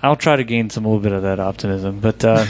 I'll 0.00 0.14
try 0.14 0.36
to 0.36 0.44
gain 0.44 0.70
some 0.70 0.84
little 0.84 1.00
bit 1.00 1.10
of 1.10 1.22
that 1.24 1.40
optimism, 1.40 1.98
but 1.98 2.24
uh, 2.24 2.46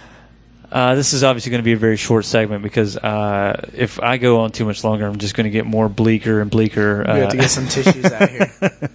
uh, 0.70 0.94
this 0.96 1.14
is 1.14 1.24
obviously 1.24 1.48
going 1.50 1.62
to 1.62 1.64
be 1.64 1.72
a 1.72 1.78
very 1.78 1.96
short 1.96 2.26
segment 2.26 2.62
because 2.62 2.98
uh, 2.98 3.70
if 3.72 3.98
I 4.00 4.18
go 4.18 4.40
on 4.40 4.52
too 4.52 4.66
much 4.66 4.84
longer, 4.84 5.06
I'm 5.06 5.16
just 5.16 5.34
going 5.34 5.44
to 5.46 5.50
get 5.50 5.64
more 5.64 5.88
bleaker 5.88 6.42
and 6.42 6.50
bleaker. 6.50 7.04
We 7.08 7.20
have 7.20 7.30
to 7.30 7.38
uh, 7.38 7.40
get 7.40 7.50
some 7.50 7.66
tissues 7.68 8.04
out 8.04 8.28
here. 8.28 8.52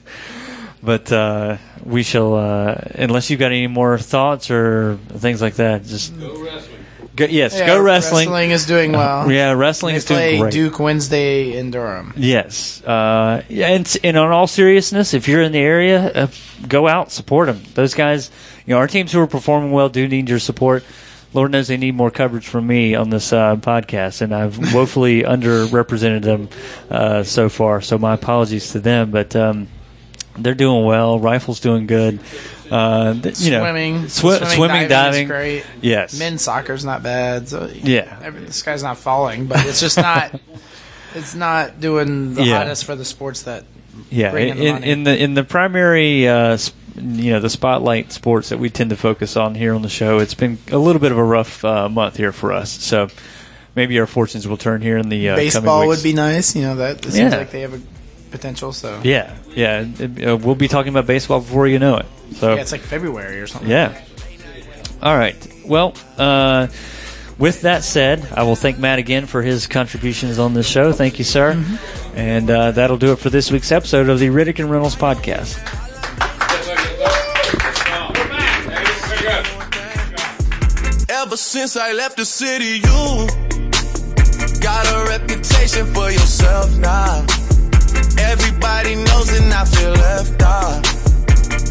but 0.84 1.12
uh, 1.12 1.58
we 1.84 2.04
shall, 2.04 2.36
uh, 2.36 2.76
unless 2.96 3.30
you've 3.30 3.40
got 3.40 3.52
any 3.52 3.68
more 3.68 3.98
thoughts 3.98 4.52
or 4.52 4.98
things 5.10 5.42
like 5.42 5.56
that, 5.56 5.84
just 5.86 6.18
go 6.20 6.44
wrestling. 6.44 6.80
Go, 7.16 7.26
yes, 7.26 7.56
Yeah, 7.56 7.68
go 7.68 7.82
wrestling. 7.82 8.28
Wrestling 8.28 8.52
is 8.52 8.66
doing 8.66 8.92
well. 8.92 9.22
Uh, 9.22 9.30
yeah, 9.30 9.52
wrestling 9.52 9.94
They 9.94 9.98
is 9.98 10.06
doing 10.06 10.18
play 10.18 10.40
great. 10.40 10.54
Duke 10.54 10.80
Wednesday 10.80 11.56
in 11.58 11.70
Durham. 11.70 12.12
Yes. 12.18 12.84
Uh, 12.84 13.44
yeah, 13.50 13.68
and, 13.68 13.98
and 14.04 14.18
on 14.18 14.32
all 14.32 14.48
seriousness, 14.48 15.14
if 15.14 15.28
you're 15.28 15.44
in 15.44 15.52
the 15.52 15.60
area, 15.60 16.12
uh, 16.12 16.28
go 16.68 16.88
out, 16.88 17.12
support 17.12 17.48
them. 17.48 17.62
Those 17.76 17.94
guys, 17.94 18.32
you 18.66 18.74
know, 18.74 18.80
our 18.80 18.88
teams 18.88 19.12
who 19.12 19.20
are 19.20 19.28
performing 19.28 19.72
well 19.72 19.90
do 19.90 20.08
need 20.08 20.28
your 20.28 20.40
support. 20.40 20.84
Lord 21.36 21.52
knows 21.52 21.68
they 21.68 21.78
need 21.78 21.96
more 21.96 22.12
coverage 22.12 22.48
from 22.48 22.66
me 22.66 22.96
on 22.96 23.10
this 23.12 23.32
uh, 23.32 23.58
podcast, 23.58 24.22
and 24.22 24.34
I've 24.34 24.74
woefully 24.74 25.22
underrepresented 25.24 26.24
them 26.24 26.50
uh, 26.90 27.24
so 27.24 27.48
far. 27.48 27.82
So 27.82 27.98
my 28.00 28.16
apologies 28.16 28.72
to 28.72 28.80
them, 28.80 29.12
but 29.12 29.36
um, 29.36 29.68
they're 30.38 30.54
doing 30.56 30.86
well. 30.86 31.20
Rifle's 31.20 31.60
doing 31.60 31.88
good. 31.88 32.20
Uh, 32.72 33.14
th- 33.22 33.40
you 33.40 33.52
know, 33.52 33.60
swimming, 33.62 33.96
swi- 34.06 34.56
swimming, 34.56 34.88
diving, 34.88 35.28
great. 35.28 35.64
Yes. 35.82 36.18
men's 36.18 36.42
soccer's 36.42 36.84
not 36.84 37.04
bad. 37.04 37.48
So 37.50 37.70
Yeah. 37.74 38.30
this 38.32 38.64
guy's 38.64 38.82
not 38.82 38.98
falling, 38.98 39.46
but 39.46 39.64
it's 39.66 39.80
just 39.80 39.98
not. 39.98 40.40
it's 41.16 41.36
not 41.36 41.80
doing 41.80 42.34
the 42.34 42.44
Yeah. 42.46 42.58
hottest 42.60 42.86
for 42.86 42.96
the 42.96 43.06
sports 43.06 43.44
that. 43.44 43.66
Yeah, 44.10 44.36
in, 44.36 44.58
in 44.58 44.82
the 44.82 44.90
in, 44.90 45.04
the 45.04 45.24
in 45.24 45.34
the 45.36 45.44
primary, 45.44 46.28
uh, 46.28 46.58
sp- 46.58 46.74
you 46.96 47.32
know, 47.32 47.40
the 47.40 47.50
spotlight 47.50 48.12
sports 48.12 48.50
that 48.50 48.58
we 48.58 48.70
tend 48.72 48.90
to 48.90 48.96
focus 48.96 49.38
on 49.38 49.54
here 49.54 49.76
on 49.76 49.84
the 49.84 49.90
show, 49.90 50.18
it's 50.18 50.34
been 50.34 50.58
a 50.72 50.78
little 50.80 51.00
bit 51.00 51.12
of 51.12 51.18
a 51.20 51.24
rough 51.24 51.64
uh, 51.64 51.90
month 51.90 52.18
here 52.18 52.32
for 52.32 52.52
us. 52.54 52.72
So 52.72 53.08
maybe 53.76 54.00
our 54.00 54.08
fortunes 54.08 54.48
will 54.48 54.58
turn 54.58 54.82
here 54.82 54.98
in 54.98 55.10
the 55.10 55.30
uh, 55.30 55.34
coming 55.34 55.46
Baseball 55.46 55.88
would 55.88 56.02
be 56.02 56.14
nice. 56.14 56.56
You 56.56 56.64
know 56.64 56.76
that 56.78 57.06
it 57.06 57.12
seems 57.14 57.32
Yeah. 57.32 57.38
like 57.38 57.52
they 57.52 57.62
have 57.62 57.74
a 57.76 57.82
potential. 58.34 58.74
So 58.74 59.00
Yeah, 59.04 59.34
yeah, 59.56 59.86
it- 60.00 60.28
uh, 60.28 60.36
we'll 60.36 60.56
be 60.56 60.68
talking 60.68 60.90
about 60.92 61.08
baseball 61.08 61.40
before 61.40 61.68
you 61.68 61.80
know 61.80 61.98
it. 61.98 62.06
So 62.36 62.56
yeah, 62.56 62.62
it's 62.62 62.72
like 62.74 62.82
February 62.82 63.40
or 63.40 63.48
something. 63.48 63.70
yeah. 63.70 63.98
All 65.02 65.16
right. 65.18 65.36
Well, 65.66 65.94
uh, 66.18 66.68
with 67.38 67.62
that 67.62 67.84
said, 67.84 68.28
I 68.36 68.44
will 68.44 68.56
thank 68.56 68.78
Matt 68.80 69.00
again 69.00 69.26
for 69.26 69.42
his 69.42 69.68
contributions 69.68 70.40
on 70.40 70.54
this 70.54 70.68
show. 70.68 70.92
Thank 70.94 71.20
you, 71.20 71.26
sir. 71.26 71.54
Mm-hmm. 71.54 72.18
And 72.18 72.50
uh, 72.50 72.72
that'll 72.72 72.98
do 72.98 73.12
it 73.12 73.20
for 73.20 73.30
this 73.30 73.52
week's 73.52 73.72
episode 73.72 74.08
of 74.10 74.20
the 74.20 74.28
Riddick 74.28 74.60
and 74.60 74.70
Reynolds 74.72 74.96
podcast. 74.96 75.58
Ever 81.10 81.38
since 81.38 81.78
I 81.78 81.94
left 81.94 82.18
the 82.18 82.26
city, 82.26 82.82
you 82.84 83.28
got 84.60 84.86
a 84.88 85.06
reputation 85.10 85.86
for 85.94 86.10
yourself 86.12 86.76
now. 86.78 87.26
Everybody 88.34 88.96
knows 88.96 89.30
and 89.40 89.54
I 89.54 89.64
feel 89.64 89.92
left 89.92 90.42
out. 90.42 90.82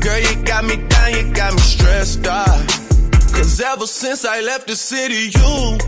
Girl, 0.01 0.21
you 0.21 0.45
got 0.45 0.65
me 0.65 0.77
down, 0.87 1.11
you 1.13 1.35
got 1.35 1.55
me 1.55 1.59
stressed 1.59 2.25
out. 2.25 2.65
Cause 3.35 3.61
ever 3.61 3.89
since 3.89 4.25
I 4.25 4.43
left 4.43 4.69
the 4.69 4.77
city, 4.77 5.33
you 5.37 5.79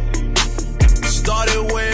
started 1.06 1.72
wearing 1.72 1.93